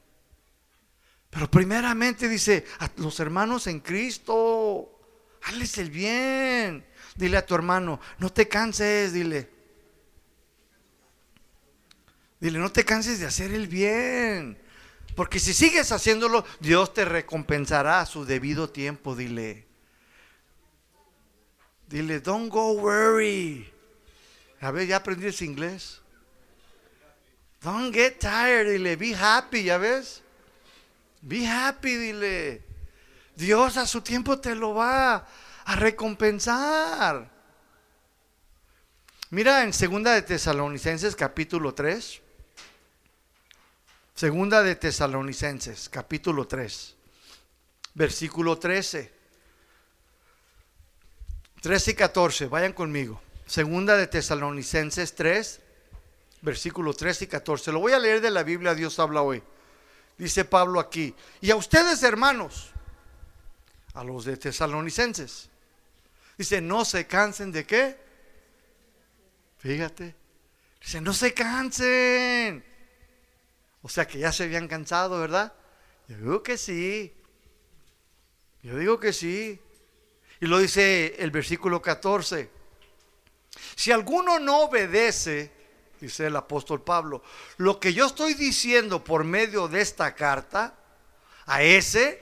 Pero 1.30 1.50
primeramente 1.50 2.28
dice, 2.28 2.66
a 2.80 2.90
los 2.98 3.22
hermanos 3.22 3.66
en 3.68 3.80
Cristo, 3.80 5.00
hazles 5.44 5.78
el 5.78 5.90
bien. 5.90 6.86
Dile 7.16 7.38
a 7.38 7.46
tu 7.46 7.56
hermano, 7.56 8.02
no 8.20 8.30
te 8.34 8.50
canses, 8.50 9.14
dile. 9.14 9.50
Dile, 12.42 12.60
no 12.60 12.74
te 12.74 12.84
canses 12.84 13.22
de 13.22 13.26
hacer 13.28 13.54
el 13.54 13.70
bien. 13.70 14.61
Porque 15.16 15.40
si 15.40 15.54
sigues 15.54 15.92
haciéndolo, 15.92 16.46
Dios 16.60 16.94
te 16.94 17.06
recompensará 17.06 18.02
a 18.02 18.06
su 18.06 18.26
debido 18.26 18.70
tiempo, 18.70 19.16
dile. 19.16 19.68
Dile, 21.88 22.22
don't 22.22 22.50
go 22.50 22.74
worry. 22.74 23.70
A 24.62 24.72
ver, 24.72 24.88
ya 24.88 24.98
aprendí 24.98 25.28
inglés. 25.44 26.02
Don't 27.62 27.94
get 27.94 28.20
tired, 28.20 28.72
dile, 28.72 28.96
be 28.96 29.14
happy, 29.14 29.64
¿ya 29.64 29.78
ves? 29.78 30.22
Be 31.22 31.46
happy, 31.46 31.96
dile. 31.96 32.64
Dios 33.36 33.78
a 33.78 33.86
su 33.86 34.02
tiempo 34.02 34.40
te 34.40 34.56
lo 34.56 34.74
va 34.74 35.28
a 35.66 35.76
recompensar. 35.76 37.30
Mira 39.30 39.64
en 39.64 39.74
Segunda 39.74 40.14
de 40.14 40.22
Tesalonicenses 40.22 41.16
capítulo 41.16 41.74
3. 41.74 42.22
Segunda 44.14 44.62
de 44.62 44.76
Tesalonicenses 44.76 45.90
capítulo 45.90 46.48
3. 46.48 46.96
Versículo 47.94 48.58
13. 48.58 49.12
13 51.62 51.92
y 51.92 51.94
14, 51.94 52.48
vayan 52.48 52.74
conmigo. 52.74 53.22
Segunda 53.46 53.96
de 53.96 54.08
Tesalonicenses 54.08 55.14
3, 55.14 55.62
versículo 56.42 56.94
13 56.94 57.26
y 57.26 57.28
14. 57.28 57.72
Lo 57.72 57.80
voy 57.80 57.94
a 57.94 58.00
leer 58.00 58.20
de 58.20 58.32
la 58.32 58.44
Biblia, 58.44 58.74
Dios 58.74 58.98
habla 58.98 59.22
hoy. 59.22 59.44
Dice 60.18 60.44
Pablo 60.44 60.80
aquí, 60.80 61.16
y 61.40 61.52
a 61.52 61.56
ustedes 61.56 62.02
hermanos, 62.04 62.72
a 63.94 64.04
los 64.04 64.26
de 64.26 64.38
Tesalonicenses, 64.38 65.50
dice, 66.38 66.62
no 66.62 66.86
se 66.86 67.06
cansen 67.06 67.52
de 67.52 67.66
qué. 67.66 67.98
Fíjate, 69.60 70.16
dice, 70.82 71.02
no 71.02 71.14
se 71.14 71.34
cansen. 71.34 72.71
O 73.82 73.90
sea 73.90 74.08
que 74.08 74.20
ya 74.20 74.32
se 74.32 74.44
habían 74.44 74.68
cansado, 74.68 75.20
¿verdad? 75.20 75.54
Yo 76.08 76.18
digo 76.18 76.44
que 76.44 76.58
sí. 76.58 77.14
Yo 78.64 78.78
digo 78.78 79.00
que 79.00 79.14
sí. 79.14 79.60
Y 80.40 80.46
lo 80.46 80.60
dice 80.60 81.16
el 81.20 81.32
versículo 81.32 81.82
14. 81.82 82.50
Si 83.76 83.92
alguno 83.92 84.40
no 84.40 84.64
obedece, 84.64 85.52
dice 86.00 86.28
el 86.28 86.36
apóstol 86.36 86.82
Pablo, 86.82 87.24
lo 87.58 87.80
que 87.80 87.94
yo 87.94 88.06
estoy 88.06 88.34
diciendo 88.34 89.04
por 89.04 89.24
medio 89.24 89.68
de 89.68 89.82
esta 89.82 90.16
carta, 90.16 90.76
a 91.46 91.64
ese 91.64 92.22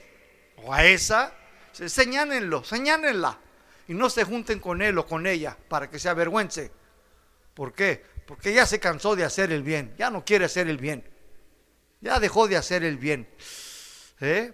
o 0.57 0.73
a 0.73 0.85
esa, 0.85 1.33
señálenlo, 1.71 2.63
señálenla. 2.63 3.37
Y 3.87 3.93
no 3.93 4.09
se 4.09 4.23
junten 4.23 4.59
con 4.59 4.81
él 4.81 4.97
o 4.97 5.05
con 5.07 5.25
ella 5.25 5.57
para 5.67 5.89
que 5.89 5.97
se 5.97 6.09
avergüence. 6.09 6.71
¿Por 7.53 7.73
qué? 7.73 8.03
Porque 8.25 8.53
ya 8.53 8.65
se 8.65 8.79
cansó 8.79 9.15
de 9.15 9.23
hacer 9.23 9.51
el 9.51 9.63
bien, 9.63 9.95
ya 9.97 10.09
no 10.09 10.23
quiere 10.23 10.45
hacer 10.45 10.67
el 10.67 10.77
bien. 10.77 11.03
Ya 12.01 12.19
dejó 12.19 12.47
de 12.47 12.57
hacer 12.57 12.83
el 12.83 12.97
bien. 12.97 13.27
¿Eh? 14.21 14.53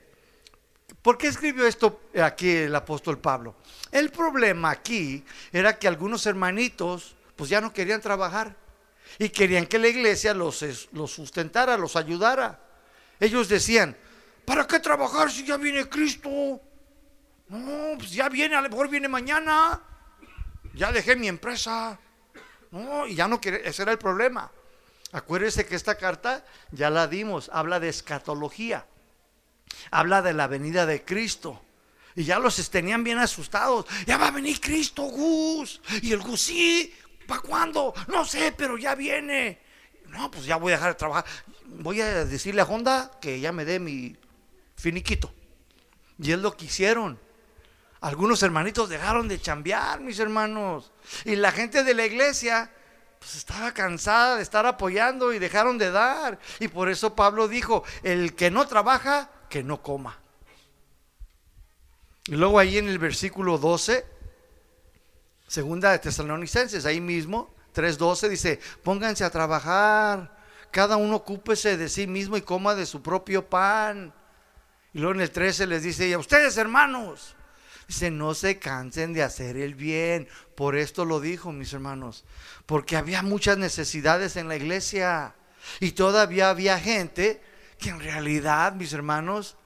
¿Por 1.02 1.18
qué 1.18 1.28
escribió 1.28 1.68
esto 1.68 2.02
aquí 2.22 2.50
el 2.50 2.76
apóstol 2.76 3.20
Pablo? 3.20 3.56
El 3.92 4.10
problema 4.10 4.72
aquí 4.72 5.24
era 5.52 5.78
que 5.78 5.88
algunos 5.88 6.26
hermanitos 6.26 7.16
pues 7.36 7.50
ya 7.50 7.62
no 7.62 7.74
querían 7.74 8.02
trabajar 8.02 8.56
y 9.20 9.30
querían 9.30 9.68
que 9.68 9.78
la 9.78 9.88
iglesia 9.88 10.34
los, 10.34 10.66
los 10.92 11.12
sustentara, 11.12 11.78
los 11.78 11.96
ayudara. 11.96 12.60
Ellos 13.20 13.48
decían, 13.48 13.96
¿para 14.46 14.66
qué 14.66 14.80
trabajar 14.80 15.32
si 15.32 15.46
ya 15.46 15.58
viene 15.58 15.88
Cristo? 15.88 16.60
No, 17.50 17.98
pues 17.98 18.12
ya 18.12 18.28
viene, 18.30 18.56
a 18.56 18.62
lo 18.62 18.70
mejor 18.70 18.90
viene 18.90 19.08
mañana. 19.08 19.82
Ya 20.74 20.92
dejé 20.92 21.16
mi 21.16 21.28
empresa. 21.28 22.00
No, 22.72 23.08
y 23.08 23.16
ya 23.16 23.28
no 23.28 23.40
quiere, 23.40 23.68
ese 23.68 23.84
era 23.84 23.92
el 23.92 24.00
problema. 24.00 24.52
Acuérdese 25.16 25.66
que 25.66 25.76
esta 25.76 25.96
carta 25.96 26.44
ya 26.72 26.90
la 26.90 27.08
dimos, 27.08 27.50
habla 27.54 27.80
de 27.80 27.90
escatología 27.90 28.86
habla 29.92 30.22
de 30.22 30.34
la 30.34 30.48
venida 30.48 30.86
de 30.86 31.04
Cristo. 31.04 31.62
Y 32.16 32.24
ya 32.24 32.40
los 32.40 32.70
tenían 32.70 33.04
bien 33.04 33.18
asustados. 33.18 33.86
Ya 34.06 34.18
va 34.18 34.28
a 34.28 34.32
venir 34.32 34.60
Cristo, 34.62 35.04
Gus. 35.04 35.82
Y 36.02 36.14
el 36.14 36.22
Gus, 36.22 36.42
sí, 36.42 36.94
¿para 37.28 37.42
cuándo? 37.42 37.94
No 38.08 38.24
sé, 38.24 38.54
pero 38.56 38.78
ya 38.78 38.96
viene. 38.96 39.60
No, 40.08 40.32
pues 40.32 40.46
ya 40.46 40.56
voy 40.56 40.72
a 40.72 40.76
dejar 40.78 40.94
de 40.94 41.00
trabajar. 41.00 41.26
Voy 41.66 42.00
a 42.00 42.26
decirle 42.26 42.62
a 42.62 42.66
Honda 42.66 43.12
que 43.20 43.40
ya 43.40 43.52
me 43.52 43.66
dé 43.66 43.80
mi 43.80 44.16
finiquito. 44.78 45.34
Y 46.18 46.32
es 46.32 46.40
lo 46.40 46.56
que 46.56 46.66
hicieron. 46.66 47.20
Algunos 48.00 48.44
hermanitos 48.44 48.88
dejaron 48.88 49.28
de 49.28 49.42
chambear, 49.42 50.00
mis 50.00 50.20
hermanos. 50.20 50.92
Y 51.26 51.36
la 51.36 51.52
gente 51.52 51.84
de 51.84 51.94
la 51.94 52.06
iglesia 52.06 52.72
pues 53.26 53.38
estaba 53.38 53.74
cansada 53.74 54.36
de 54.36 54.44
estar 54.44 54.68
apoyando 54.68 55.34
y 55.34 55.40
dejaron 55.40 55.80
de 55.80 55.90
dar. 55.90 56.38
Y 56.60 56.68
por 56.68 56.90
eso 56.90 57.16
Pablo 57.16 57.48
dijo, 57.48 57.84
el 58.04 58.36
que 58.36 58.52
no 58.52 58.68
trabaja, 58.68 59.32
que 59.50 59.64
no 59.64 59.82
coma. 59.82 60.20
Y 62.28 62.36
luego 62.36 62.60
ahí 62.60 62.78
en 62.78 62.88
el 62.88 63.00
versículo 63.00 63.58
12, 63.58 64.06
segunda 65.48 65.92
de 65.92 65.98
Tesalonicenses, 65.98 66.86
ahí 66.86 67.02
mismo, 67.02 67.52
3.12 67.74 68.30
dice, 68.30 68.60
pónganse 68.84 69.24
a 69.24 69.32
trabajar, 69.32 70.38
cada 70.70 70.96
uno 70.96 71.16
ocúpese 71.16 71.78
de 71.78 71.90
sí 71.90 72.06
mismo 72.06 72.38
y 72.38 72.44
coma 72.44 72.76
de 72.76 72.86
su 72.86 73.02
propio 73.02 73.50
pan. 73.50 74.14
Y 74.94 75.00
luego 75.00 75.16
en 75.16 75.22
el 75.22 75.32
13 75.32 75.66
les 75.66 75.82
dice, 75.82 76.08
y 76.08 76.14
a 76.14 76.20
ustedes 76.20 76.58
hermanos, 76.58 77.35
dice, 77.88 78.12
no 78.12 78.34
se 78.34 78.60
cansen 78.60 79.14
de 79.14 79.24
hacer 79.24 79.58
el 79.58 79.76
bien. 79.76 80.28
Por 80.56 80.76
esto 80.76 81.06
lo 81.06 81.20
dijo, 81.20 81.52
mis 81.52 81.74
hermanos, 81.74 82.26
porque 82.66 82.98
había 82.98 83.22
muchas 83.22 83.58
necesidades 83.58 84.36
en 84.36 84.48
la 84.48 84.56
iglesia 84.56 85.36
y 85.80 85.92
todavía 85.92 86.50
había 86.50 86.80
gente 86.80 87.42
que 87.78 87.90
en 87.90 88.00
realidad, 88.00 88.74
mis 88.74 88.94
hermanos, 88.94 89.58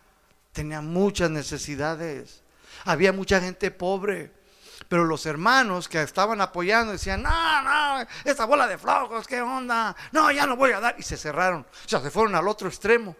tenían 0.51 0.87
muchas 0.87 1.29
necesidades. 1.29 2.43
Había 2.85 3.13
mucha 3.13 3.39
gente 3.39 3.71
pobre. 3.71 4.39
Pero 4.87 5.05
los 5.05 5.25
hermanos 5.27 5.87
que 5.87 6.01
estaban 6.01 6.41
apoyando 6.41 6.93
decían, 6.93 7.21
no, 7.21 7.61
no, 7.61 8.07
esta 8.25 8.45
bola 8.45 8.65
de 8.65 8.77
flojos, 8.77 9.27
¿qué 9.27 9.39
onda? 9.39 9.95
No, 10.11 10.31
ya 10.31 10.47
no 10.47 10.55
voy 10.55 10.71
a 10.71 10.79
dar. 10.79 10.95
Y 10.97 11.03
se 11.03 11.15
cerraron. 11.15 11.61
O 11.61 11.89
sea, 11.89 12.01
se 12.01 12.09
fueron 12.09 12.33
al 12.33 12.47
otro 12.47 12.67
extremo. 12.67 13.15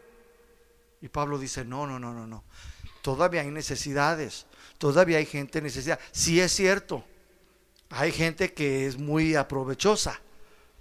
Y 1.02 1.10
Pablo 1.10 1.38
dice, 1.38 1.64
no, 1.64 1.86
no, 1.86 2.00
no, 2.00 2.12
no, 2.12 2.26
no. 2.26 2.43
Todavía 3.02 3.41
hay 3.41 3.52
necesidades. 3.52 4.47
Todavía 4.80 5.19
hay 5.19 5.27
gente 5.27 5.61
necesidad. 5.61 5.99
Sí 6.11 6.41
es 6.41 6.51
cierto. 6.51 7.05
Hay 7.91 8.11
gente 8.11 8.53
que 8.53 8.88
es 8.88 8.97
muy 8.97 9.36
aprovechosa. 9.36 10.19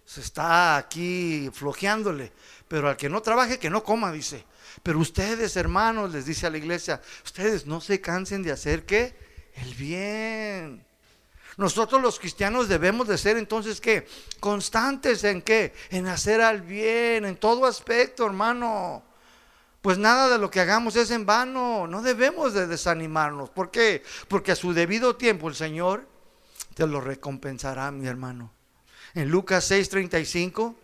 Se 0.06 0.22
está 0.22 0.78
aquí 0.78 1.50
flojeándole 1.52 2.32
pero 2.68 2.88
al 2.88 2.96
que 2.96 3.08
no 3.08 3.22
trabaje, 3.22 3.58
que 3.58 3.70
no 3.70 3.82
coma, 3.82 4.12
dice. 4.12 4.44
Pero 4.82 4.98
ustedes, 4.98 5.56
hermanos, 5.56 6.12
les 6.12 6.26
dice 6.26 6.46
a 6.46 6.50
la 6.50 6.58
iglesia, 6.58 7.00
ustedes 7.24 7.66
no 7.66 7.80
se 7.80 8.00
cansen 8.00 8.42
de 8.42 8.52
hacer 8.52 8.84
qué? 8.84 9.16
El 9.54 9.74
bien. 9.74 10.84
Nosotros 11.56 12.00
los 12.00 12.20
cristianos 12.20 12.68
debemos 12.68 13.08
de 13.08 13.18
ser 13.18 13.36
entonces 13.36 13.80
qué? 13.80 14.06
Constantes 14.38 15.24
en 15.24 15.42
qué? 15.42 15.72
En 15.90 16.06
hacer 16.06 16.40
al 16.40 16.60
bien, 16.60 17.24
en 17.24 17.36
todo 17.36 17.64
aspecto, 17.64 18.26
hermano. 18.26 19.02
Pues 19.82 19.98
nada 19.98 20.28
de 20.28 20.38
lo 20.38 20.50
que 20.50 20.60
hagamos 20.60 20.96
es 20.96 21.10
en 21.10 21.24
vano. 21.24 21.86
No 21.86 22.02
debemos 22.02 22.52
de 22.52 22.66
desanimarnos. 22.66 23.50
¿Por 23.50 23.70
qué? 23.70 24.02
Porque 24.28 24.52
a 24.52 24.56
su 24.56 24.72
debido 24.72 25.16
tiempo 25.16 25.48
el 25.48 25.54
Señor 25.54 26.06
te 26.74 26.86
lo 26.86 27.00
recompensará, 27.00 27.90
mi 27.90 28.06
hermano. 28.06 28.52
En 29.14 29.30
Lucas 29.30 29.70
6:35 29.70 30.74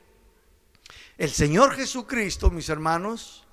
el 1.16 1.30
Señor 1.30 1.76
Jesucristo, 1.76 2.50
mis 2.50 2.68
hermanos, 2.68 3.44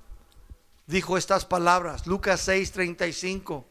dijo 0.87 1.15
estas 1.15 1.45
palabras, 1.45 2.07
Lucas 2.07 2.47
6:35. 2.47 3.65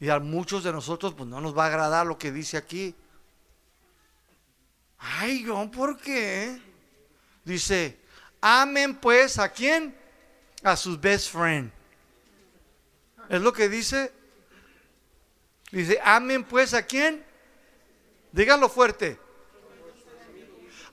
Y 0.00 0.08
a 0.08 0.18
muchos 0.20 0.64
de 0.64 0.72
nosotros 0.72 1.14
pues 1.14 1.28
no 1.28 1.40
nos 1.40 1.56
va 1.56 1.64
a 1.64 1.68
agradar 1.68 2.06
lo 2.06 2.18
que 2.18 2.32
dice 2.32 2.56
aquí. 2.56 2.94
Ay, 4.98 5.46
¿por 5.72 5.98
qué? 5.98 6.60
Dice, 7.44 8.00
amen 8.40 8.96
pues 8.96 9.38
a 9.38 9.50
quién? 9.50 9.94
A 10.64 10.76
sus 10.76 11.00
best 11.00 11.30
friend. 11.30 11.70
Es 13.28 13.40
lo 13.40 13.52
que 13.52 13.68
dice. 13.68 14.10
Dice, 15.70 16.00
amen 16.02 16.42
pues 16.42 16.74
a 16.74 16.82
quién? 16.84 17.24
Díganlo 18.32 18.68
fuerte 18.68 19.18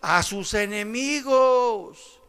a 0.01 0.23
sus 0.23 0.53
enemigos. 0.55 2.19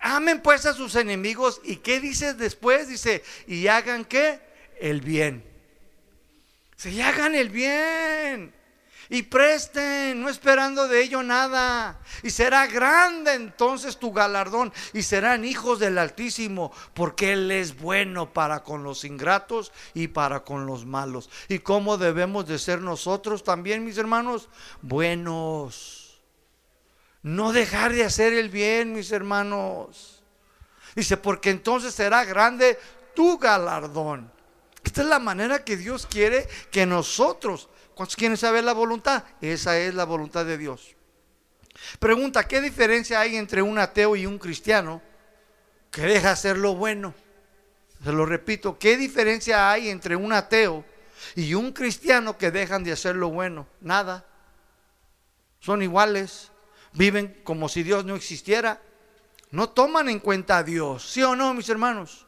amen 0.00 0.40
pues 0.40 0.64
a 0.66 0.72
sus 0.72 0.94
enemigos. 0.96 1.60
¿Y 1.64 1.76
qué 1.76 2.00
dice 2.00 2.34
después? 2.34 2.88
Dice, 2.88 3.22
y 3.46 3.66
hagan 3.68 4.04
qué? 4.04 4.40
El 4.80 5.02
bien. 5.02 5.44
Se 6.76 7.02
hagan 7.02 7.34
el 7.34 7.50
bien. 7.50 8.52
Y 9.08 9.22
presten, 9.22 10.20
no 10.20 10.28
esperando 10.28 10.88
de 10.88 11.02
ello 11.02 11.22
nada. 11.22 11.98
Y 12.22 12.30
será 12.30 12.66
grande 12.66 13.34
entonces 13.34 13.98
tu 13.98 14.12
galardón. 14.12 14.72
Y 14.92 15.02
serán 15.02 15.44
hijos 15.44 15.78
del 15.78 15.98
Altísimo, 15.98 16.72
porque 16.94 17.32
Él 17.32 17.50
es 17.50 17.78
bueno 17.78 18.32
para 18.32 18.62
con 18.62 18.82
los 18.82 19.04
ingratos 19.04 19.72
y 19.94 20.08
para 20.08 20.44
con 20.44 20.66
los 20.66 20.86
malos. 20.86 21.30
¿Y 21.48 21.58
cómo 21.60 21.96
debemos 21.98 22.46
de 22.46 22.58
ser 22.58 22.80
nosotros 22.80 23.44
también, 23.44 23.84
mis 23.84 23.98
hermanos? 23.98 24.48
Buenos 24.82 26.04
no 27.24 27.52
dejar 27.52 27.94
de 27.94 28.04
hacer 28.04 28.34
el 28.34 28.50
bien, 28.50 28.92
mis 28.92 29.10
hermanos. 29.10 30.22
Dice, 30.94 31.16
porque 31.16 31.50
entonces 31.50 31.94
será 31.94 32.22
grande 32.24 32.78
tu 33.16 33.38
galardón. 33.38 34.30
Esta 34.84 35.00
es 35.00 35.08
la 35.08 35.18
manera 35.18 35.64
que 35.64 35.78
Dios 35.78 36.06
quiere 36.06 36.46
que 36.70 36.84
nosotros, 36.84 37.70
¿cuántos 37.94 38.16
quieren 38.16 38.36
saber 38.36 38.64
la 38.64 38.72
voluntad? 38.72 39.24
Esa 39.40 39.78
es 39.78 39.94
la 39.94 40.04
voluntad 40.04 40.44
de 40.44 40.58
Dios. 40.58 40.94
Pregunta, 41.98 42.46
¿qué 42.46 42.60
diferencia 42.60 43.20
hay 43.20 43.36
entre 43.36 43.62
un 43.62 43.78
ateo 43.78 44.16
y 44.16 44.26
un 44.26 44.38
cristiano 44.38 45.02
que 45.90 46.02
deja 46.02 46.32
hacer 46.32 46.56
lo 46.58 46.74
bueno? 46.74 47.14
Se 48.02 48.12
lo 48.12 48.26
repito, 48.26 48.78
¿qué 48.78 48.96
diferencia 48.96 49.70
hay 49.70 49.88
entre 49.88 50.16
un 50.16 50.32
ateo 50.32 50.84
y 51.34 51.54
un 51.54 51.72
cristiano 51.72 52.36
que 52.36 52.50
dejan 52.50 52.84
de 52.84 52.92
hacer 52.92 53.16
lo 53.16 53.30
bueno? 53.30 53.66
Nada. 53.80 54.26
Son 55.60 55.82
iguales, 55.82 56.52
viven 56.92 57.40
como 57.44 57.68
si 57.68 57.82
Dios 57.82 58.04
no 58.04 58.14
existiera. 58.14 58.80
No 59.50 59.70
toman 59.70 60.08
en 60.08 60.18
cuenta 60.18 60.58
a 60.58 60.62
Dios, 60.62 61.08
¿sí 61.08 61.22
o 61.22 61.34
no, 61.34 61.54
mis 61.54 61.68
hermanos? 61.68 62.26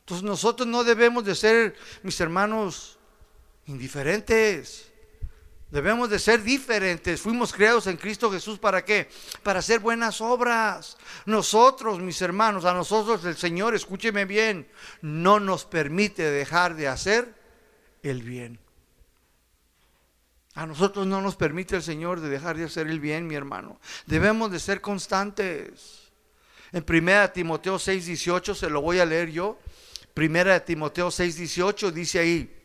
Entonces 0.00 0.24
nosotros 0.24 0.66
no 0.66 0.82
debemos 0.82 1.24
de 1.24 1.34
ser, 1.34 1.76
mis 2.02 2.18
hermanos, 2.20 2.97
indiferentes. 3.68 4.90
Debemos 5.70 6.08
de 6.08 6.18
ser 6.18 6.42
diferentes. 6.42 7.20
Fuimos 7.20 7.52
creados 7.52 7.86
en 7.86 7.98
Cristo 7.98 8.30
Jesús 8.32 8.58
para 8.58 8.84
qué? 8.84 9.08
Para 9.42 9.58
hacer 9.58 9.80
buenas 9.80 10.20
obras. 10.20 10.96
Nosotros, 11.26 12.00
mis 12.00 12.20
hermanos, 12.22 12.64
a 12.64 12.72
nosotros 12.72 13.24
el 13.26 13.36
Señor, 13.36 13.74
escúcheme 13.74 14.24
bien, 14.24 14.66
no 15.02 15.40
nos 15.40 15.66
permite 15.66 16.22
dejar 16.22 16.74
de 16.74 16.88
hacer 16.88 17.34
el 18.02 18.22
bien. 18.22 18.58
A 20.54 20.66
nosotros 20.66 21.06
no 21.06 21.20
nos 21.20 21.36
permite 21.36 21.76
el 21.76 21.82
Señor 21.82 22.20
de 22.20 22.30
dejar 22.30 22.56
de 22.56 22.64
hacer 22.64 22.88
el 22.88 22.98
bien, 22.98 23.26
mi 23.26 23.34
hermano. 23.34 23.78
Debemos 24.06 24.50
de 24.50 24.58
ser 24.58 24.80
constantes. 24.80 26.10
En 26.72 26.84
1 26.88 27.30
Timoteo 27.30 27.78
6, 27.78 28.06
18, 28.06 28.54
se 28.54 28.70
lo 28.70 28.80
voy 28.80 28.98
a 29.00 29.06
leer 29.06 29.30
yo. 29.30 29.58
1 30.16 30.62
Timoteo 30.62 31.10
6, 31.10 31.36
18 31.36 31.92
dice 31.92 32.18
ahí, 32.18 32.57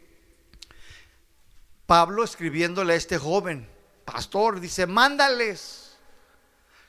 Pablo 1.93 2.23
escribiéndole 2.23 2.93
a 2.93 2.95
este 2.95 3.19
joven 3.19 3.69
pastor, 4.03 4.59
dice, 4.59 4.87
mándales 4.87 5.95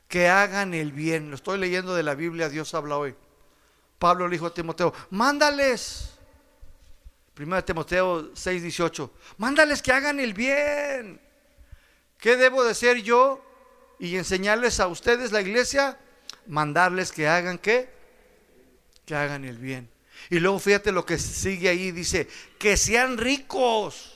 que 0.09 0.28
hagan 0.28 0.72
el 0.72 0.92
bien. 0.92 1.28
Lo 1.28 1.36
estoy 1.36 1.59
leyendo 1.59 1.94
de 1.94 2.02
la 2.02 2.14
Biblia, 2.14 2.48
Dios 2.48 2.72
habla 2.72 2.96
hoy. 2.96 3.14
Pablo 3.98 4.26
le 4.26 4.36
dijo 4.36 4.46
a 4.46 4.55
Timoteo, 4.55 4.94
mándales. 5.11 6.14
Primero 7.34 7.62
Timoteo 7.62 8.30
6, 8.34 8.62
18, 8.62 9.12
mándales 9.36 9.82
que 9.82 9.92
hagan 9.92 10.20
el 10.20 10.32
bien. 10.32 11.20
¿Qué 12.18 12.38
debo 12.38 12.64
de 12.64 12.72
ser 12.74 13.02
yo 13.02 13.44
y 13.98 14.16
enseñarles 14.16 14.80
a 14.80 14.86
ustedes 14.86 15.32
la 15.32 15.42
iglesia? 15.42 15.98
Mandarles 16.46 17.12
que 17.12 17.28
hagan 17.28 17.59
qué? 17.59 17.90
Que 19.05 19.14
hagan 19.14 19.44
el 19.44 19.59
bien. 19.59 19.86
Y 20.30 20.38
luego 20.40 20.59
fíjate 20.59 20.92
lo 20.92 21.05
que 21.05 21.18
sigue 21.18 21.68
ahí, 21.68 21.90
dice, 21.90 22.26
que 22.59 22.78
sean 22.78 23.18
ricos 23.18 24.14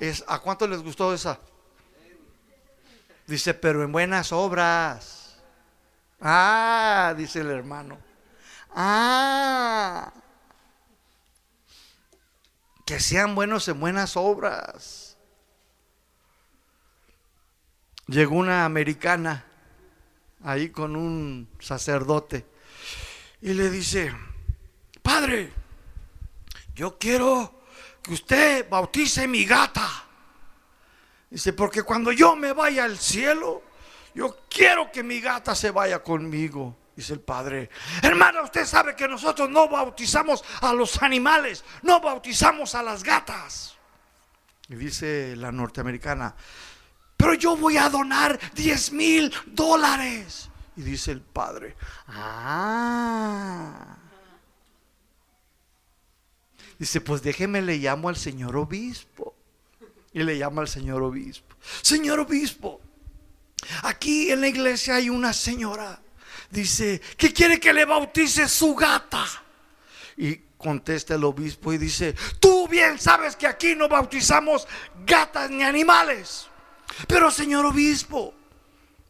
es, 0.00 0.24
¿A 0.26 0.38
cuánto 0.38 0.66
les 0.66 0.82
gustó 0.82 1.12
esa? 1.12 1.38
Dice, 3.26 3.54
pero 3.54 3.82
en 3.82 3.90
buenas 3.90 4.32
obras. 4.32 5.36
Ah, 6.20 7.14
dice 7.16 7.40
el 7.40 7.50
hermano. 7.50 7.98
Ah, 8.74 10.12
que 12.84 13.00
sean 13.00 13.34
buenos 13.34 13.66
en 13.68 13.80
buenas 13.80 14.16
obras. 14.16 15.16
Llegó 18.06 18.36
una 18.36 18.64
americana 18.64 19.44
ahí 20.44 20.70
con 20.70 20.94
un 20.94 21.48
sacerdote 21.58 22.46
y 23.40 23.54
le 23.54 23.68
dice, 23.70 24.14
Padre, 25.02 25.52
yo 26.76 26.98
quiero 26.98 27.55
que 28.06 28.14
usted 28.14 28.68
bautice 28.68 29.26
mi 29.26 29.44
gata. 29.44 30.04
Dice, 31.28 31.52
porque 31.52 31.82
cuando 31.82 32.12
yo 32.12 32.36
me 32.36 32.52
vaya 32.52 32.84
al 32.84 32.98
cielo, 32.98 33.64
yo 34.14 34.44
quiero 34.48 34.92
que 34.92 35.02
mi 35.02 35.20
gata 35.20 35.56
se 35.56 35.72
vaya 35.72 36.02
conmigo. 36.04 36.76
Dice 36.94 37.14
el 37.14 37.20
padre, 37.20 37.68
hermana, 38.00 38.42
usted 38.42 38.64
sabe 38.64 38.94
que 38.94 39.08
nosotros 39.08 39.50
no 39.50 39.68
bautizamos 39.68 40.44
a 40.60 40.72
los 40.72 41.02
animales, 41.02 41.64
no 41.82 42.00
bautizamos 42.00 42.76
a 42.76 42.82
las 42.82 43.02
gatas. 43.02 43.76
Y 44.68 44.76
dice 44.76 45.34
la 45.36 45.50
norteamericana, 45.50 46.34
pero 47.16 47.34
yo 47.34 47.56
voy 47.56 47.76
a 47.76 47.90
donar 47.90 48.38
10 48.54 48.92
mil 48.92 49.34
dólares. 49.46 50.48
Y 50.76 50.82
dice 50.82 51.10
el 51.10 51.22
padre, 51.22 51.76
ah, 52.06 53.96
Dice, 56.78 57.00
pues 57.00 57.22
déjeme 57.22 57.62
le 57.62 57.78
llamo 57.78 58.08
al 58.08 58.16
señor 58.16 58.56
obispo. 58.56 59.34
Y 60.12 60.22
le 60.22 60.38
llama 60.38 60.62
al 60.62 60.68
señor 60.68 61.02
obispo. 61.02 61.54
Señor 61.82 62.20
obispo, 62.20 62.80
aquí 63.82 64.30
en 64.30 64.40
la 64.40 64.48
iglesia 64.48 64.96
hay 64.96 65.10
una 65.10 65.32
señora. 65.32 66.00
Dice, 66.50 67.00
que 67.16 67.32
quiere 67.32 67.60
que 67.60 67.72
le 67.72 67.84
bautice 67.84 68.48
su 68.48 68.74
gata. 68.74 69.26
Y 70.16 70.36
contesta 70.56 71.14
el 71.14 71.24
obispo 71.24 71.72
y 71.72 71.78
dice, 71.78 72.14
tú 72.40 72.66
bien 72.68 72.98
sabes 72.98 73.36
que 73.36 73.46
aquí 73.46 73.74
no 73.74 73.88
bautizamos 73.88 74.66
gatas 75.04 75.50
ni 75.50 75.62
animales. 75.62 76.48
Pero 77.06 77.30
señor 77.30 77.66
obispo, 77.66 78.34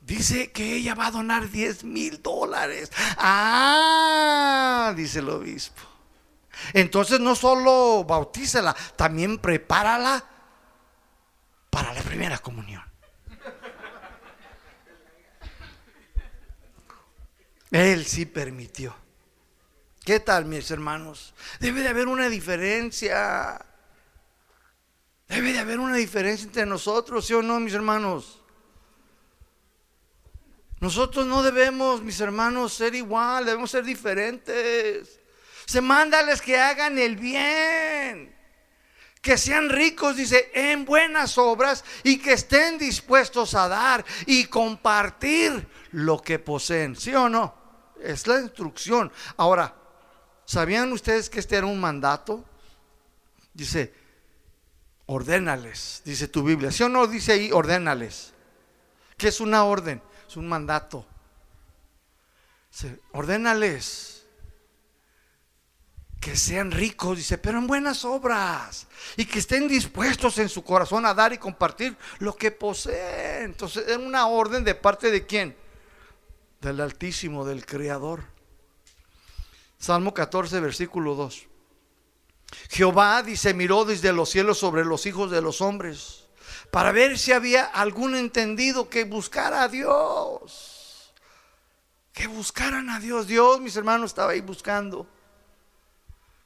dice 0.01 0.51
que 0.51 0.77
ella 0.77 0.95
va 0.95 1.07
a 1.07 1.11
donar 1.11 1.49
10 1.49 1.85
mil 1.85 2.21
dólares. 2.23 2.91
Ah, 3.17 4.93
dice 4.97 5.21
el 5.21 5.29
obispo. 5.29 5.96
Entonces 6.73 7.21
no 7.21 7.35
solo 7.35 8.05
bautízala, 8.05 8.75
también 8.97 9.39
prepárala 9.39 10.25
para 11.71 11.93
la 11.93 12.03
primera 12.03 12.39
comunión. 12.39 12.83
Él 17.71 18.07
sí 18.07 18.27
permitió. 18.27 18.95
¿Qué 20.05 20.21
tal, 20.21 20.45
mis 20.45 20.71
hermanos? 20.71 21.35
Debe 21.59 21.81
de 21.81 21.89
haber 21.89 22.07
una 22.07 22.29
diferencia. 22.29 23.61
Debe 25.29 25.53
de 25.53 25.59
haber 25.59 25.81
una 25.81 25.97
diferencia 25.97 26.47
entre 26.47 26.65
nosotros, 26.65 27.27
¿sí 27.27 27.35
o 27.35 27.43
no, 27.43 27.59
mis 27.59 27.75
hermanos? 27.75 28.41
Nosotros 30.79 31.27
no 31.27 31.43
debemos, 31.43 32.03
mis 32.03 32.21
hermanos, 32.21 32.75
ser 32.75 32.95
igual, 32.95 33.45
debemos 33.45 33.71
ser 33.71 33.85
diferentes. 33.85 35.21
Se 35.67 35.81
mándales 35.81 36.41
que 36.41 36.59
hagan 36.59 36.97
el 36.97 37.17
bien. 37.17 38.35
Que 39.21 39.37
sean 39.37 39.69
ricos, 39.69 40.17
dice, 40.17 40.53
en 40.55 40.85
buenas 40.85 41.37
obras 41.37 41.85
y 42.05 42.19
que 42.19 42.35
estén 42.35 42.79
dispuestos 42.79 43.55
a 43.55 43.67
dar 43.67 44.05
y 44.27 44.45
compartir 44.45 45.67
lo 45.91 46.23
que 46.23 46.39
poseen. 46.39 46.95
¿Sí 46.95 47.13
o 47.13 47.29
no? 47.29 47.53
Es 48.01 48.29
la 48.29 48.41
instrucción. 48.41 49.11
Ahora, 49.37 49.75
¿sabían 50.45 50.93
ustedes 50.93 51.29
que 51.29 51.41
este 51.41 51.57
era 51.57 51.67
un 51.67 51.81
mandato? 51.81 52.45
Dice, 53.53 53.93
ordénales, 55.07 56.03
dice 56.05 56.29
tu 56.29 56.45
Biblia. 56.45 56.71
¿Sí 56.71 56.85
o 56.85 56.89
no? 56.89 57.09
Dice 57.09 57.33
ahí, 57.33 57.51
ordénales. 57.51 58.33
¿Qué 59.17 59.29
es 59.29 59.41
una 59.41 59.65
orden? 59.65 60.01
Es 60.29 60.37
un 60.37 60.49
mandato. 60.49 61.05
ordénales 63.11 64.16
que 66.27 66.35
sean 66.35 66.73
ricos, 66.73 67.19
dice, 67.19 67.39
pero 67.39 67.57
en 67.59 67.69
buenas 67.69 68.05
obras 68.05 68.89
y 69.17 69.27
que 69.27 69.39
estén 69.39 69.69
dispuestos 69.69 70.39
en 70.39 70.49
su 70.49 70.65
corazón 70.65 71.07
a 71.07 71.15
dar 71.15 71.33
y 71.33 71.39
compartir 71.39 71.97
lo 72.19 72.35
que 72.35 72.51
poseen. 72.51 73.45
Entonces, 73.45 73.87
es 73.87 73.97
una 73.97 74.27
orden 74.27 74.65
de 74.65 74.75
parte 74.75 75.13
de 75.13 75.25
quién? 75.25 75.57
Del 76.61 76.81
Altísimo, 76.81 77.45
del 77.45 77.65
Creador. 77.65 78.25
Salmo 79.79 80.13
14, 80.13 80.59
versículo 80.59 81.15
2. 81.15 81.47
Jehová 82.71 83.23
dice, 83.23 83.55
miró 83.55 83.85
desde 83.85 84.13
los 84.13 84.29
cielos 84.29 84.59
sobre 84.59 84.85
los 84.85 85.07
hijos 85.07 85.31
de 85.31 85.41
los 85.41 85.61
hombres 85.61 86.25
para 86.73 86.91
ver 86.91 87.21
si 87.21 87.31
había 87.31 87.67
algún 87.67 88.17
entendido 88.17 88.89
que 88.89 89.05
buscara 89.05 89.63
a 89.63 89.69
Dios. 89.69 91.13
Que 92.13 92.27
buscaran 92.27 92.91
a 92.91 92.99
Dios. 92.99 93.29
Dios, 93.29 93.61
mis 93.61 93.77
hermanos, 93.77 94.11
estaba 94.11 94.33
ahí 94.33 94.41
buscando. 94.41 95.07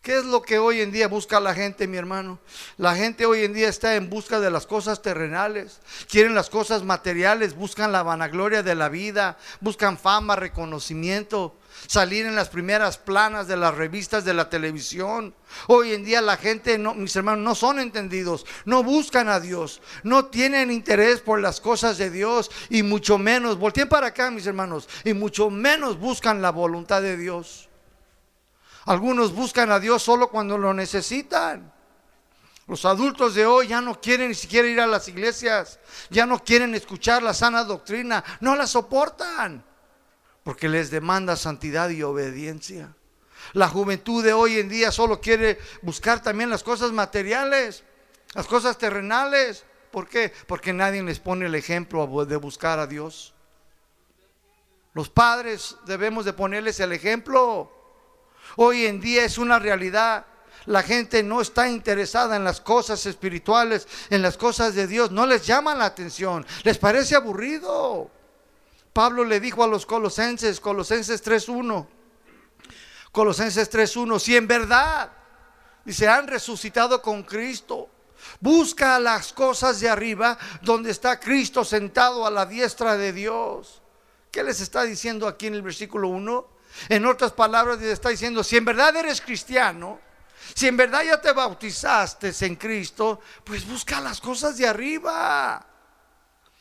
¿Qué 0.03 0.17
es 0.17 0.25
lo 0.25 0.41
que 0.41 0.59
hoy 0.59 0.81
en 0.81 0.93
día 0.93 1.09
busca 1.09 1.41
la 1.41 1.55
gente, 1.55 1.87
mi 1.87 1.99
hermano? 1.99 2.39
La 2.79 2.95
gente 2.95 3.27
hoy 3.27 3.45
en 3.45 3.53
día 3.53 3.69
está 3.69 3.97
en 3.97 4.09
busca 4.09 4.41
de 4.41 4.51
las 4.51 4.67
cosas 4.67 5.03
terrenales, 5.03 5.81
quieren 6.09 6.35
las 6.35 6.49
cosas 6.49 6.83
materiales, 6.83 7.55
buscan 7.55 7.93
la 7.93 8.03
vanagloria 8.03 8.63
de 8.63 8.75
la 8.75 8.89
vida, 8.89 9.37
buscan 9.61 9.99
fama, 9.99 10.37
reconocimiento, 10.37 11.55
salir 11.87 12.25
en 12.25 12.35
las 12.35 12.49
primeras 12.49 12.97
planas 12.97 13.47
de 13.47 13.59
las 13.59 13.75
revistas 13.75 14.25
de 14.25 14.33
la 14.33 14.49
televisión. 14.49 15.35
Hoy 15.67 15.93
en 15.93 16.03
día 16.03 16.23
la 16.23 16.39
gente, 16.39 16.79
no, 16.79 16.95
mis 16.95 17.15
hermanos, 17.15 17.45
no 17.45 17.55
son 17.55 17.79
entendidos, 17.79 18.47
no 18.65 18.83
buscan 18.83 19.29
a 19.29 19.39
Dios, 19.39 19.83
no 20.03 20.25
tienen 20.25 20.71
interés 20.71 21.21
por 21.21 21.43
las 21.43 21.61
cosas 21.61 21.99
de 21.99 22.09
Dios 22.09 22.51
y 22.71 22.83
mucho 22.83 23.19
menos, 23.19 23.59
volteen 23.59 23.91
para 23.91 24.07
acá, 24.07 24.31
mis 24.31 24.47
hermanos, 24.47 24.89
y 25.05 25.13
mucho 25.13 25.51
menos 25.51 25.99
buscan 25.99 26.41
la 26.41 26.53
voluntad 26.53 27.03
de 27.03 27.19
Dios. 27.19 27.70
Algunos 28.87 29.35
buscan 29.35 29.71
a 29.71 29.79
Dios 29.79 30.03
solo 30.03 30.29
cuando 30.29 30.57
lo 30.57 30.73
necesitan. 30.75 31.73
Los 32.67 32.85
adultos 32.85 33.35
de 33.35 33.47
hoy 33.47 33.69
ya 33.69 33.81
no 33.81 34.01
quieren 34.01 34.29
ni 34.29 34.35
siquiera 34.35 34.69
ir 34.69 34.81
a 34.81 34.87
las 34.87 35.09
iglesias, 35.09 35.81
ya 36.09 36.25
no 36.25 36.39
quieren 36.39 36.75
escuchar 36.75 37.21
la 37.23 37.35
sana 37.35 37.65
doctrina, 37.65 38.23
no 38.41 38.55
la 38.55 38.67
soportan, 38.69 39.65
porque 40.45 40.69
les 40.69 40.91
demanda 40.91 41.35
santidad 41.35 41.91
y 41.91 42.05
obediencia. 42.05 42.95
La 43.55 43.69
juventud 43.69 44.23
de 44.23 44.33
hoy 44.33 44.59
en 44.59 44.69
día 44.69 44.93
solo 44.93 45.21
quiere 45.21 45.59
buscar 45.83 46.23
también 46.23 46.49
las 46.49 46.63
cosas 46.63 46.93
materiales, 46.93 47.83
las 48.35 48.47
cosas 48.47 48.79
terrenales. 48.79 49.65
¿Por 49.91 50.09
qué? 50.09 50.33
Porque 50.47 50.73
nadie 50.73 51.03
les 51.03 51.19
pone 51.19 51.47
el 51.47 51.57
ejemplo 51.57 52.25
de 52.25 52.37
buscar 52.37 52.79
a 52.79 52.87
Dios. 52.87 53.35
Los 54.93 55.09
padres 55.09 55.77
debemos 55.87 56.25
de 56.25 56.33
ponerles 56.33 56.79
el 56.79 56.93
ejemplo. 56.93 57.80
Hoy 58.57 58.87
en 58.87 59.01
día 59.01 59.25
es 59.25 59.39
una 59.39 59.59
realidad. 59.59 60.27
La 60.67 60.83
gente 60.83 61.23
no 61.23 61.41
está 61.41 61.69
interesada 61.69 62.37
en 62.37 62.45
las 62.45 62.61
cosas 62.61 63.05
espirituales, 63.07 63.89
en 64.11 64.23
las 64.23 64.37
cosas 64.37 64.75
de 64.75 64.87
Dios. 64.87 65.11
No 65.11 65.27
les 65.27 65.47
llama 65.47 65.75
la 65.75 65.87
atención. 65.87 66.47
Les 66.65 66.79
parece 66.79 67.17
aburrido. 67.17 68.11
Pablo 68.93 69.25
le 69.25 69.41
dijo 69.41 69.63
a 69.63 69.69
los 69.69 69.87
colosenses, 69.87 70.61
Colosenses 70.61 71.25
3.1, 71.25 71.87
Colosenses 73.13 73.71
3.1, 73.71 74.19
si 74.19 74.37
en 74.37 74.47
verdad, 74.49 75.13
dice, 75.85 76.09
han 76.09 76.27
resucitado 76.27 77.01
con 77.01 77.23
Cristo, 77.23 77.89
busca 78.41 78.99
las 78.99 79.33
cosas 79.33 79.81
de 79.81 79.89
arriba 79.89 80.37
donde 80.63 80.91
está 80.91 81.21
Cristo 81.21 81.65
sentado 81.65 82.27
a 82.27 82.31
la 82.31 82.47
diestra 82.47 82.97
de 82.97 83.13
Dios. 83.13 83.81
¿Qué 84.31 84.43
les 84.43 84.61
está 84.61 84.83
diciendo 84.83 85.27
aquí 85.27 85.47
en 85.47 85.55
el 85.55 85.63
versículo 85.63 86.09
1? 86.09 86.60
En 86.89 87.07
otras 87.07 87.33
palabras, 87.33 87.81
está 87.83 88.09
diciendo, 88.09 88.43
si 88.45 88.57
en 88.57 88.65
verdad 88.65 88.97
eres 88.97 89.21
cristiano, 89.21 90.01
si 90.55 90.67
en 90.67 90.77
verdad 90.77 91.03
ya 91.03 91.21
te 91.21 91.33
bautizaste 91.33 92.33
en 92.41 92.57
Cristo, 92.57 93.21
pues 93.45 93.67
busca 93.67 94.01
las 94.01 94.21
cosas 94.21 94.57
de 94.57 94.67
arriba. 94.67 95.67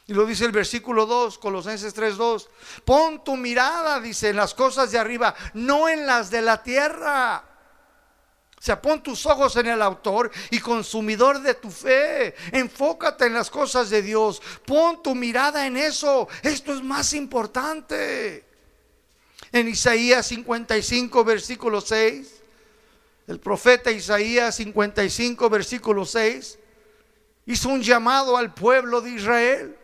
Y 0.08 0.14
lo 0.14 0.26
dice 0.26 0.46
el 0.46 0.52
versículo 0.52 1.06
2, 1.06 1.38
Colosenses 1.38 1.96
3:2. 1.96 2.48
Pon 2.84 3.24
tu 3.24 3.38
mirada, 3.38 4.00
dice, 4.00 4.30
en 4.30 4.38
las 4.38 4.56
cosas 4.56 4.92
de 4.92 4.98
arriba, 4.98 5.36
no 5.54 5.88
en 5.88 6.06
las 6.08 6.32
de 6.32 6.42
la 6.42 6.64
tierra. 6.64 7.44
O 8.58 8.62
sea, 8.62 8.82
pon 8.82 9.02
tus 9.02 9.26
ojos 9.26 9.56
en 9.56 9.68
el 9.68 9.82
autor 9.82 10.32
y 10.50 10.60
consumidor 10.60 11.42
de 11.42 11.54
tu 11.54 11.72
fe. 11.72 12.36
Enfócate 12.52 13.28
en 13.28 13.36
las 13.36 13.50
cosas 13.50 13.90
de 13.90 14.02
Dios. 14.02 14.42
Pon 14.66 15.02
tu 15.02 15.16
mirada 15.16 15.66
en 15.66 15.78
eso. 15.78 16.28
Esto 16.42 16.74
es 16.74 16.84
más 16.84 17.14
importante. 17.14 18.49
En 19.52 19.68
Isaías 19.68 20.28
55, 20.28 21.24
versículo 21.24 21.82
6, 21.82 22.36
el 23.28 23.40
profeta 23.40 23.92
Isaías 23.92 24.56
55, 24.56 25.50
versículo 25.50 26.06
6, 26.06 26.60
hizo 27.46 27.70
un 27.70 27.82
llamado 27.82 28.38
al 28.38 28.54
pueblo 28.54 29.02
de 29.02 29.12
Israel 29.12 29.76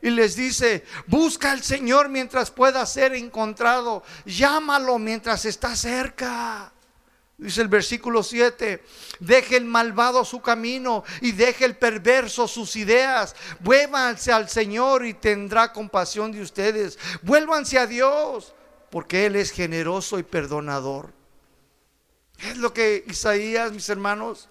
y 0.00 0.10
les 0.10 0.36
dice, 0.36 0.84
busca 1.06 1.52
al 1.52 1.62
Señor 1.62 2.08
mientras 2.08 2.50
pueda 2.50 2.84
ser 2.84 3.14
encontrado, 3.14 4.02
llámalo 4.26 4.98
mientras 4.98 5.44
está 5.46 5.74
cerca. 5.76 6.72
Dice 7.36 7.62
el 7.62 7.68
versículo 7.68 8.22
7, 8.22 8.84
deje 9.18 9.56
el 9.56 9.64
malvado 9.64 10.24
su 10.24 10.40
camino 10.40 11.04
y 11.20 11.32
deje 11.32 11.64
el 11.64 11.76
perverso 11.76 12.46
sus 12.46 12.76
ideas. 12.76 13.34
Vuélvanse 13.60 14.30
al 14.30 14.48
Señor 14.48 15.04
y 15.04 15.14
tendrá 15.14 15.72
compasión 15.72 16.30
de 16.30 16.42
ustedes. 16.42 16.98
Vuélvanse 17.22 17.78
a 17.78 17.86
Dios, 17.86 18.54
porque 18.94 19.26
Él 19.26 19.34
es 19.34 19.50
generoso 19.50 20.20
y 20.20 20.22
perdonador. 20.22 21.12
Es 22.38 22.56
lo 22.58 22.72
que 22.72 23.02
Isaías, 23.08 23.72
mis 23.72 23.88
hermanos, 23.88 24.48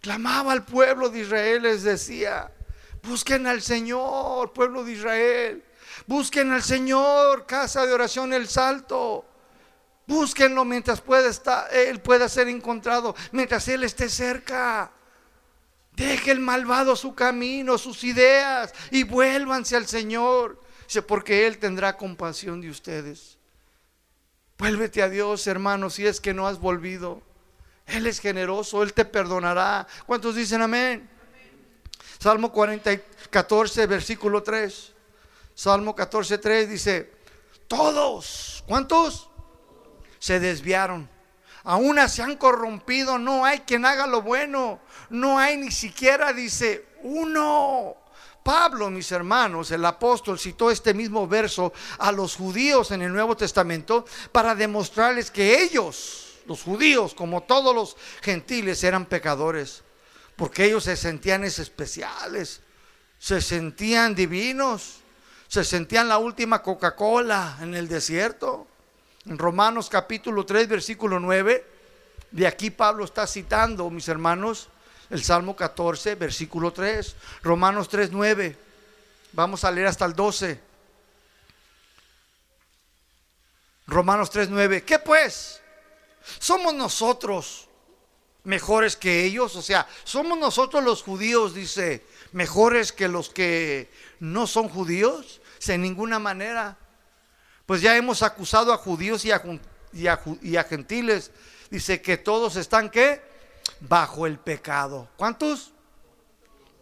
clamaba 0.00 0.52
al 0.52 0.64
pueblo 0.64 1.10
de 1.10 1.18
Israel, 1.18 1.64
les 1.64 1.82
decía, 1.82 2.50
busquen 3.02 3.46
al 3.46 3.60
Señor, 3.60 4.54
pueblo 4.54 4.82
de 4.82 4.92
Israel. 4.92 5.64
Busquen 6.06 6.52
al 6.52 6.62
Señor, 6.62 7.44
casa 7.44 7.84
de 7.84 7.92
oración 7.92 8.32
El 8.32 8.48
Salto. 8.48 9.26
Búsquenlo 10.06 10.64
mientras 10.64 11.02
pueda 11.02 11.28
estar, 11.28 11.68
Él 11.70 12.00
pueda 12.00 12.30
ser 12.30 12.48
encontrado, 12.48 13.14
mientras 13.30 13.68
Él 13.68 13.84
esté 13.84 14.08
cerca. 14.08 14.90
Deje 15.92 16.30
el 16.30 16.40
malvado 16.40 16.96
su 16.96 17.14
camino, 17.14 17.76
sus 17.76 18.04
ideas 18.04 18.72
y 18.90 19.02
vuélvanse 19.02 19.76
al 19.76 19.86
Señor, 19.86 20.58
porque 21.06 21.46
Él 21.46 21.58
tendrá 21.58 21.98
compasión 21.98 22.62
de 22.62 22.70
ustedes. 22.70 23.36
Vuélvete 24.60 25.02
a 25.02 25.08
Dios, 25.08 25.46
hermano, 25.48 25.90
si 25.90 26.06
es 26.06 26.20
que 26.20 26.32
no 26.32 26.46
has 26.46 26.60
volvido. 26.60 27.20
Él 27.86 28.06
es 28.06 28.20
generoso, 28.20 28.84
Él 28.84 28.92
te 28.92 29.04
perdonará. 29.04 29.88
¿Cuántos 30.06 30.36
dicen 30.36 30.62
amén? 30.62 31.10
Salmo 32.20 32.52
40, 32.52 33.00
14, 33.30 33.86
versículo 33.86 34.42
3. 34.42 34.92
Salmo 35.54 35.96
14, 35.96 36.38
3 36.38 36.70
dice, 36.70 37.10
todos, 37.66 38.62
¿cuántos? 38.68 39.30
se 40.20 40.38
desviaron. 40.38 41.08
Aún 41.64 41.98
se 42.08 42.22
han 42.22 42.36
corrompido, 42.36 43.18
no 43.18 43.44
hay 43.44 43.60
quien 43.60 43.84
haga 43.84 44.06
lo 44.06 44.22
bueno, 44.22 44.78
no 45.08 45.38
hay 45.38 45.56
ni 45.56 45.72
siquiera, 45.72 46.32
dice, 46.32 46.86
uno. 47.02 47.96
Pablo, 48.42 48.90
mis 48.90 49.12
hermanos, 49.12 49.70
el 49.70 49.84
apóstol 49.84 50.38
citó 50.38 50.70
este 50.70 50.94
mismo 50.94 51.28
verso 51.28 51.72
a 51.98 52.10
los 52.10 52.36
judíos 52.36 52.90
en 52.90 53.02
el 53.02 53.12
Nuevo 53.12 53.36
Testamento 53.36 54.04
para 54.32 54.54
demostrarles 54.54 55.30
que 55.30 55.62
ellos, 55.62 56.38
los 56.46 56.62
judíos, 56.62 57.14
como 57.14 57.42
todos 57.42 57.74
los 57.74 57.96
gentiles, 58.22 58.82
eran 58.82 59.06
pecadores, 59.06 59.82
porque 60.36 60.64
ellos 60.64 60.84
se 60.84 60.96
sentían 60.96 61.44
especiales, 61.44 62.62
se 63.18 63.42
sentían 63.42 64.14
divinos, 64.14 65.00
se 65.48 65.64
sentían 65.64 66.08
la 66.08 66.18
última 66.18 66.62
Coca-Cola 66.62 67.58
en 67.60 67.74
el 67.74 67.88
desierto. 67.88 68.66
En 69.26 69.36
Romanos 69.36 69.90
capítulo 69.90 70.46
3, 70.46 70.66
versículo 70.66 71.20
9, 71.20 71.66
de 72.30 72.46
aquí 72.46 72.70
Pablo 72.70 73.04
está 73.04 73.26
citando, 73.26 73.90
mis 73.90 74.08
hermanos, 74.08 74.70
el 75.10 75.22
Salmo 75.22 75.54
14, 75.54 76.14
versículo 76.14 76.72
3. 76.72 77.16
Romanos 77.42 77.88
3, 77.88 78.10
9. 78.12 78.56
Vamos 79.32 79.64
a 79.64 79.70
leer 79.70 79.88
hasta 79.88 80.04
el 80.04 80.14
12. 80.14 80.60
Romanos 83.86 84.30
3, 84.30 84.48
9. 84.48 84.84
¿Qué 84.84 84.98
pues? 84.98 85.60
¿Somos 86.38 86.74
nosotros 86.74 87.68
mejores 88.44 88.96
que 88.96 89.24
ellos? 89.24 89.56
O 89.56 89.62
sea, 89.62 89.86
¿somos 90.04 90.38
nosotros 90.38 90.82
los 90.82 91.02
judíos, 91.02 91.54
dice, 91.54 92.04
mejores 92.32 92.92
que 92.92 93.08
los 93.08 93.30
que 93.30 93.90
no 94.20 94.46
son 94.46 94.68
judíos? 94.68 95.40
De 95.66 95.76
ninguna 95.76 96.18
manera 96.18 96.78
pues 97.70 97.82
ya 97.82 97.96
hemos 97.96 98.24
acusado 98.24 98.72
a 98.72 98.78
judíos 98.78 99.24
y 99.24 99.30
a, 99.30 100.64
gentiles. 100.64 101.30
Dice 101.70 102.02
que 102.02 102.16
todos 102.16 102.56
están 102.56 102.90
qué? 102.90 103.22
Bajo 103.80 104.26
el 104.26 104.38
pecado. 104.38 105.08
¿Cuántos? 105.16 105.72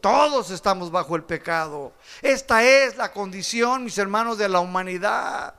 Todos 0.00 0.50
estamos 0.50 0.90
bajo 0.90 1.16
el 1.16 1.24
pecado. 1.24 1.92
Esta 2.22 2.62
es 2.62 2.96
la 2.96 3.12
condición, 3.12 3.84
mis 3.84 3.98
hermanos, 3.98 4.38
de 4.38 4.48
la 4.48 4.60
humanidad. 4.60 5.54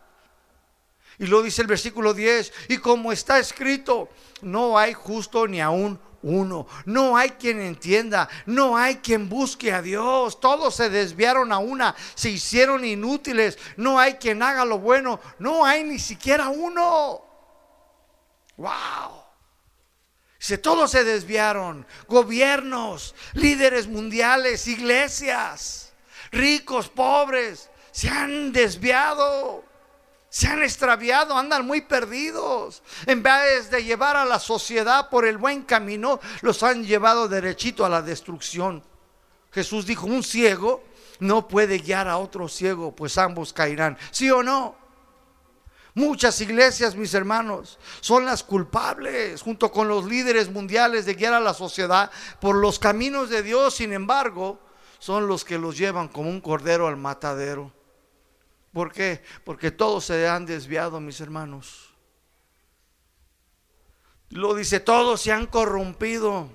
Y 1.18 1.28
lo 1.28 1.42
dice 1.42 1.62
el 1.62 1.68
versículo 1.68 2.14
10, 2.14 2.54
y 2.70 2.78
como 2.78 3.12
está 3.12 3.40
escrito, 3.40 4.08
no 4.42 4.78
hay 4.78 4.94
justo 4.94 5.46
ni 5.48 5.60
aún 5.60 6.00
uno. 6.22 6.68
No 6.86 7.18
hay 7.18 7.32
quien 7.32 7.60
entienda, 7.60 8.30
no 8.46 8.78
hay 8.78 8.98
quien 8.98 9.28
busque 9.28 9.74
a 9.74 9.82
Dios. 9.82 10.40
Todos 10.40 10.76
se 10.76 10.90
desviaron 10.90 11.52
a 11.52 11.58
una, 11.58 11.94
se 12.16 12.30
hicieron 12.30 12.86
inútiles. 12.86 13.58
No 13.76 14.00
hay 14.00 14.14
quien 14.16 14.42
haga 14.42 14.64
lo 14.64 14.80
bueno, 14.80 15.20
no 15.40 15.66
hay 15.66 15.84
ni 15.84 16.00
siquiera 16.00 16.48
uno. 16.48 17.22
Wow. 18.56 19.29
Si 20.50 20.58
todos 20.58 20.90
se 20.90 21.04
desviaron, 21.04 21.86
gobiernos, 22.08 23.14
líderes 23.34 23.86
mundiales, 23.86 24.66
iglesias, 24.66 25.94
ricos, 26.32 26.90
pobres, 26.90 27.70
se 27.92 28.10
han 28.10 28.52
desviado. 28.52 29.64
Se 30.28 30.48
han 30.48 30.64
extraviado, 30.64 31.38
andan 31.38 31.68
muy 31.68 31.82
perdidos. 31.82 32.82
En 33.06 33.22
vez 33.22 33.70
de 33.70 33.84
llevar 33.84 34.16
a 34.16 34.26
la 34.26 34.40
sociedad 34.40 35.12
por 35.12 35.28
el 35.28 35.38
buen 35.38 35.62
camino, 35.62 36.20
los 36.42 36.64
han 36.64 36.84
llevado 36.84 37.28
derechito 37.28 37.86
a 37.86 37.90
la 37.90 38.02
destrucción. 38.02 38.84
Jesús 39.52 39.86
dijo, 39.86 40.08
un 40.08 40.24
ciego 40.24 40.84
no 41.20 41.48
puede 41.48 41.78
guiar 41.78 42.08
a 42.08 42.18
otro 42.18 42.48
ciego, 42.48 42.96
pues 42.96 43.20
ambos 43.20 43.54
caerán. 43.54 44.00
¿Sí 44.10 44.32
o 44.32 44.42
no? 44.42 44.79
Muchas 46.00 46.40
iglesias, 46.40 46.96
mis 46.96 47.14
hermanos, 47.14 47.78
son 48.00 48.24
las 48.24 48.42
culpables, 48.42 49.42
junto 49.42 49.70
con 49.70 49.90
los 49.90 50.06
líderes 50.06 50.50
mundiales, 50.50 51.06
de 51.06 51.14
guiar 51.14 51.34
a 51.34 51.42
la 51.42 51.54
sociedad 51.54 52.10
por 52.40 52.56
los 52.56 52.80
caminos 52.80 53.30
de 53.30 53.44
Dios. 53.44 53.76
Sin 53.76 53.92
embargo, 53.92 54.62
son 54.98 55.28
los 55.28 55.44
que 55.44 55.58
los 55.58 55.78
llevan 55.78 56.08
como 56.08 56.30
un 56.30 56.40
cordero 56.40 56.88
al 56.88 56.96
matadero. 56.96 57.74
¿Por 58.72 58.94
qué? 58.94 59.22
Porque 59.44 59.72
todos 59.72 60.06
se 60.06 60.26
han 60.26 60.46
desviado, 60.46 61.02
mis 61.02 61.20
hermanos. 61.20 61.90
Lo 64.30 64.56
dice, 64.56 64.80
todos 64.80 65.20
se 65.20 65.34
han 65.34 65.48
corrompido. 65.48 66.50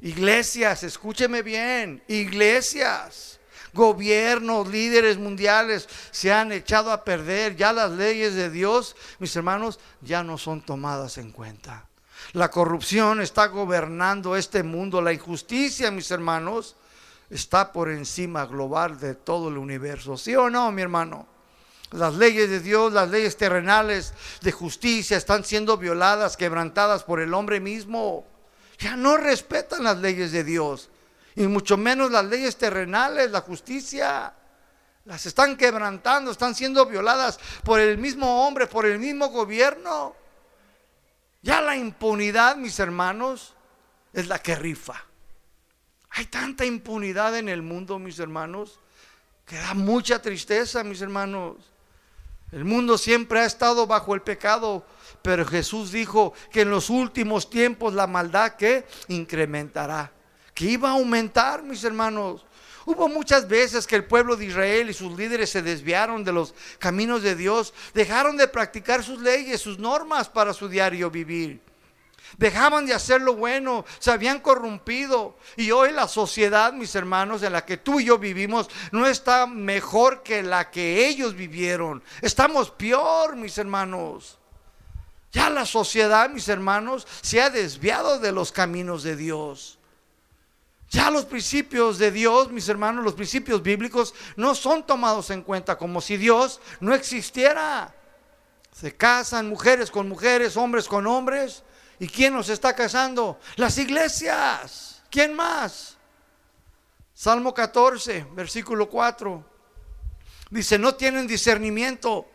Iglesias, 0.00 0.82
escúcheme 0.82 1.42
bien, 1.42 2.02
iglesias, 2.08 3.38
gobiernos, 3.72 4.68
líderes 4.68 5.18
mundiales 5.18 5.88
se 6.10 6.32
han 6.32 6.52
echado 6.52 6.92
a 6.92 7.04
perder. 7.04 7.56
Ya 7.56 7.72
las 7.72 7.90
leyes 7.92 8.34
de 8.34 8.50
Dios, 8.50 8.96
mis 9.18 9.34
hermanos, 9.36 9.78
ya 10.00 10.22
no 10.22 10.38
son 10.38 10.60
tomadas 10.60 11.18
en 11.18 11.32
cuenta. 11.32 11.86
La 12.32 12.50
corrupción 12.50 13.20
está 13.20 13.46
gobernando 13.46 14.36
este 14.36 14.62
mundo, 14.62 15.02
la 15.02 15.12
injusticia, 15.12 15.90
mis 15.90 16.10
hermanos, 16.10 16.76
está 17.28 17.72
por 17.72 17.90
encima 17.90 18.46
global 18.46 18.98
de 18.98 19.14
todo 19.14 19.48
el 19.48 19.58
universo. 19.58 20.16
¿Sí 20.16 20.34
o 20.36 20.50
no, 20.50 20.70
mi 20.70 20.82
hermano? 20.82 21.26
Las 21.92 22.14
leyes 22.14 22.48
de 22.48 22.60
Dios, 22.60 22.92
las 22.92 23.10
leyes 23.10 23.36
terrenales 23.36 24.14
de 24.42 24.52
justicia 24.52 25.16
están 25.16 25.44
siendo 25.44 25.76
violadas, 25.76 26.36
quebrantadas 26.36 27.02
por 27.02 27.20
el 27.20 27.34
hombre 27.34 27.58
mismo. 27.58 28.24
Ya 28.78 28.96
no 28.96 29.16
respetan 29.16 29.82
las 29.82 29.98
leyes 29.98 30.30
de 30.30 30.44
Dios, 30.44 30.88
y 31.36 31.46
mucho 31.46 31.76
menos 31.76 32.10
las 32.10 32.24
leyes 32.24 32.56
terrenales, 32.56 33.30
la 33.30 33.40
justicia. 33.40 34.34
Las 35.04 35.26
están 35.26 35.56
quebrantando, 35.56 36.30
están 36.30 36.54
siendo 36.54 36.86
violadas 36.86 37.40
por 37.64 37.80
el 37.80 37.98
mismo 37.98 38.46
hombre, 38.46 38.66
por 38.66 38.86
el 38.86 38.98
mismo 38.98 39.28
gobierno. 39.28 40.14
Ya 41.42 41.60
la 41.60 41.76
impunidad, 41.76 42.56
mis 42.56 42.78
hermanos, 42.78 43.54
es 44.12 44.28
la 44.28 44.38
que 44.40 44.54
rifa. 44.54 45.04
Hay 46.10 46.26
tanta 46.26 46.64
impunidad 46.64 47.36
en 47.36 47.48
el 47.48 47.62
mundo, 47.62 47.98
mis 47.98 48.18
hermanos, 48.18 48.78
que 49.46 49.56
da 49.56 49.74
mucha 49.74 50.20
tristeza, 50.20 50.84
mis 50.84 51.00
hermanos. 51.00 51.56
El 52.52 52.64
mundo 52.64 52.98
siempre 52.98 53.40
ha 53.40 53.44
estado 53.44 53.86
bajo 53.86 54.14
el 54.14 54.22
pecado, 54.22 54.84
pero 55.22 55.46
Jesús 55.46 55.92
dijo 55.92 56.32
que 56.50 56.62
en 56.62 56.70
los 56.70 56.90
últimos 56.90 57.48
tiempos 57.48 57.94
la 57.94 58.08
maldad 58.08 58.56
que 58.56 58.86
incrementará, 59.08 60.12
que 60.60 60.66
iba 60.66 60.90
a 60.90 60.92
aumentar, 60.92 61.62
mis 61.62 61.82
hermanos. 61.84 62.44
Hubo 62.84 63.08
muchas 63.08 63.48
veces 63.48 63.86
que 63.86 63.96
el 63.96 64.04
pueblo 64.04 64.36
de 64.36 64.44
Israel 64.44 64.90
y 64.90 64.92
sus 64.92 65.16
líderes 65.16 65.48
se 65.48 65.62
desviaron 65.62 66.22
de 66.22 66.34
los 66.34 66.54
caminos 66.78 67.22
de 67.22 67.34
Dios, 67.34 67.72
dejaron 67.94 68.36
de 68.36 68.46
practicar 68.46 69.02
sus 69.02 69.22
leyes, 69.22 69.62
sus 69.62 69.78
normas 69.78 70.28
para 70.28 70.52
su 70.52 70.68
diario 70.68 71.10
vivir. 71.10 71.62
Dejaban 72.36 72.84
de 72.84 72.92
hacer 72.92 73.22
lo 73.22 73.36
bueno, 73.36 73.86
se 74.00 74.10
habían 74.10 74.38
corrompido. 74.40 75.38
Y 75.56 75.70
hoy 75.70 75.92
la 75.92 76.06
sociedad, 76.06 76.74
mis 76.74 76.94
hermanos, 76.94 77.42
en 77.42 77.54
la 77.54 77.64
que 77.64 77.78
tú 77.78 77.98
y 77.98 78.04
yo 78.04 78.18
vivimos, 78.18 78.68
no 78.92 79.06
está 79.06 79.46
mejor 79.46 80.22
que 80.22 80.42
la 80.42 80.70
que 80.70 81.08
ellos 81.08 81.34
vivieron. 81.34 82.02
Estamos 82.20 82.70
peor, 82.70 83.34
mis 83.34 83.56
hermanos. 83.56 84.38
Ya 85.32 85.48
la 85.48 85.64
sociedad, 85.64 86.28
mis 86.28 86.50
hermanos, 86.50 87.06
se 87.22 87.40
ha 87.40 87.48
desviado 87.48 88.18
de 88.18 88.32
los 88.32 88.52
caminos 88.52 89.02
de 89.02 89.16
Dios. 89.16 89.79
Ya 90.90 91.08
los 91.08 91.24
principios 91.24 91.98
de 91.98 92.10
Dios, 92.10 92.50
mis 92.50 92.68
hermanos, 92.68 93.04
los 93.04 93.14
principios 93.14 93.62
bíblicos 93.62 94.12
no 94.34 94.56
son 94.56 94.84
tomados 94.84 95.30
en 95.30 95.42
cuenta 95.42 95.78
como 95.78 96.00
si 96.00 96.16
Dios 96.16 96.60
no 96.80 96.92
existiera. 96.92 97.94
Se 98.74 98.96
casan 98.96 99.48
mujeres 99.48 99.88
con 99.88 100.08
mujeres, 100.08 100.56
hombres 100.56 100.88
con 100.88 101.06
hombres. 101.06 101.62
¿Y 102.00 102.08
quién 102.08 102.34
nos 102.34 102.48
está 102.48 102.74
casando? 102.74 103.38
Las 103.54 103.78
iglesias. 103.78 105.02
¿Quién 105.10 105.34
más? 105.34 105.96
Salmo 107.14 107.54
14, 107.54 108.26
versículo 108.32 108.88
4. 108.88 109.44
Dice, 110.50 110.76
no 110.76 110.96
tienen 110.96 111.28
discernimiento. 111.28 112.26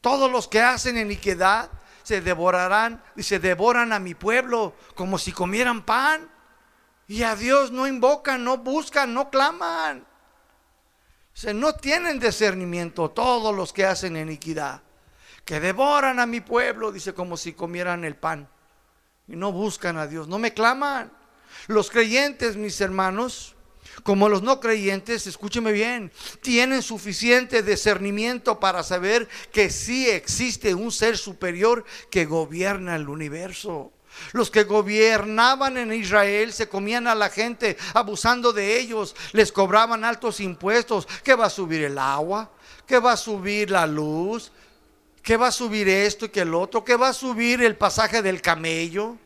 Todos 0.00 0.30
los 0.30 0.46
que 0.46 0.60
hacen 0.60 0.96
iniquidad 0.96 1.70
se 2.04 2.20
devorarán, 2.20 3.02
dice, 3.16 3.40
devoran 3.40 3.92
a 3.92 3.98
mi 3.98 4.14
pueblo 4.14 4.74
como 4.94 5.18
si 5.18 5.32
comieran 5.32 5.84
pan. 5.84 6.31
Y 7.12 7.24
a 7.24 7.36
Dios 7.36 7.70
no 7.70 7.86
invocan, 7.86 8.42
no 8.42 8.56
buscan, 8.56 9.12
no 9.12 9.28
claman. 9.28 10.02
Dice, 11.34 11.52
no 11.52 11.74
tienen 11.74 12.18
discernimiento 12.18 13.10
todos 13.10 13.54
los 13.54 13.74
que 13.74 13.84
hacen 13.84 14.16
iniquidad 14.16 14.80
que 15.44 15.60
devoran 15.60 16.20
a 16.20 16.24
mi 16.24 16.40
pueblo, 16.40 16.90
dice, 16.90 17.12
como 17.12 17.36
si 17.36 17.52
comieran 17.52 18.06
el 18.06 18.16
pan. 18.16 18.48
Y 19.28 19.36
no 19.36 19.52
buscan 19.52 19.98
a 19.98 20.06
Dios, 20.06 20.26
no 20.26 20.38
me 20.38 20.54
claman. 20.54 21.12
Los 21.66 21.90
creyentes, 21.90 22.56
mis 22.56 22.80
hermanos, 22.80 23.56
como 24.04 24.30
los 24.30 24.40
no 24.40 24.58
creyentes, 24.58 25.26
escúcheme 25.26 25.72
bien, 25.72 26.10
tienen 26.40 26.80
suficiente 26.80 27.62
discernimiento 27.62 28.58
para 28.58 28.82
saber 28.82 29.28
que 29.52 29.68
sí 29.68 30.08
existe 30.08 30.74
un 30.74 30.90
ser 30.90 31.18
superior 31.18 31.84
que 32.10 32.24
gobierna 32.24 32.96
el 32.96 33.10
universo. 33.10 33.92
Los 34.32 34.50
que 34.50 34.64
gobernaban 34.64 35.76
en 35.76 35.92
Israel 35.92 36.52
se 36.52 36.68
comían 36.68 37.06
a 37.06 37.14
la 37.14 37.30
gente 37.30 37.76
abusando 37.94 38.52
de 38.52 38.78
ellos, 38.78 39.14
les 39.32 39.52
cobraban 39.52 40.04
altos 40.04 40.40
impuestos. 40.40 41.06
¿Qué 41.22 41.34
va 41.34 41.46
a 41.46 41.50
subir 41.50 41.82
el 41.82 41.98
agua? 41.98 42.50
¿Qué 42.86 42.98
va 42.98 43.12
a 43.12 43.16
subir 43.16 43.70
la 43.70 43.86
luz? 43.86 44.52
¿Qué 45.22 45.36
va 45.36 45.48
a 45.48 45.52
subir 45.52 45.88
esto 45.88 46.26
y 46.26 46.28
que 46.30 46.40
el 46.40 46.54
otro? 46.54 46.84
¿Qué 46.84 46.96
va 46.96 47.08
a 47.08 47.12
subir 47.12 47.62
el 47.62 47.76
pasaje 47.76 48.22
del 48.22 48.40
camello? 48.42 49.16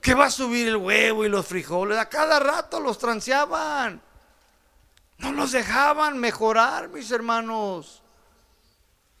¿Qué 0.00 0.14
va 0.14 0.26
a 0.26 0.30
subir 0.30 0.68
el 0.68 0.76
huevo 0.76 1.24
y 1.24 1.28
los 1.28 1.46
frijoles? 1.46 1.98
A 1.98 2.08
cada 2.08 2.38
rato 2.38 2.80
los 2.80 2.98
transeaban. 2.98 4.02
No 5.18 5.32
los 5.32 5.52
dejaban 5.52 6.18
mejorar, 6.18 6.88
mis 6.90 7.10
hermanos. 7.10 8.02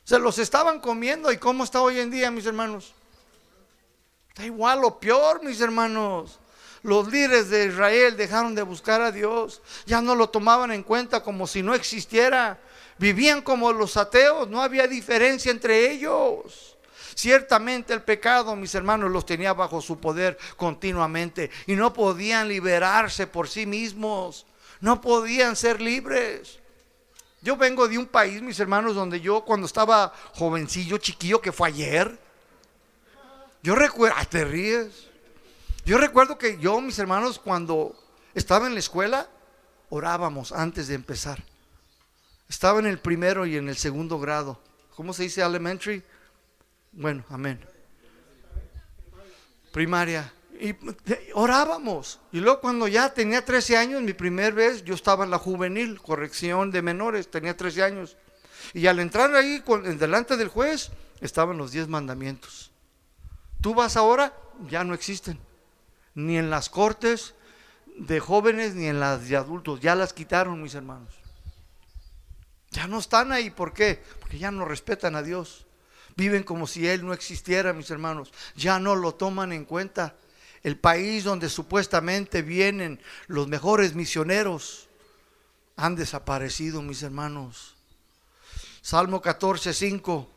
Se 0.04 0.18
los 0.18 0.38
estaban 0.38 0.80
comiendo. 0.80 1.32
¿Y 1.32 1.38
cómo 1.38 1.64
está 1.64 1.80
hoy 1.80 2.00
en 2.00 2.10
día, 2.10 2.30
mis 2.30 2.44
hermanos? 2.44 2.92
Está 4.34 4.46
igual 4.46 4.82
o 4.82 4.98
peor, 4.98 5.44
mis 5.44 5.60
hermanos. 5.60 6.40
Los 6.82 7.06
líderes 7.06 7.50
de 7.50 7.66
Israel 7.66 8.16
dejaron 8.16 8.52
de 8.56 8.62
buscar 8.62 9.00
a 9.00 9.12
Dios. 9.12 9.62
Ya 9.86 10.02
no 10.02 10.16
lo 10.16 10.28
tomaban 10.28 10.72
en 10.72 10.82
cuenta 10.82 11.22
como 11.22 11.46
si 11.46 11.62
no 11.62 11.72
existiera. 11.72 12.58
Vivían 12.98 13.42
como 13.42 13.72
los 13.72 13.96
ateos, 13.96 14.48
no 14.48 14.60
había 14.60 14.88
diferencia 14.88 15.52
entre 15.52 15.88
ellos. 15.88 16.76
Ciertamente 17.14 17.92
el 17.92 18.02
pecado, 18.02 18.56
mis 18.56 18.74
hermanos, 18.74 19.12
los 19.12 19.24
tenía 19.24 19.52
bajo 19.52 19.80
su 19.80 20.00
poder 20.00 20.36
continuamente 20.56 21.48
y 21.68 21.76
no 21.76 21.92
podían 21.92 22.48
liberarse 22.48 23.28
por 23.28 23.46
sí 23.46 23.66
mismos, 23.66 24.46
no 24.80 25.00
podían 25.00 25.54
ser 25.54 25.80
libres. 25.80 26.58
Yo 27.40 27.56
vengo 27.56 27.86
de 27.86 27.98
un 27.98 28.06
país, 28.06 28.42
mis 28.42 28.58
hermanos, 28.58 28.96
donde 28.96 29.20
yo 29.20 29.44
cuando 29.44 29.68
estaba 29.68 30.12
jovencillo, 30.32 30.98
chiquillo, 30.98 31.40
que 31.40 31.52
fue 31.52 31.68
ayer, 31.68 32.23
yo 33.64 33.74
recuerdo, 33.74 34.14
te 34.28 34.44
ríes, 34.44 35.08
yo 35.86 35.96
recuerdo 35.96 36.36
que 36.36 36.58
yo, 36.58 36.82
mis 36.82 36.98
hermanos, 36.98 37.38
cuando 37.38 37.96
estaba 38.34 38.66
en 38.66 38.74
la 38.74 38.80
escuela, 38.80 39.26
orábamos 39.88 40.52
antes 40.52 40.86
de 40.86 40.94
empezar. 40.94 41.42
Estaba 42.46 42.78
en 42.78 42.84
el 42.84 42.98
primero 42.98 43.46
y 43.46 43.56
en 43.56 43.70
el 43.70 43.78
segundo 43.78 44.18
grado. 44.18 44.60
¿Cómo 44.94 45.14
se 45.14 45.22
dice 45.22 45.40
elementary? 45.40 46.02
Bueno, 46.92 47.24
amén. 47.30 47.58
Primaria. 49.72 50.30
Y 50.60 50.76
orábamos. 51.32 52.20
Y 52.32 52.40
luego 52.40 52.60
cuando 52.60 52.86
ya 52.86 53.14
tenía 53.14 53.42
13 53.42 53.78
años, 53.78 54.02
mi 54.02 54.12
primer 54.12 54.52
vez, 54.52 54.84
yo 54.84 54.94
estaba 54.94 55.24
en 55.24 55.30
la 55.30 55.38
juvenil, 55.38 56.02
corrección 56.02 56.70
de 56.70 56.82
menores, 56.82 57.30
tenía 57.30 57.56
13 57.56 57.82
años. 57.82 58.18
Y 58.74 58.88
al 58.88 59.00
entrar 59.00 59.34
ahí, 59.34 59.64
delante 59.98 60.36
del 60.36 60.48
juez, 60.48 60.90
estaban 61.22 61.56
los 61.56 61.72
10 61.72 61.88
mandamientos. 61.88 62.73
Tú 63.64 63.72
vas 63.72 63.96
ahora, 63.96 64.36
ya 64.68 64.84
no 64.84 64.92
existen. 64.92 65.40
Ni 66.14 66.36
en 66.36 66.50
las 66.50 66.68
cortes 66.68 67.32
de 67.96 68.20
jóvenes, 68.20 68.74
ni 68.74 68.88
en 68.88 69.00
las 69.00 69.26
de 69.26 69.38
adultos. 69.38 69.80
Ya 69.80 69.94
las 69.94 70.12
quitaron, 70.12 70.62
mis 70.62 70.74
hermanos. 70.74 71.14
Ya 72.72 72.86
no 72.86 72.98
están 72.98 73.32
ahí. 73.32 73.48
¿Por 73.48 73.72
qué? 73.72 74.02
Porque 74.20 74.36
ya 74.36 74.50
no 74.50 74.66
respetan 74.66 75.16
a 75.16 75.22
Dios. 75.22 75.64
Viven 76.14 76.42
como 76.42 76.66
si 76.66 76.86
Él 76.86 77.06
no 77.06 77.14
existiera, 77.14 77.72
mis 77.72 77.90
hermanos. 77.90 78.34
Ya 78.54 78.78
no 78.78 78.96
lo 78.96 79.14
toman 79.14 79.50
en 79.54 79.64
cuenta. 79.64 80.14
El 80.62 80.78
país 80.78 81.24
donde 81.24 81.48
supuestamente 81.48 82.42
vienen 82.42 83.00
los 83.28 83.48
mejores 83.48 83.94
misioneros 83.94 84.90
han 85.76 85.96
desaparecido, 85.96 86.82
mis 86.82 87.02
hermanos. 87.02 87.76
Salmo 88.82 89.22
14, 89.22 89.72
5 89.72 90.28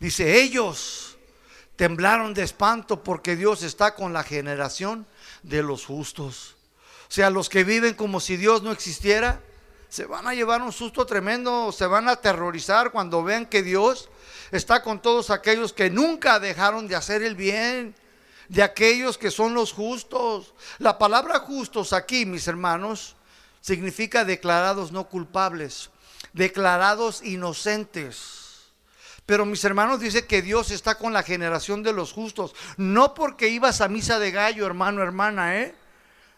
dice, 0.00 0.40
ellos 0.40 1.13
temblaron 1.76 2.34
de 2.34 2.42
espanto 2.42 3.02
porque 3.02 3.36
Dios 3.36 3.62
está 3.62 3.94
con 3.94 4.12
la 4.12 4.22
generación 4.22 5.06
de 5.42 5.62
los 5.62 5.84
justos. 5.84 6.56
O 7.08 7.12
sea, 7.12 7.30
los 7.30 7.48
que 7.48 7.64
viven 7.64 7.94
como 7.94 8.20
si 8.20 8.36
Dios 8.36 8.62
no 8.62 8.72
existiera, 8.72 9.40
se 9.88 10.06
van 10.06 10.26
a 10.26 10.34
llevar 10.34 10.60
un 10.62 10.72
susto 10.72 11.06
tremendo, 11.06 11.70
se 11.70 11.86
van 11.86 12.08
a 12.08 12.12
aterrorizar 12.12 12.90
cuando 12.90 13.22
vean 13.22 13.46
que 13.46 13.62
Dios 13.62 14.08
está 14.50 14.82
con 14.82 15.00
todos 15.00 15.30
aquellos 15.30 15.72
que 15.72 15.90
nunca 15.90 16.40
dejaron 16.40 16.88
de 16.88 16.96
hacer 16.96 17.22
el 17.22 17.36
bien, 17.36 17.94
de 18.48 18.62
aquellos 18.62 19.18
que 19.18 19.30
son 19.30 19.54
los 19.54 19.72
justos. 19.72 20.54
La 20.78 20.98
palabra 20.98 21.38
justos 21.38 21.92
aquí, 21.92 22.26
mis 22.26 22.48
hermanos, 22.48 23.14
significa 23.60 24.24
declarados 24.24 24.90
no 24.90 25.08
culpables, 25.08 25.90
declarados 26.32 27.22
inocentes. 27.22 28.43
Pero 29.26 29.46
mis 29.46 29.64
hermanos 29.64 30.00
dice 30.00 30.26
que 30.26 30.42
Dios 30.42 30.70
está 30.70 30.96
con 30.96 31.12
la 31.12 31.22
generación 31.22 31.82
de 31.82 31.92
los 31.92 32.12
justos, 32.12 32.54
no 32.76 33.14
porque 33.14 33.48
ibas 33.48 33.80
a 33.80 33.88
misa 33.88 34.18
de 34.18 34.30
gallo, 34.30 34.66
hermano, 34.66 35.02
hermana, 35.02 35.60
¿eh? 35.60 35.74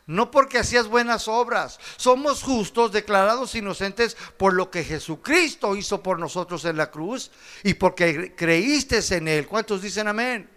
no 0.06 0.30
porque 0.30 0.58
hacías 0.58 0.86
buenas 0.86 1.26
obras. 1.26 1.80
Somos 1.96 2.42
justos, 2.42 2.92
declarados 2.92 3.54
inocentes 3.54 4.16
por 4.36 4.54
lo 4.54 4.70
que 4.70 4.84
Jesucristo 4.84 5.74
hizo 5.76 6.02
por 6.02 6.18
nosotros 6.18 6.64
en 6.64 6.76
la 6.76 6.90
cruz 6.90 7.30
y 7.64 7.74
porque 7.74 8.34
creíste 8.36 9.00
en 9.16 9.28
Él. 9.28 9.46
¿Cuántos 9.46 9.82
dicen 9.82 10.06
amén? 10.08 10.48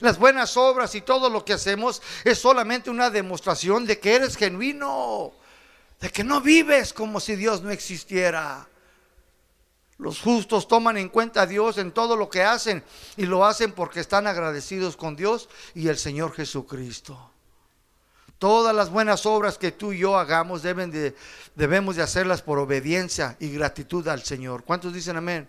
Las 0.00 0.18
buenas 0.18 0.56
obras 0.56 0.94
y 0.94 1.00
todo 1.00 1.30
lo 1.30 1.44
que 1.44 1.52
hacemos 1.52 2.02
es 2.24 2.38
solamente 2.38 2.90
una 2.90 3.10
demostración 3.10 3.86
de 3.86 3.98
que 3.98 4.14
eres 4.14 4.36
genuino, 4.36 5.32
de 6.00 6.10
que 6.10 6.24
no 6.24 6.40
vives 6.40 6.92
como 6.92 7.20
si 7.20 7.36
Dios 7.36 7.62
no 7.62 7.70
existiera. 7.70 8.68
Los 9.98 10.20
justos 10.20 10.68
toman 10.68 10.96
en 10.96 11.08
cuenta 11.08 11.42
a 11.42 11.46
Dios 11.46 11.76
en 11.76 11.90
todo 11.90 12.14
lo 12.16 12.30
que 12.30 12.44
hacen 12.44 12.84
y 13.16 13.26
lo 13.26 13.44
hacen 13.44 13.72
porque 13.72 13.98
están 13.98 14.28
agradecidos 14.28 14.96
con 14.96 15.16
Dios 15.16 15.48
y 15.74 15.88
el 15.88 15.98
Señor 15.98 16.32
Jesucristo. 16.32 17.32
Todas 18.38 18.72
las 18.72 18.90
buenas 18.90 19.26
obras 19.26 19.58
que 19.58 19.72
tú 19.72 19.92
y 19.92 19.98
yo 19.98 20.16
hagamos 20.16 20.62
deben 20.62 20.92
de, 20.92 21.16
debemos 21.56 21.96
de 21.96 22.04
hacerlas 22.04 22.42
por 22.42 22.60
obediencia 22.60 23.36
y 23.40 23.50
gratitud 23.50 24.06
al 24.06 24.22
Señor. 24.22 24.62
¿Cuántos 24.62 24.92
dicen 24.92 25.16
amén? 25.16 25.48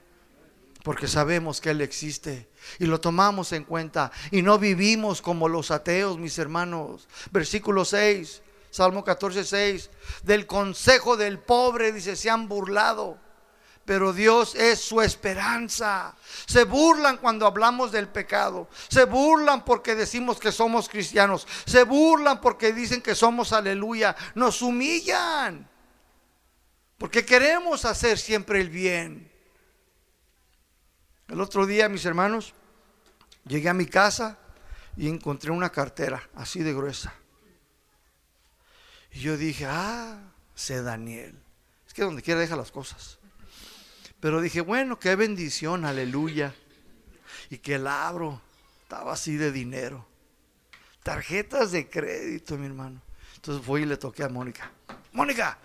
Porque 0.82 1.08
sabemos 1.08 1.62
que 1.62 1.70
Él 1.70 1.82
existe 1.82 2.50
y 2.80 2.86
lo 2.86 3.00
tomamos 3.00 3.52
en 3.52 3.66
cuenta 3.66 4.12
y 4.32 4.42
no 4.42 4.58
vivimos 4.58 5.22
como 5.22 5.48
los 5.48 5.70
ateos, 5.70 6.18
mis 6.18 6.40
hermanos. 6.40 7.08
Versículo 7.30 7.86
6, 7.86 8.42
Salmo 8.72 9.04
14, 9.04 9.44
6. 9.44 9.90
Del 10.24 10.48
consejo 10.48 11.16
del 11.16 11.38
pobre, 11.38 11.92
dice, 11.92 12.16
se 12.16 12.32
han 12.32 12.48
burlado 12.48 13.20
pero 13.90 14.14
Dios 14.14 14.54
es 14.54 14.80
su 14.82 15.02
esperanza. 15.02 16.16
Se 16.46 16.64
burlan 16.64 17.18
cuando 17.18 17.48
hablamos 17.48 17.92
del 17.92 18.08
pecado. 18.08 18.70
Se 18.88 19.06
burlan 19.06 19.66
porque 19.66 19.96
decimos 19.96 20.40
que 20.40 20.52
somos 20.52 20.88
cristianos. 20.88 21.48
Se 21.66 21.86
burlan 21.86 22.40
porque 22.40 22.72
dicen 22.72 23.02
que 23.02 23.16
somos 23.16 23.52
aleluya. 23.52 24.16
Nos 24.36 24.62
humillan. 24.62 25.68
Porque 27.00 27.26
queremos 27.26 27.84
hacer 27.84 28.20
siempre 28.20 28.62
el 28.62 28.70
bien. 28.70 29.32
El 31.28 31.42
otro 31.42 31.66
día, 31.66 31.90
mis 31.90 32.06
hermanos, 32.06 32.54
llegué 33.48 33.70
a 33.70 33.74
mi 33.74 33.88
casa 33.88 34.38
y 34.98 35.10
encontré 35.10 35.50
una 35.50 35.72
cartera 35.72 36.30
así 36.36 36.62
de 36.62 36.76
gruesa. 36.76 37.12
Y 39.14 39.22
yo 39.22 39.36
dije, 39.36 39.66
ah, 39.68 40.32
sé 40.54 40.84
Daniel. 40.84 41.42
Es 41.88 41.96
que 41.96 42.04
donde 42.04 42.22
quiera 42.22 42.40
deja 42.40 42.56
las 42.56 42.70
cosas. 42.70 43.19
Pero 44.20 44.42
dije, 44.42 44.62
bueno, 44.62 45.00
qué 45.00 45.16
bendición, 45.16 45.86
aleluya. 45.86 46.54
Y 47.50 47.60
que 47.60 47.80
la 47.80 48.08
abro, 48.08 48.42
estaba 48.84 49.14
así 49.14 49.38
de 49.38 49.52
dinero. 49.52 50.06
Tarjetas 51.04 51.72
de 51.72 51.90
crédito, 51.90 52.58
mi 52.58 52.66
hermano. 52.66 53.02
Entonces 53.36 53.66
fui 53.66 53.84
y 53.84 53.86
le 53.86 53.98
toqué 53.98 54.24
a 54.24 54.30
Mónica. 54.30 54.72
Mónica, 55.14 55.58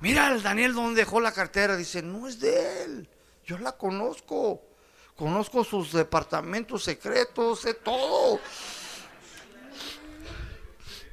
mira 0.00 0.30
el 0.32 0.42
Daniel 0.42 0.74
donde 0.74 1.00
dejó 1.00 1.20
la 1.20 1.32
cartera. 1.32 1.76
Dice, 1.76 2.02
no 2.02 2.28
es 2.28 2.38
de 2.38 2.84
él. 2.84 3.08
Yo 3.46 3.58
la 3.58 3.72
conozco. 3.72 4.62
Conozco 5.16 5.64
sus 5.64 5.92
departamentos 5.92 6.84
secretos, 6.84 7.60
sé 7.60 7.74
todo. 7.74 8.40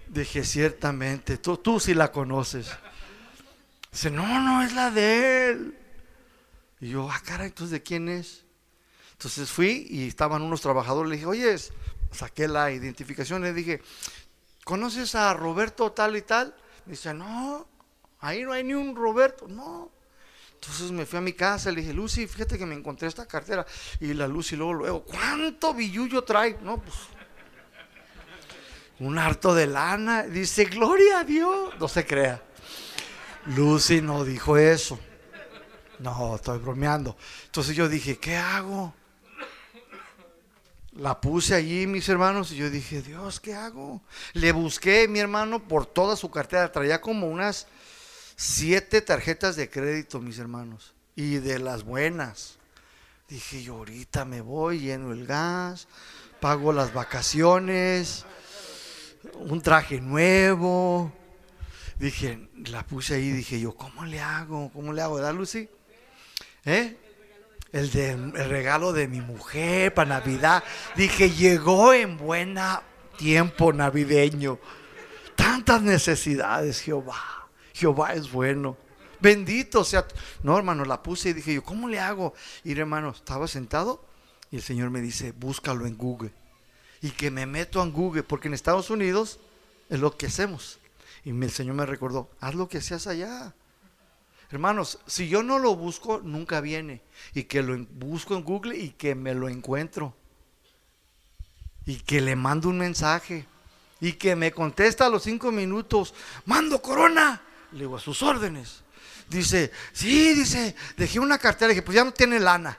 Dije, 0.07 0.43
ciertamente, 0.43 1.37
tú, 1.37 1.57
tú 1.57 1.79
sí 1.79 1.93
la 1.93 2.11
conoces. 2.11 2.69
Dice, 3.91 4.11
no, 4.11 4.41
no 4.41 4.63
es 4.63 4.73
la 4.73 4.91
de 4.91 5.49
él. 5.49 5.79
Y 6.80 6.89
yo, 6.89 7.09
ah, 7.11 7.21
cara, 7.25 7.45
entonces 7.45 7.71
¿de 7.71 7.84
quién 7.84 8.09
es? 8.09 8.45
Entonces 9.13 9.49
fui 9.49 9.86
y 9.89 10.07
estaban 10.07 10.41
unos 10.41 10.61
trabajadores. 10.61 11.09
Le 11.09 11.15
dije, 11.17 11.27
oye, 11.27 11.55
saqué 12.11 12.47
la 12.47 12.71
identificación. 12.71 13.41
Le 13.41 13.53
dije, 13.53 13.82
¿conoces 14.63 15.13
a 15.15 15.34
Roberto 15.34 15.91
tal 15.91 16.15
y 16.15 16.21
tal? 16.21 16.55
Me 16.86 16.91
dice, 16.91 17.13
no, 17.13 17.67
ahí 18.19 18.43
no 18.43 18.53
hay 18.53 18.63
ni 18.63 18.73
un 18.73 18.95
Roberto. 18.95 19.47
No. 19.47 19.91
Entonces 20.53 20.91
me 20.91 21.05
fui 21.05 21.17
a 21.19 21.21
mi 21.21 21.34
casa, 21.34 21.71
le 21.71 21.82
dije, 21.82 21.93
Lucy, 21.93 22.27
fíjate 22.27 22.57
que 22.57 22.65
me 22.65 22.75
encontré 22.75 23.07
esta 23.07 23.25
cartera. 23.25 23.65
Y 23.99 24.13
la 24.13 24.27
Lucy 24.27 24.55
luego, 24.55 24.73
luego, 24.73 25.03
¿cuánto 25.03 25.73
billullo 25.73 26.23
trae? 26.23 26.57
No, 26.61 26.82
pues, 26.82 26.95
un 28.99 29.17
harto 29.17 29.53
de 29.53 29.67
lana. 29.67 30.23
Dice, 30.23 30.65
gloria 30.65 31.19
a 31.19 31.23
Dios. 31.23 31.73
No 31.80 31.88
se 31.88 32.05
crea. 32.05 32.41
Lucy 33.47 34.01
no 34.01 34.23
dijo 34.23 34.57
eso. 34.57 34.99
No, 35.99 36.35
estoy 36.35 36.59
bromeando. 36.59 37.17
Entonces 37.45 37.75
yo 37.75 37.89
dije, 37.89 38.17
¿qué 38.17 38.37
hago? 38.37 38.93
La 40.93 41.19
puse 41.21 41.53
allí, 41.53 41.87
mis 41.87 42.07
hermanos, 42.09 42.51
y 42.51 42.55
yo 42.55 42.69
dije, 42.69 43.01
Dios, 43.01 43.39
¿qué 43.39 43.53
hago? 43.53 44.01
Le 44.33 44.51
busqué, 44.51 45.07
mi 45.07 45.19
hermano, 45.19 45.67
por 45.67 45.85
toda 45.85 46.15
su 46.15 46.31
cartera. 46.31 46.71
Traía 46.71 46.99
como 47.01 47.27
unas 47.27 47.67
siete 48.35 49.01
tarjetas 49.01 49.55
de 49.55 49.69
crédito, 49.69 50.19
mis 50.19 50.39
hermanos, 50.39 50.93
y 51.15 51.35
de 51.35 51.59
las 51.59 51.83
buenas. 51.83 52.57
Dije, 53.27 53.61
yo 53.61 53.75
ahorita 53.75 54.25
me 54.25 54.41
voy, 54.41 54.79
lleno 54.79 55.11
el 55.11 55.27
gas, 55.27 55.87
pago 56.39 56.73
las 56.73 56.93
vacaciones, 56.93 58.25
un 59.35 59.61
traje 59.61 60.01
nuevo. 60.01 61.11
Dije, 61.97 62.49
la 62.55 62.85
puse 62.85 63.15
ahí, 63.15 63.31
dije 63.31 63.59
yo, 63.59 63.75
¿cómo 63.75 64.05
le 64.05 64.21
hago? 64.21 64.71
¿Cómo 64.73 64.93
le 64.93 65.01
hago? 65.01 65.15
¿Verdad, 65.15 65.33
Lucy? 65.33 65.69
¿Eh? 66.70 66.95
El, 67.72 67.91
de, 67.91 68.15
regalo 68.43 68.93
de 68.93 69.07
mi 69.07 69.22
mujer 69.22 69.91
para 69.91 70.20
Navidad. 70.20 70.63
Dije, 70.95 71.32
llegó 71.32 71.93
en 71.93 72.15
buen 72.15 72.57
tiempo 73.17 73.74
navideño. 73.74 74.59
Tantas 75.36 75.82
necesidades, 75.82 76.82
Jehová. 76.82 77.47
Jehová 77.74 78.13
es 78.13 78.32
bueno. 78.32 78.78
Bendito 79.20 79.84
sea. 79.84 80.05
No, 80.43 80.55
hermano, 80.57 80.86
la 80.86 81.01
puse 81.01 81.30
y 81.30 81.34
dije 81.34 81.55
yo, 81.55 81.63
¿cómo 81.63 81.89
le 81.89 81.99
hago? 81.99 82.36
Y 82.63 82.78
hermano, 82.78 83.09
estaba 83.09 83.47
sentado 83.47 84.05
y 84.51 84.57
el 84.57 84.61
Señor 84.61 84.91
me 84.91 85.01
dice, 85.01 85.32
búscalo 85.32 85.88
en 85.88 85.97
Google. 85.97 86.32
Y 87.01 87.09
que 87.11 87.32
me 87.32 87.47
meto 87.47 87.82
en 87.82 87.91
Google, 87.91 88.22
porque 88.22 88.47
en 88.47 88.53
Estados 88.53 88.91
Unidos 88.91 89.39
es 89.89 89.99
lo 89.99 90.15
que 90.15 90.28
hacemos. 90.28 90.78
Y 91.24 91.32
el 91.32 91.51
Señor 91.51 91.74
me 91.74 91.88
recordó, 91.88 92.30
haz 92.39 92.53
lo 92.53 92.70
que 92.70 92.78
hacías 92.78 93.07
allá. 93.07 93.55
Hermanos, 94.51 94.99
si 95.05 95.29
yo 95.29 95.43
no 95.43 95.59
lo 95.59 95.75
busco, 95.75 96.21
nunca 96.23 96.59
viene. 96.59 97.01
Y 97.33 97.43
que 97.43 97.61
lo 97.61 97.77
busco 97.91 98.35
en 98.35 98.43
Google 98.43 98.77
y 98.77 98.89
que 98.91 99.13
me 99.13 99.35
lo 99.35 99.47
encuentro. 99.47 100.15
Y 101.85 101.97
que 101.97 102.19
le 102.19 102.35
mando 102.35 102.69
un 102.69 102.79
mensaje. 102.79 103.45
Y 104.01 104.13
que 104.13 104.35
me 104.35 104.51
contesta 104.51 105.05
a 105.05 105.09
los 105.09 105.23
cinco 105.23 105.51
minutos, 105.51 106.13
mando 106.45 106.81
corona. 106.81 107.41
Le 107.73 107.79
digo, 107.79 107.97
a 107.97 107.99
sus 107.99 108.23
órdenes. 108.23 108.81
Dice, 109.27 109.71
sí, 109.91 110.33
dice, 110.33 110.75
dejé 110.97 111.19
una 111.19 111.37
cartera. 111.37 111.67
Le 111.67 111.73
dije, 111.75 111.83
pues 111.83 111.95
ya 111.95 112.03
no 112.03 112.11
tiene 112.11 112.39
lana. 112.39 112.77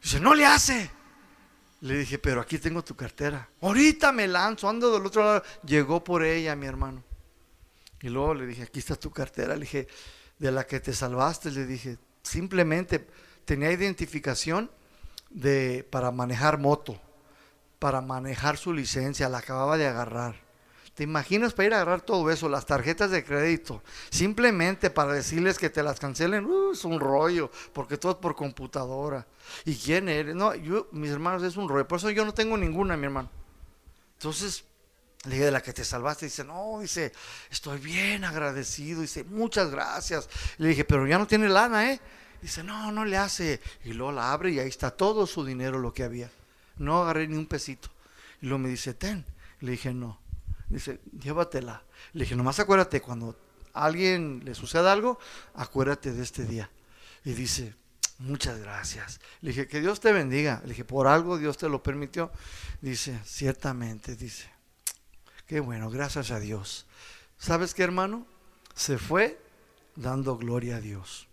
Dice, 0.00 0.20
no 0.20 0.34
le 0.34 0.46
hace. 0.46 0.88
Le 1.80 1.98
dije, 1.98 2.18
pero 2.18 2.40
aquí 2.40 2.58
tengo 2.58 2.84
tu 2.84 2.94
cartera. 2.94 3.48
Ahorita 3.60 4.12
me 4.12 4.28
lanzo, 4.28 4.68
ando 4.68 4.92
del 4.92 5.04
otro 5.04 5.24
lado. 5.24 5.42
Llegó 5.64 6.04
por 6.04 6.22
ella, 6.22 6.54
mi 6.54 6.66
hermano. 6.66 7.07
Y 8.00 8.08
luego 8.08 8.34
le 8.34 8.46
dije, 8.46 8.62
aquí 8.62 8.78
está 8.78 8.96
tu 8.96 9.10
cartera. 9.10 9.54
Le 9.54 9.60
dije, 9.60 9.88
de 10.38 10.52
la 10.52 10.66
que 10.66 10.80
te 10.80 10.92
salvaste, 10.92 11.50
le 11.50 11.66
dije, 11.66 11.98
simplemente 12.22 13.06
tenía 13.44 13.72
identificación 13.72 14.70
de, 15.30 15.86
para 15.90 16.10
manejar 16.10 16.58
moto, 16.58 17.00
para 17.78 18.00
manejar 18.00 18.56
su 18.56 18.72
licencia, 18.72 19.28
la 19.28 19.38
acababa 19.38 19.76
de 19.76 19.86
agarrar. 19.86 20.48
¿Te 20.94 21.04
imaginas 21.04 21.52
para 21.52 21.66
ir 21.66 21.74
a 21.74 21.76
agarrar 21.76 22.00
todo 22.00 22.28
eso, 22.28 22.48
las 22.48 22.66
tarjetas 22.66 23.12
de 23.12 23.22
crédito, 23.22 23.84
simplemente 24.10 24.90
para 24.90 25.12
decirles 25.12 25.56
que 25.56 25.70
te 25.70 25.80
las 25.80 26.00
cancelen? 26.00 26.44
Uh, 26.44 26.72
es 26.72 26.84
un 26.84 26.98
rollo, 26.98 27.52
porque 27.72 27.96
todo 27.96 28.12
es 28.12 28.18
por 28.18 28.34
computadora. 28.34 29.24
¿Y 29.64 29.76
quién 29.76 30.08
eres? 30.08 30.34
No, 30.34 30.56
yo, 30.56 30.88
mis 30.90 31.10
hermanos, 31.10 31.44
es 31.44 31.56
un 31.56 31.68
rollo. 31.68 31.86
Por 31.86 31.98
eso 31.98 32.10
yo 32.10 32.24
no 32.24 32.34
tengo 32.34 32.56
ninguna, 32.56 32.96
mi 32.96 33.04
hermano. 33.04 33.30
Entonces, 34.14 34.64
le 35.24 35.32
dije, 35.32 35.44
de 35.46 35.50
la 35.50 35.62
que 35.62 35.72
te 35.72 35.84
salvaste. 35.84 36.26
Dice, 36.26 36.44
no, 36.44 36.78
dice, 36.80 37.12
estoy 37.50 37.78
bien 37.78 38.24
agradecido. 38.24 39.00
Dice, 39.00 39.24
muchas 39.24 39.70
gracias. 39.70 40.28
Le 40.58 40.68
dije, 40.68 40.84
pero 40.84 41.06
ya 41.06 41.18
no 41.18 41.26
tiene 41.26 41.48
lana, 41.48 41.92
¿eh? 41.92 42.00
Dice, 42.40 42.62
no, 42.62 42.92
no 42.92 43.04
le 43.04 43.16
hace. 43.16 43.60
Y 43.84 43.92
luego 43.92 44.12
la 44.12 44.32
abre 44.32 44.52
y 44.52 44.58
ahí 44.60 44.68
está 44.68 44.90
todo 44.90 45.26
su 45.26 45.44
dinero, 45.44 45.78
lo 45.78 45.92
que 45.92 46.04
había. 46.04 46.30
No 46.76 47.02
agarré 47.02 47.26
ni 47.26 47.36
un 47.36 47.46
pesito. 47.46 47.88
Y 48.40 48.46
luego 48.46 48.58
me 48.58 48.68
dice, 48.68 48.94
ten. 48.94 49.24
Le 49.60 49.72
dije, 49.72 49.92
no. 49.92 50.20
Dice, 50.68 51.00
llévatela. 51.20 51.82
Le 52.12 52.24
dije, 52.24 52.36
nomás 52.36 52.60
acuérdate, 52.60 53.00
cuando 53.00 53.36
a 53.74 53.84
alguien 53.86 54.42
le 54.44 54.54
suceda 54.54 54.92
algo, 54.92 55.18
acuérdate 55.54 56.12
de 56.12 56.22
este 56.22 56.44
día. 56.44 56.70
Y 57.24 57.32
dice, 57.32 57.74
muchas 58.18 58.60
gracias. 58.60 59.18
Le 59.40 59.50
dije, 59.50 59.66
que 59.66 59.80
Dios 59.80 59.98
te 59.98 60.12
bendiga. 60.12 60.60
Le 60.62 60.70
dije, 60.70 60.84
por 60.84 61.08
algo 61.08 61.38
Dios 61.38 61.58
te 61.58 61.68
lo 61.68 61.82
permitió. 61.82 62.30
Dice, 62.80 63.18
ciertamente, 63.24 64.14
dice. 64.14 64.57
Qué 65.48 65.60
bueno, 65.60 65.88
gracias 65.88 66.30
a 66.30 66.38
Dios. 66.38 66.84
¿Sabes 67.38 67.72
qué, 67.72 67.82
hermano? 67.82 68.26
Se 68.74 68.98
fue 68.98 69.40
dando 69.96 70.36
gloria 70.36 70.76
a 70.76 70.80
Dios. 70.80 71.26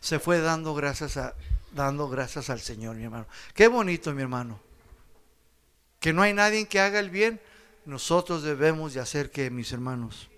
Se 0.00 0.18
fue 0.18 0.40
dando 0.40 0.74
gracias 0.74 1.16
a 1.16 1.34
dando 1.70 2.08
gracias 2.08 2.50
al 2.50 2.60
Señor, 2.60 2.96
mi 2.96 3.04
hermano. 3.04 3.26
Qué 3.54 3.68
bonito, 3.68 4.12
mi 4.12 4.22
hermano. 4.22 4.58
Que 6.00 6.12
no 6.12 6.22
hay 6.22 6.32
nadie 6.32 6.66
que 6.66 6.80
haga 6.80 6.98
el 6.98 7.10
bien 7.10 7.40
Nosotros 7.84 8.42
debemos 8.42 8.94
de 8.94 9.00
hacer 9.00 9.30
que, 9.30 9.48
mis 9.48 9.70
hermanos, 9.70 10.28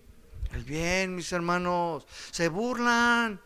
el 0.53 0.65
bien, 0.65 1.15
mis 1.15 1.33
hermanos, 1.33 2.07
se 2.31 2.49
burlan. 2.49 3.41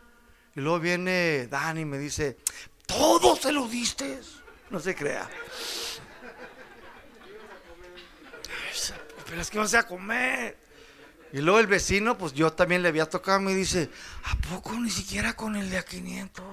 Y 0.56 0.60
luego 0.60 0.80
viene 0.80 1.46
Dani 1.46 1.82
y 1.82 1.84
me 1.84 1.98
dice, 1.98 2.38
todo 2.84 3.36
se 3.36 3.52
lo 3.52 3.68
diste. 3.68 4.18
No 4.70 4.80
se 4.80 4.96
crea. 4.96 5.30
Pero 9.32 9.40
es 9.40 9.48
que 9.48 9.56
no 9.56 9.64
a 9.64 9.82
comer. 9.84 10.58
Y 11.32 11.38
luego 11.38 11.58
el 11.58 11.66
vecino, 11.66 12.18
pues 12.18 12.34
yo 12.34 12.52
también 12.52 12.82
le 12.82 12.88
había 12.88 13.08
tocado, 13.08 13.40
me 13.40 13.54
dice, 13.54 13.88
¿a 14.24 14.36
poco 14.50 14.74
ni 14.74 14.90
siquiera 14.90 15.34
con 15.34 15.56
el 15.56 15.70
de 15.70 15.78
a 15.78 15.84
500? 15.86 16.44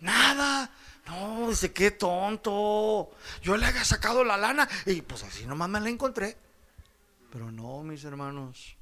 Nada. 0.00 0.70
No, 1.06 1.50
dice, 1.50 1.74
qué 1.74 1.90
tonto. 1.90 3.10
Yo 3.42 3.58
le 3.58 3.66
había 3.66 3.84
sacado 3.84 4.24
la 4.24 4.38
lana 4.38 4.66
y 4.86 5.02
pues 5.02 5.24
así 5.24 5.44
nomás 5.44 5.68
me 5.68 5.78
la 5.78 5.90
encontré. 5.90 6.38
Pero 7.30 7.52
no, 7.52 7.82
mis 7.82 8.02
hermanos. 8.04 8.74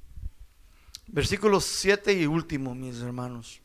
Versículo 1.07 1.59
7 1.59 2.13
y 2.13 2.25
último, 2.25 2.73
mis 2.73 3.01
hermanos. 3.01 3.59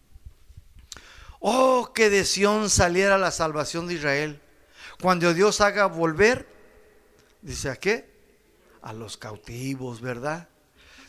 Oh, 1.39 1.93
que 1.95 2.11
de 2.11 2.25
Sión 2.25 2.71
saliera 2.71 3.19
la 3.19 3.31
salvación 3.31 3.87
de 3.87 3.95
Israel. 3.95 4.43
Cuando 5.01 5.33
Dios 5.33 5.61
haga 5.61 5.87
volver, 5.87 6.49
dice 7.41 7.71
a 7.71 7.77
qué? 7.77 8.12
A 8.83 8.93
los 8.93 9.17
cautivos, 9.17 10.01
¿verdad? 10.01 10.49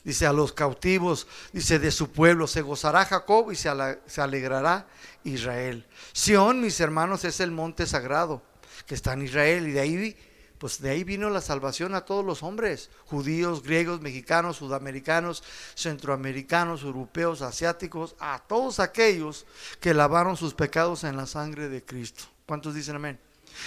Dice 0.03 0.25
a 0.25 0.33
los 0.33 0.51
cautivos, 0.51 1.27
dice 1.53 1.79
de 1.79 1.89
su 1.89 2.11
pueblo, 2.11 2.45
se 2.47 2.61
gozará 2.61 3.05
Jacob 3.05 3.51
y 3.51 3.55
se, 3.55 3.69
alegrará 3.69 4.85
Israel. 5.23 5.85
Sión, 6.11 6.59
mis 6.59 6.79
hermanos, 6.81 7.23
es 7.23 7.39
el 7.39 7.51
monte 7.51 7.85
sagrado 7.87 8.41
que 8.85 8.95
está 8.95 9.13
en 9.13 9.21
Israel 9.21 9.67
y 9.67 9.71
de 9.71 9.79
ahí 9.79 10.17
pues 10.63 10.81
de 10.81 10.91
ahí 10.91 11.03
vino 11.03 11.29
la 11.29 11.41
salvación 11.41 11.93
a 11.93 12.05
todos 12.05 12.23
los 12.23 12.41
hombres, 12.41 12.89
judíos, 13.05 13.63
griegos, 13.63 13.99
mexicanos, 13.99 14.55
sudamericanos, 14.55 15.43
centroamericanos, 15.75 16.83
europeos, 16.83 17.41
asiáticos, 17.41 18.15
a 18.17 18.41
todos 18.47 18.79
aquellos 18.79 19.45
que 19.81 19.93
lavaron 19.93 20.37
sus 20.37 20.53
pecados 20.53 21.03
en 21.03 21.17
la 21.17 21.27
sangre 21.27 21.67
de 21.67 21.83
Cristo. 21.83 22.23
¿Cuántos 22.45 22.75
dicen 22.75 22.95
amén? 22.95 23.19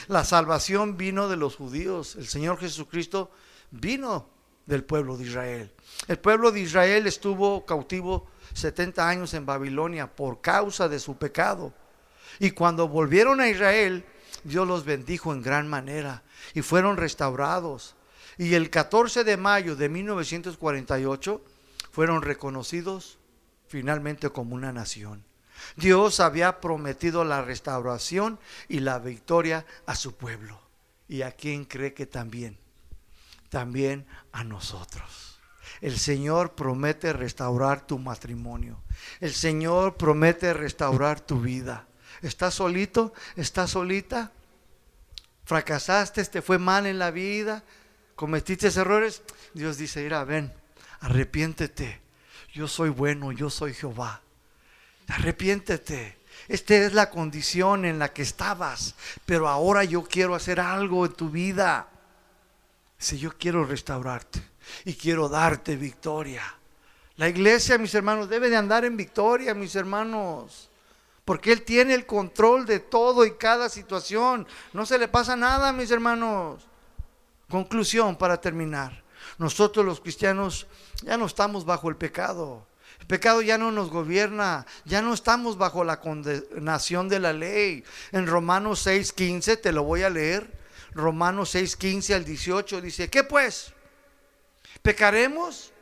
La 0.09 0.25
salvación 0.25 0.97
vino 0.97 1.29
de 1.29 1.37
los 1.37 1.57
judíos, 1.57 2.17
el 2.17 2.29
Señor 2.29 2.59
Jesucristo 2.59 3.31
vino 3.71 4.29
del 4.67 4.85
pueblo 4.85 5.17
de 5.17 5.25
Israel. 5.25 5.73
El 6.09 6.19
pueblo 6.19 6.51
de 6.51 6.61
Israel 6.61 7.07
estuvo 7.07 7.65
cautivo 7.65 8.27
70 8.55 9.09
años 9.09 9.35
en 9.35 9.47
Babilonia 9.47 10.15
por 10.15 10.41
causa 10.41 10.89
de 10.89 10.99
su 10.99 11.17
pecado. 11.17 11.73
Y 12.39 12.51
cuando 12.51 12.89
volvieron 12.89 13.41
a 13.41 13.49
Israel, 13.49 14.05
Dios 14.45 14.67
los 14.67 14.85
bendijo 14.85 15.33
en 15.33 15.43
gran 15.43 15.69
manera 15.69 16.23
y 16.55 16.63
fueron 16.63 16.97
restaurados. 16.97 17.97
Y 18.39 18.55
el 18.55 18.71
14 18.71 19.25
de 19.25 19.37
mayo 19.37 19.77
de 19.77 19.89
1948 19.89 21.43
fueron 21.91 22.23
reconocidos 22.23 23.19
finalmente 23.69 24.31
como 24.31 24.55
una 24.55 24.73
nación. 24.73 25.25
Dios 25.77 26.21
había 26.21 26.61
prometido 26.61 27.25
la 27.25 27.43
restauración 27.43 28.39
y 28.69 28.81
la 28.81 28.99
victoria 28.99 29.65
a 29.87 29.95
su 29.95 30.15
pueblo. 30.15 30.61
¿Y 31.09 31.23
a 31.23 31.33
quién 31.33 31.65
cree 31.65 31.95
que 31.95 32.07
también? 32.07 32.59
También 33.49 34.07
a 34.33 34.45
nosotros. 34.45 35.41
El 35.81 35.99
Señor 35.99 36.55
promete 36.55 37.13
restaurar 37.13 37.87
tu 37.87 37.99
matrimonio. 37.99 38.83
El 39.21 39.33
Señor 39.33 39.97
promete 39.97 40.53
restaurar 40.53 41.21
tu 41.21 41.41
vida. 41.41 41.87
¿Estás 42.23 42.55
solito? 42.55 43.13
¿Estás 43.37 43.71
solita? 43.71 44.33
fracasaste, 45.47 46.25
te 46.25 46.43
fue 46.43 46.59
mal 46.59 46.87
en 46.87 46.99
la 46.99 47.11
vida, 47.11 47.63
cometiste 48.17 48.67
errores, 48.67 49.23
Dios 49.55 49.79
dice, 49.79 50.03
mira, 50.03 50.25
ven, 50.25 50.53
arrepiéntete. 51.01 52.03
Yo 52.53 52.69
soy 52.69 52.91
bueno, 52.91 53.33
yo 53.33 53.49
soy 53.49 53.73
Jehová. 53.73 54.21
Arrepiéntete. 55.09 56.19
Esta 56.49 56.75
es 56.75 56.93
la 56.93 57.11
condición 57.11 57.85
en 57.85 57.99
la 57.99 58.13
que 58.13 58.23
estabas, 58.23 58.95
pero 59.25 59.49
ahora 59.49 59.85
yo 59.85 60.03
quiero 60.03 60.35
hacer 60.35 60.59
algo 60.59 61.07
en 61.07 61.13
tu 61.13 61.31
vida. 61.31 61.89
Si 62.99 63.19
yo 63.19 63.33
quiero 63.37 63.65
restaurarte 63.65 64.43
y 64.85 64.95
quiero 64.95 65.29
darte 65.29 65.77
victoria. 65.77 66.43
La 67.17 67.29
iglesia, 67.29 67.79
mis 67.79 67.95
hermanos, 67.95 68.29
debe 68.29 68.51
de 68.51 68.57
andar 68.57 68.85
en 68.85 68.97
victoria, 68.97 69.55
mis 69.55 69.75
hermanos 69.75 70.71
porque 71.27 71.51
Él 71.51 71.63
tiene 71.63 71.93
el 71.93 72.07
control 72.07 72.67
de 72.67 72.79
todo 72.79 73.27
y 73.27 73.33
cada 73.33 73.69
situación. 73.69 74.47
No 74.73 74.87
se 74.87 74.97
le 74.97 75.09
pasa 75.09 75.35
nada, 75.35 75.73
mis 75.73 75.91
hermanos. 75.91 76.65
Conclusión 77.51 78.17
para 78.17 78.41
terminar. 78.41 79.03
Nosotros 79.37 79.85
los 79.85 80.01
cristianos 80.01 80.69
ya 81.03 81.17
no 81.17 81.27
estamos 81.27 81.65
bajo 81.65 81.89
el 81.89 81.97
pecado. 81.97 82.65
El 83.01 83.09
pecado 83.09 83.43
ya 83.43 83.59
no 83.59 83.73
nos 83.73 83.91
gobierna, 83.91 84.67
ya 84.85 85.03
no 85.03 85.13
estamos 85.13 85.59
bajo 85.59 85.83
la 85.83 85.99
condenación 85.99 87.09
de 87.09 87.19
la 87.19 87.33
ley. 87.33 87.83
En 88.13 88.29
Romanos 88.29 88.87
6:15 88.87 89.61
te 89.61 89.73
lo 89.73 89.83
voy 89.83 90.05
a 90.05 90.11
leer. 90.11 90.49
Romanos 90.93 91.55
6:15 91.55 92.15
al 92.15 92.25
18 92.25 92.81
dice, 92.81 93.09
¿qué 93.09 93.25
pues? 93.25 93.73
¿Pecaremos? 94.83 95.73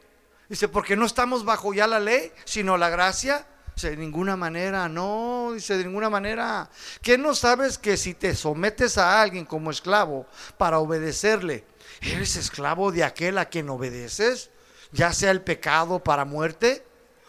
Dice, 0.48 0.68
porque 0.68 0.96
no 0.96 1.06
estamos 1.06 1.44
bajo 1.44 1.72
ya 1.74 1.86
la 1.86 2.00
ley, 2.00 2.32
sino 2.44 2.76
la 2.76 2.90
gracia 2.90 3.46
de 3.82 3.96
ninguna 3.96 4.36
manera, 4.36 4.88
no, 4.88 5.50
dice, 5.54 5.76
de 5.76 5.84
ninguna 5.84 6.08
manera. 6.08 6.70
¿Qué 7.02 7.18
no 7.18 7.34
sabes 7.34 7.76
que 7.76 7.96
si 7.96 8.14
te 8.14 8.34
sometes 8.34 8.98
a 8.98 9.20
alguien 9.20 9.44
como 9.44 9.70
esclavo 9.70 10.26
para 10.56 10.78
obedecerle, 10.78 11.64
eres 12.00 12.36
esclavo 12.36 12.92
de 12.92 13.04
aquel 13.04 13.38
a 13.38 13.46
quien 13.46 13.68
obedeces? 13.68 14.50
Ya 14.92 15.12
sea 15.12 15.32
el 15.32 15.42
pecado 15.42 15.98
para 15.98 16.24
muerte 16.24 16.84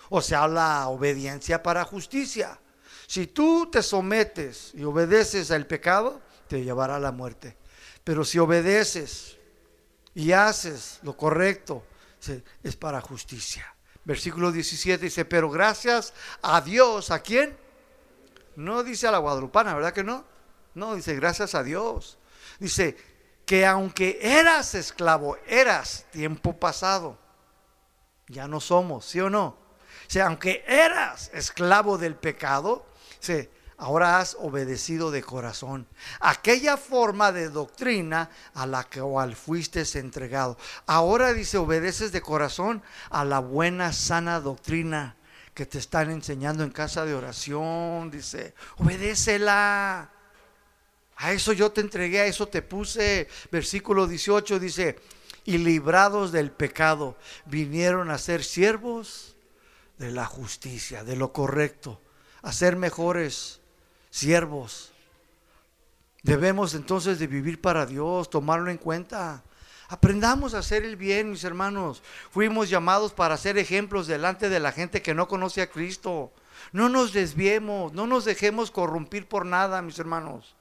o 0.10 0.22
sea 0.22 0.48
la 0.48 0.88
obediencia 0.88 1.64
para 1.64 1.84
justicia. 1.84 2.60
Si 3.08 3.28
tú 3.28 3.70
te 3.72 3.82
sometes 3.82 4.72
y 4.74 4.84
obedeces 4.84 5.52
al 5.52 5.68
pecado, 5.68 6.22
te 6.48 6.64
llevará 6.64 6.96
a 6.96 7.00
la 7.00 7.12
muerte. 7.12 7.58
Pero 8.06 8.24
si 8.24 8.40
obedeces 8.40 9.36
y 10.14 10.32
haces 10.32 11.00
lo 11.02 11.18
correcto, 11.18 11.84
es 12.64 12.76
para 12.78 13.02
justicia. 13.02 13.76
Versículo 14.06 14.52
17 14.52 15.04
dice, 15.04 15.26
pero 15.26 15.50
gracias 15.50 16.14
a 16.44 16.62
Dios, 16.62 17.10
¿a 17.10 17.20
quién? 17.20 17.58
No 18.56 18.84
dice 18.84 19.08
a 19.08 19.12
la 19.12 19.18
guadalupana, 19.18 19.74
¿verdad 19.74 19.92
que 19.92 20.04
no? 20.04 20.24
No, 20.76 20.96
dice 20.96 21.16
gracias 21.16 21.56
a 21.56 21.64
Dios. 21.64 22.20
Dice 22.60 22.96
que 23.46 23.66
aunque 23.66 24.20
eras 24.22 24.76
esclavo, 24.76 25.38
eras 25.48 26.06
tiempo 26.12 26.58
pasado, 26.58 27.18
ya 28.28 28.48
no 28.48 28.60
somos, 28.62 29.06
¿sí 29.06 29.20
o 29.20 29.32
no? 29.32 29.48
O 29.48 30.10
sea, 30.10 30.28
aunque 30.28 30.64
eras 30.68 31.32
esclavo 31.34 31.98
del 31.98 32.16
pecado, 32.16 32.86
se 33.20 33.50
ahora 33.78 34.20
has 34.20 34.36
obedecido 34.40 35.12
de 35.12 35.22
corazón 35.22 35.88
aquella 36.20 36.78
forma 36.78 37.32
de 37.32 37.50
doctrina 37.50 38.30
a 38.54 38.66
la 38.66 38.84
cual 38.86 39.36
fuiste 39.36 39.84
entregado. 39.96 40.58
Ahora 40.86 41.34
dice, 41.34 41.58
obedeces 41.58 42.12
de 42.12 42.22
corazón 42.22 42.82
a 43.10 43.26
la 43.26 43.40
buena, 43.40 43.94
sana 43.94 44.40
doctrina 44.40 45.16
que 45.54 45.66
te 45.66 45.78
están 45.78 46.12
enseñando 46.12 46.64
en 46.64 46.72
casa 46.72 47.06
de 47.06 47.16
oración. 47.16 48.12
Dice, 48.12 48.54
obedécela. 48.78 50.12
A 51.18 51.32
eso 51.32 51.54
yo 51.54 51.72
te 51.72 51.80
entregué, 51.80 52.20
a 52.20 52.26
eso 52.26 52.48
te 52.48 52.62
puse. 52.62 53.30
Versículo 53.52 54.06
18 54.06 54.60
dice, 54.60 55.00
y 55.46 55.58
librados 55.58 56.32
del 56.32 56.52
pecado, 56.52 57.18
vinieron 57.46 58.12
a 58.12 58.18
ser 58.18 58.44
siervos 58.44 59.36
de 59.98 60.12
la 60.12 60.26
justicia, 60.26 61.04
de 61.04 61.16
lo 61.16 61.32
correcto, 61.32 62.02
a 62.42 62.52
ser 62.52 62.76
mejores 62.76 63.62
siervos. 64.16 64.94
Debemos 66.24 66.74
entonces 66.74 67.20
de 67.20 67.28
vivir 67.28 67.60
para 67.60 67.86
Dios, 67.86 68.30
tomarlo 68.30 68.72
en 68.72 68.78
cuenta. 68.78 69.44
Aprendamos 69.90 70.54
a 70.54 70.60
hacer 70.60 70.86
el 70.86 70.96
bien, 70.96 71.32
mis 71.32 71.44
hermanos. 71.44 72.02
Fuimos 72.32 72.70
llamados 72.70 73.12
para 73.12 73.36
ser 73.36 73.58
ejemplos 73.58 74.08
delante 74.08 74.48
de 74.48 74.62
la 74.62 74.72
gente 74.72 75.02
que 75.02 75.14
no 75.14 75.28
conoce 75.28 75.62
a 75.62 75.70
Cristo. 75.70 76.32
No 76.72 76.88
nos 76.88 77.12
desviemos, 77.12 77.92
no 77.92 78.08
nos 78.08 78.24
dejemos 78.24 78.72
corrompir 78.72 79.28
por 79.28 79.46
nada, 79.46 79.82
mis 79.82 80.00
hermanos. 80.00 80.56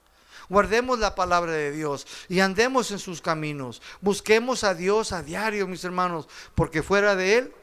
Guardemos 0.49 0.99
la 0.99 1.15
palabra 1.15 1.53
de 1.53 1.71
Dios 1.71 2.05
y 2.27 2.41
andemos 2.41 2.91
en 2.91 2.99
sus 2.99 3.21
caminos. 3.21 3.81
Busquemos 4.01 4.65
a 4.65 4.75
Dios 4.75 5.13
a 5.13 5.23
diario, 5.23 5.65
mis 5.65 5.85
hermanos, 5.85 6.27
porque 6.55 6.83
fuera 6.83 7.15
de 7.15 7.37
Él 7.37 7.53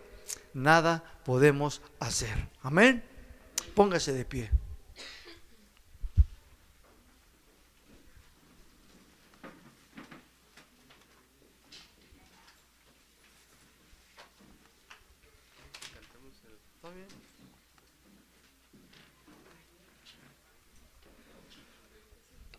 nada 0.54 1.04
podemos 1.26 1.82
hacer. 2.00 2.48
Amén. 2.62 3.04
Póngase 3.74 4.14
de 4.14 4.24
pie. 4.24 4.61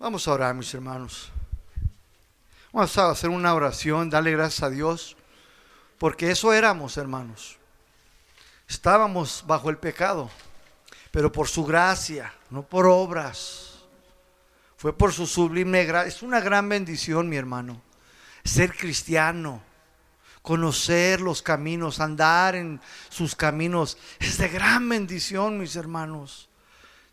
Vamos 0.03 0.27
a 0.27 0.33
orar, 0.33 0.53
mis 0.53 0.73
hermanos. 0.73 1.31
Vamos 2.73 2.97
a 2.97 3.09
hacer 3.09 3.29
una 3.29 3.53
oración, 3.53 4.09
darle 4.09 4.31
gracias 4.31 4.61
a 4.63 4.69
Dios, 4.69 5.15
porque 5.97 6.29
eso 6.29 6.51
éramos, 6.51 6.97
hermanos. 6.97 7.57
Estábamos 8.67 9.45
bajo 9.47 9.69
el 9.69 9.77
pecado, 9.77 10.29
pero 11.09 11.31
por 11.31 11.47
su 11.47 11.63
gracia, 11.63 12.33
no 12.49 12.63
por 12.63 12.85
obras. 12.85 13.85
Fue 14.75 14.91
por 14.91 15.13
su 15.13 15.25
sublime 15.25 15.85
gracia. 15.85 16.09
Es 16.09 16.21
una 16.21 16.41
gran 16.41 16.67
bendición, 16.67 17.29
mi 17.29 17.37
hermano, 17.37 17.81
ser 18.43 18.75
cristiano, 18.75 19.61
conocer 20.41 21.21
los 21.21 21.41
caminos, 21.41 22.01
andar 22.01 22.55
en 22.55 22.81
sus 23.07 23.37
caminos. 23.37 23.97
Es 24.19 24.37
de 24.37 24.49
gran 24.49 24.89
bendición, 24.89 25.57
mis 25.57 25.77
hermanos. 25.77 26.49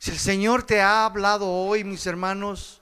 Si 0.01 0.11
el 0.11 0.19
Señor 0.19 0.65
te 0.65 0.81
ha 0.81 1.05
hablado 1.05 1.47
hoy, 1.49 1.85
mis 1.85 2.05
hermanos, 2.05 2.80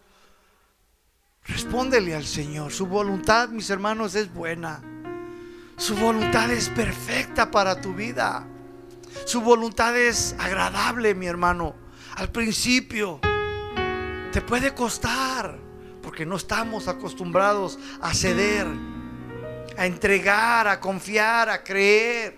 Respóndele 1.48 2.14
al 2.14 2.26
Señor. 2.26 2.72
Su 2.72 2.86
voluntad, 2.86 3.48
mis 3.48 3.70
hermanos, 3.70 4.14
es 4.14 4.32
buena. 4.32 4.80
Su 5.76 5.96
voluntad 5.96 6.50
es 6.50 6.68
perfecta 6.68 7.50
para 7.50 7.80
tu 7.80 7.94
vida. 7.94 8.46
Su 9.24 9.40
voluntad 9.40 9.96
es 9.96 10.36
agradable, 10.38 11.14
mi 11.14 11.26
hermano. 11.26 11.74
Al 12.16 12.30
principio 12.30 13.20
te 14.32 14.42
puede 14.42 14.74
costar, 14.74 15.58
porque 16.02 16.26
no 16.26 16.36
estamos 16.36 16.86
acostumbrados 16.86 17.78
a 18.02 18.12
ceder, 18.12 18.66
a 19.76 19.86
entregar, 19.86 20.68
a 20.68 20.80
confiar, 20.80 21.48
a 21.48 21.64
creer. 21.64 22.36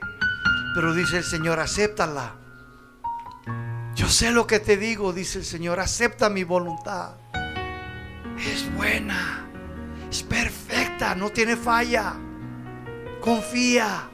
Pero 0.75 0.95
dice 0.95 1.19
el 1.19 1.25
Señor, 1.25 1.59
acéptala. 1.59 2.37
Yo 3.97 4.09
sé 4.09 4.31
lo 4.31 4.47
que 4.47 4.61
te 4.61 4.77
digo, 4.77 5.13
dice 5.13 5.39
el 5.39 5.45
Señor, 5.45 5.81
acepta 5.81 6.31
mi 6.31 6.45
voluntad 6.45 7.17
es 8.47 8.73
buena, 8.75 9.47
es 10.11 10.23
perfecta, 10.23 11.15
no 11.15 11.31
tiene 11.31 11.57
falla. 11.57 12.15
Confía. 13.21 14.09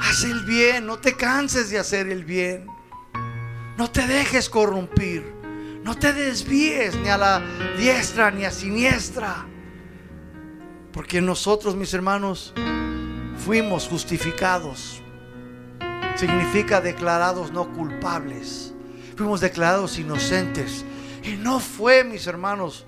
Haz 0.00 0.24
el 0.24 0.44
bien, 0.44 0.86
no 0.86 0.98
te 0.98 1.16
canses 1.16 1.70
de 1.70 1.78
hacer 1.78 2.08
el 2.08 2.24
bien. 2.24 2.66
No 3.76 3.90
te 3.90 4.06
dejes 4.06 4.48
corrompir. 4.48 5.34
No 5.82 5.96
te 5.96 6.12
desvíes 6.12 6.96
ni 6.96 7.08
a 7.08 7.18
la 7.18 7.42
diestra 7.76 8.30
ni 8.30 8.44
a 8.44 8.50
siniestra. 8.50 9.46
Porque 10.92 11.20
nosotros, 11.20 11.76
mis 11.76 11.92
hermanos, 11.94 12.54
fuimos 13.36 13.88
justificados. 13.88 15.02
Significa 16.16 16.80
declarados 16.80 17.52
no 17.52 17.72
culpables. 17.72 18.72
Fuimos 19.16 19.40
declarados 19.40 19.98
inocentes 19.98 20.84
y 21.24 21.36
no 21.36 21.58
fue, 21.58 22.04
mis 22.04 22.26
hermanos, 22.26 22.84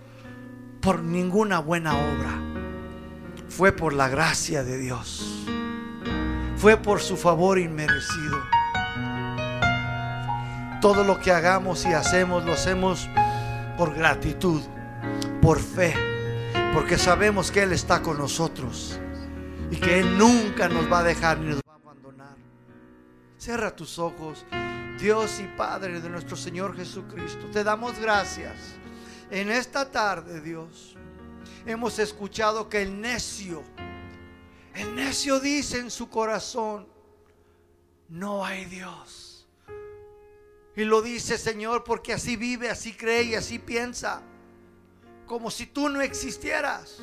por 0.81 1.03
ninguna 1.03 1.59
buena 1.59 1.97
obra. 1.97 2.39
Fue 3.49 3.73
por 3.73 3.95
la 3.95 4.09
gracia 4.09 4.63
de 4.63 4.77
Dios. 4.77 5.47
Fue 6.57 6.77
por 6.77 7.01
su 7.01 7.17
favor 7.17 7.59
inmerecido. 7.59 8.39
Todo 10.83 11.05
lo 11.05 11.19
que 11.19 11.33
hagamos 11.33 11.87
y 11.87 11.95
hacemos 11.95 12.45
lo 12.45 12.53
hacemos 12.53 13.09
por 13.79 13.95
gratitud, 13.95 14.61
por 15.41 15.59
fe, 15.59 15.95
porque 16.75 16.99
sabemos 16.99 17.51
que 17.51 17.63
Él 17.63 17.73
está 17.73 18.03
con 18.03 18.19
nosotros 18.19 19.01
y 19.71 19.77
que 19.77 20.01
Él 20.01 20.19
nunca 20.19 20.69
nos 20.69 20.91
va 20.93 21.01
a 21.01 21.03
dejar 21.03 21.39
ni 21.39 21.49
nos 21.49 21.61
va 21.69 21.73
a 21.73 21.77
abandonar. 21.77 22.37
Cierra 23.39 23.75
tus 23.75 23.99
ojos. 23.99 24.45
Dios 24.99 25.41
y 25.41 25.47
Padre 25.57 26.01
de 26.01 26.09
nuestro 26.09 26.37
Señor 26.37 26.75
Jesucristo, 26.75 27.47
te 27.53 27.63
damos 27.63 27.99
gracias. 27.99 28.57
En 29.31 29.51
esta 29.51 29.91
tarde, 29.91 30.41
Dios, 30.41 30.97
hemos 31.67 31.99
escuchado 31.99 32.69
que 32.69 32.81
el 32.81 32.99
necio, 32.99 33.63
el 34.75 34.95
necio 34.95 35.39
dice 35.39 35.81
en 35.81 35.91
su 35.91 36.09
corazón, 36.09 36.87
no 38.09 38.45
hay 38.45 38.65
Dios. 38.65 39.47
Y 40.75 40.85
lo 40.85 41.03
dice, 41.03 41.37
Señor, 41.37 41.85
porque 41.85 42.15
así 42.15 42.37
vive, 42.37 42.71
así 42.71 42.95
cree 42.95 43.25
y 43.25 43.35
así 43.35 43.59
piensa, 43.59 44.23
como 45.27 45.51
si 45.51 45.67
tú 45.67 45.91
no 45.91 46.01
existieras. 46.01 47.01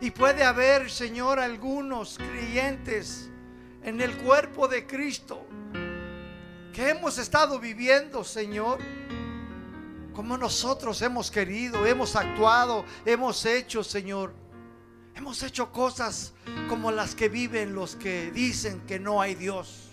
Y 0.00 0.12
puede 0.12 0.44
haber, 0.44 0.90
Señor, 0.90 1.40
algunos 1.40 2.18
creyentes 2.18 3.30
en 3.82 4.00
el 4.00 4.16
cuerpo 4.18 4.68
de 4.68 4.86
Cristo 4.86 5.46
que 6.76 6.90
hemos 6.90 7.16
estado 7.16 7.58
viviendo, 7.58 8.22
Señor, 8.22 8.78
como 10.12 10.36
nosotros 10.36 11.00
hemos 11.00 11.30
querido, 11.30 11.86
hemos 11.86 12.14
actuado, 12.14 12.84
hemos 13.06 13.46
hecho, 13.46 13.82
Señor. 13.82 14.34
Hemos 15.14 15.42
hecho 15.42 15.72
cosas 15.72 16.34
como 16.68 16.92
las 16.92 17.14
que 17.14 17.30
viven 17.30 17.74
los 17.74 17.96
que 17.96 18.30
dicen 18.30 18.82
que 18.82 18.98
no 18.98 19.22
hay 19.22 19.34
Dios. 19.34 19.88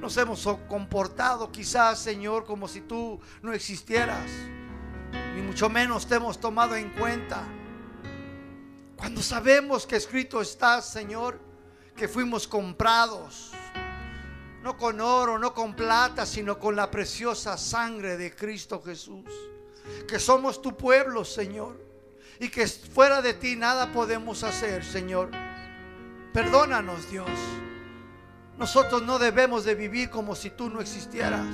Nos 0.00 0.18
hemos 0.18 0.46
comportado 0.68 1.50
quizás, 1.50 1.98
Señor, 1.98 2.44
como 2.44 2.68
si 2.68 2.82
tú 2.82 3.18
no 3.40 3.54
existieras. 3.54 4.30
Ni 5.34 5.40
mucho 5.40 5.70
menos 5.70 6.06
te 6.06 6.16
hemos 6.16 6.38
tomado 6.38 6.76
en 6.76 6.90
cuenta. 6.90 7.42
Cuando 8.96 9.22
sabemos 9.22 9.86
que 9.86 9.96
escrito 9.96 10.42
está, 10.42 10.82
Señor, 10.82 11.40
que 11.96 12.06
fuimos 12.06 12.46
comprados 12.46 13.54
no 14.62 14.76
con 14.76 15.00
oro, 15.00 15.38
no 15.38 15.54
con 15.54 15.74
plata, 15.74 16.26
sino 16.26 16.58
con 16.58 16.76
la 16.76 16.90
preciosa 16.90 17.56
sangre 17.56 18.16
de 18.16 18.34
Cristo 18.34 18.82
Jesús. 18.82 19.24
Que 20.06 20.18
somos 20.18 20.60
tu 20.60 20.76
pueblo, 20.76 21.24
Señor. 21.24 21.80
Y 22.38 22.48
que 22.48 22.66
fuera 22.66 23.22
de 23.22 23.34
ti 23.34 23.56
nada 23.56 23.92
podemos 23.92 24.42
hacer, 24.44 24.84
Señor. 24.84 25.30
Perdónanos, 26.32 27.10
Dios. 27.10 27.30
Nosotros 28.58 29.02
no 29.02 29.18
debemos 29.18 29.64
de 29.64 29.74
vivir 29.74 30.10
como 30.10 30.34
si 30.34 30.50
tú 30.50 30.68
no 30.68 30.80
existieras. 30.80 31.46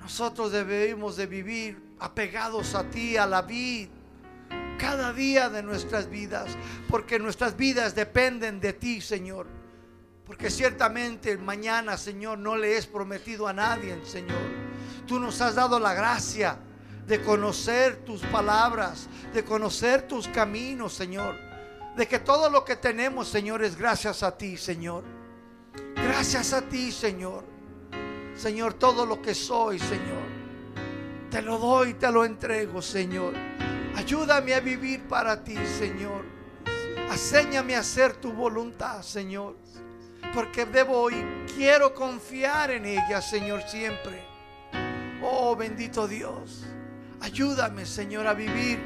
Nosotros 0.00 0.50
debemos 0.50 1.16
de 1.16 1.26
vivir 1.26 1.94
apegados 1.98 2.74
a 2.74 2.84
ti, 2.90 3.16
a 3.16 3.26
la 3.26 3.42
vida, 3.42 3.90
cada 4.78 5.12
día 5.12 5.48
de 5.48 5.62
nuestras 5.62 6.10
vidas, 6.10 6.56
porque 6.88 7.18
nuestras 7.18 7.56
vidas 7.56 7.94
dependen 7.94 8.58
de 8.58 8.72
ti, 8.72 9.00
Señor. 9.00 9.46
Porque 10.32 10.48
ciertamente 10.48 11.36
mañana, 11.36 11.98
Señor, 11.98 12.38
no 12.38 12.56
le 12.56 12.78
es 12.78 12.86
prometido 12.86 13.46
a 13.46 13.52
nadie, 13.52 14.00
Señor. 14.02 14.40
Tú 15.06 15.20
nos 15.20 15.38
has 15.42 15.56
dado 15.56 15.78
la 15.78 15.92
gracia 15.92 16.56
de 17.06 17.20
conocer 17.20 17.96
tus 18.06 18.22
palabras, 18.22 19.10
de 19.34 19.44
conocer 19.44 20.08
tus 20.08 20.26
caminos, 20.28 20.94
Señor. 20.94 21.36
De 21.98 22.08
que 22.08 22.18
todo 22.18 22.48
lo 22.48 22.64
que 22.64 22.76
tenemos, 22.76 23.28
Señor, 23.28 23.62
es 23.62 23.76
gracias 23.76 24.22
a 24.22 24.34
ti, 24.34 24.56
Señor. 24.56 25.04
Gracias 25.96 26.54
a 26.54 26.62
ti, 26.62 26.90
Señor. 26.90 27.44
Señor, 28.34 28.72
todo 28.72 29.04
lo 29.04 29.20
que 29.20 29.34
soy, 29.34 29.78
Señor. 29.78 30.24
Te 31.30 31.42
lo 31.42 31.58
doy, 31.58 31.92
te 31.92 32.10
lo 32.10 32.24
entrego, 32.24 32.80
Señor. 32.80 33.34
Ayúdame 33.96 34.54
a 34.54 34.60
vivir 34.60 35.02
para 35.02 35.44
ti, 35.44 35.58
Señor. 35.78 36.24
Aséñame 37.10 37.76
a 37.76 37.80
hacer 37.80 38.14
tu 38.14 38.32
voluntad, 38.32 39.02
Señor 39.02 39.61
porque 40.32 40.64
debo 40.64 41.10
y 41.10 41.24
quiero 41.54 41.94
confiar 41.94 42.70
en 42.70 42.86
ella, 42.86 43.20
Señor, 43.20 43.62
siempre. 43.62 44.24
Oh, 45.22 45.54
bendito 45.54 46.08
Dios. 46.08 46.64
Ayúdame, 47.20 47.86
Señor, 47.86 48.26
a 48.26 48.34
vivir. 48.34 48.78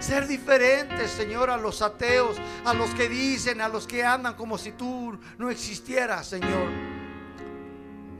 Ser 0.00 0.26
diferente, 0.26 1.06
Señor, 1.06 1.50
a 1.50 1.56
los 1.56 1.82
ateos, 1.82 2.36
a 2.64 2.74
los 2.74 2.90
que 2.90 3.08
dicen, 3.08 3.60
a 3.60 3.68
los 3.68 3.86
que 3.86 4.04
andan 4.04 4.34
como 4.34 4.58
si 4.58 4.72
tú 4.72 5.18
no 5.38 5.50
existieras, 5.50 6.26
Señor. 6.26 6.68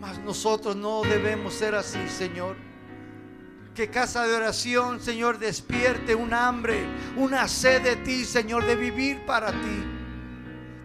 Mas 0.01 0.19
nosotros 0.19 0.77
no 0.77 1.03
debemos 1.03 1.55
ser 1.55 1.75
así, 1.75 2.09
Señor. 2.09 2.57
Que 3.75 3.89
casa 3.89 4.27
de 4.27 4.35
oración, 4.35 5.01
Señor, 5.01 5.39
despierte 5.39 6.15
un 6.15 6.35
hambre, 6.35 6.85
una 7.17 7.49
sed 7.49 7.83
de 7.83 7.97
ti, 7.97 8.25
Señor, 8.25 8.67
de 8.67 8.77
vivir 8.77 9.25
para 9.25 9.51
ti 9.51 10.02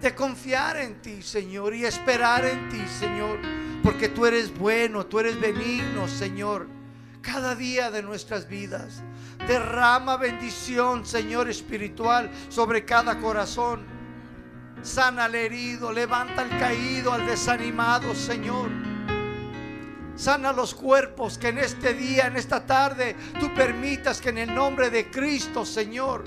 de 0.02 0.14
confiar 0.14 0.78
en 0.78 1.02
ti, 1.02 1.22
Señor, 1.22 1.74
y 1.74 1.86
esperar 1.86 2.46
en 2.46 2.70
ti, 2.70 2.84
Señor, 2.88 3.40
porque 3.84 4.10
tú 4.10 4.26
eres 4.26 4.56
bueno, 4.58 5.06
tú 5.06 5.20
eres 5.20 5.40
benigno, 5.40 6.08
Señor, 6.08 6.68
cada 7.22 7.56
día 7.56 7.90
de 7.90 8.04
nuestras 8.04 8.48
vidas. 8.48 9.02
Derrama 9.48 10.18
bendición, 10.18 11.06
Señor, 11.06 11.50
espiritual 11.50 12.30
sobre 12.50 12.86
cada 12.86 13.20
corazón. 13.20 13.86
Sana 14.84 15.26
al 15.26 15.36
herido, 15.36 15.92
levanta 15.92 16.44
al 16.44 16.50
caído, 16.60 17.12
al 17.12 17.26
desanimado, 17.26 18.14
Señor. 18.14 18.70
Sana 20.16 20.52
los 20.52 20.74
cuerpos 20.74 21.38
que 21.38 21.50
en 21.50 21.60
este 21.60 21.94
día, 21.94 22.26
en 22.28 22.38
esta 22.38 22.66
tarde, 22.66 23.16
tú 23.40 23.54
permitas 23.54 24.20
que 24.20 24.30
en 24.30 24.40
el 24.40 24.54
nombre 24.54 24.90
de 24.90 25.10
Cristo, 25.12 25.64
Señor, 25.64 26.24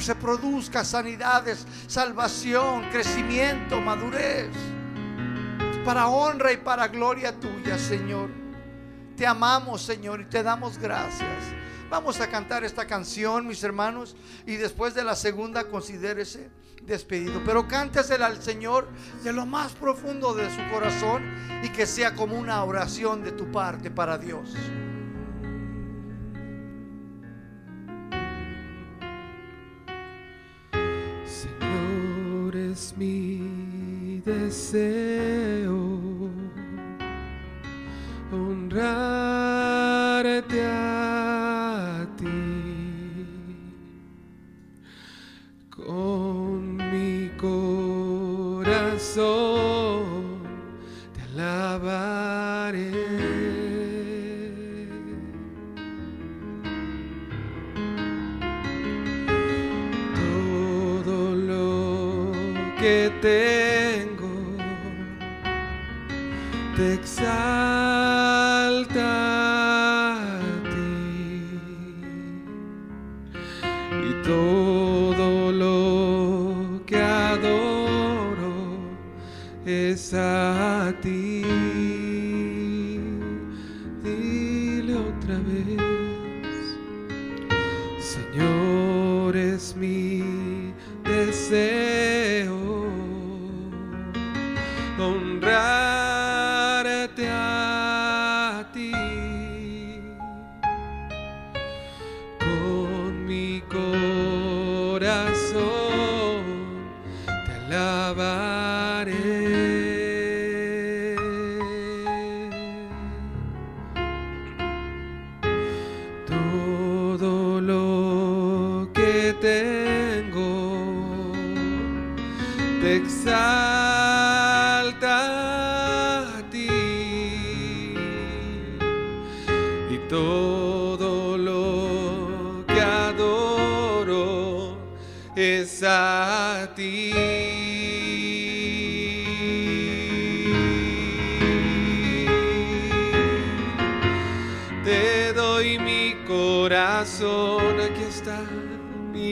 Se 0.00 0.14
produzca 0.14 0.84
sanidades, 0.84 1.66
salvación, 1.86 2.88
crecimiento, 2.90 3.80
madurez. 3.80 4.48
Para 5.84 6.08
honra 6.08 6.52
y 6.52 6.56
para 6.58 6.88
gloria 6.88 7.38
tuya, 7.38 7.78
Señor. 7.78 8.30
Te 9.16 9.26
amamos, 9.26 9.82
Señor, 9.82 10.20
y 10.20 10.24
te 10.26 10.42
damos 10.42 10.78
gracias. 10.78 11.28
Vamos 11.90 12.20
a 12.20 12.28
cantar 12.28 12.64
esta 12.64 12.86
canción, 12.86 13.46
mis 13.46 13.62
hermanos, 13.64 14.14
y 14.46 14.56
después 14.56 14.94
de 14.94 15.04
la 15.04 15.16
segunda 15.16 15.64
considérese 15.64 16.50
despedido. 16.82 17.42
Pero 17.44 17.66
cántesela 17.66 18.26
al 18.26 18.42
Señor 18.42 18.88
de 19.24 19.32
lo 19.32 19.46
más 19.46 19.72
profundo 19.72 20.34
de 20.34 20.50
su 20.50 20.70
corazón 20.70 21.22
y 21.62 21.70
que 21.70 21.86
sea 21.86 22.14
como 22.14 22.36
una 22.38 22.62
oración 22.64 23.22
de 23.22 23.32
tu 23.32 23.50
parte 23.50 23.90
para 23.90 24.18
Dios. 24.18 24.54
Es 32.78 32.94
mi 32.96 34.22
deseo 34.24 35.78
honrarte 38.30 39.78
a 40.64 42.06
ti 42.16 42.26
con 45.70 46.76
mi 46.92 47.28
corazón 47.36 48.68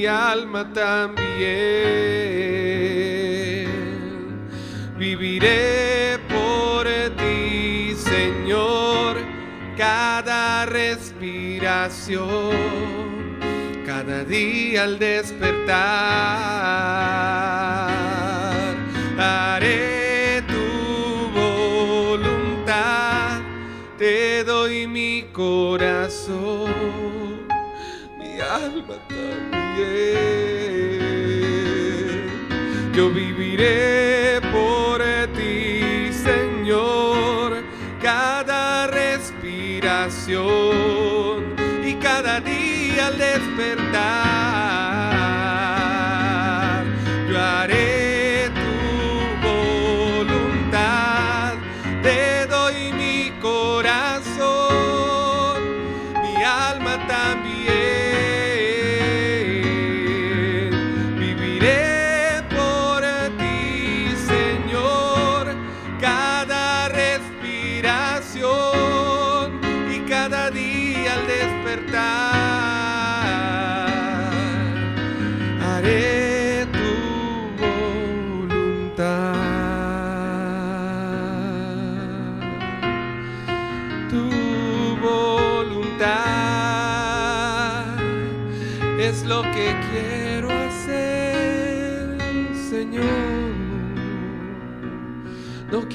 alma 0.06 0.72
también. 0.72 1.26
Viviré 4.98 6.18
por 6.28 6.86
ti, 7.16 7.94
Señor, 7.96 9.16
cada 9.76 10.64
respiración, 10.66 12.56
cada 13.84 14.24
día 14.24 14.84
al 14.84 14.98
despertar. 14.98 15.76
Haré 19.18 20.42
tu 20.42 21.30
voluntad, 22.08 23.40
te 23.98 24.44
doy 24.44 24.86
mi 24.86 25.26
corazón, 25.32 26.75
Yo 32.92 33.10
viviré 33.10 34.40
por 34.52 35.02
ti, 35.36 36.12
Señor, 36.12 37.64
cada 38.00 38.86
respiración 38.86 40.85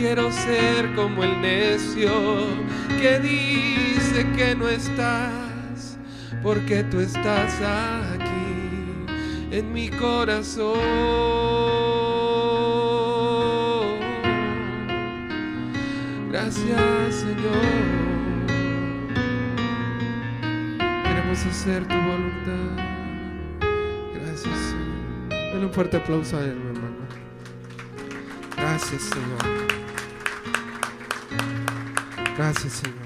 quiero 0.02 0.32
ser 0.32 0.96
como 0.96 1.24
el 1.24 1.42
necio 1.42 2.12
que 3.00 3.20
dice 3.20 4.26
que 4.36 4.56
no 4.56 4.68
estás, 4.68 5.96
porque 6.42 6.84
tú 6.86 7.00
estás 7.00 7.54
aquí 8.12 9.56
en 9.56 9.72
mi 9.72 9.90
corazón. 9.90 10.80
Gracias, 16.32 17.16
Señor. 17.16 17.62
Queremos 21.04 21.46
hacer 21.46 21.88
tu 21.88 21.96
voluntad. 21.96 22.86
Gracias, 24.16 24.58
Señor. 24.58 25.30
Dale 25.30 25.66
un 25.68 25.72
fuerte 25.72 25.98
aplauso 25.98 26.38
a 26.38 26.44
Él, 26.44 26.56
mi 26.56 26.72
hermano. 26.72 27.06
Gracias, 28.58 29.04
Señor. 29.04 29.71
Gracias, 32.42 32.74
Señor. 32.74 33.01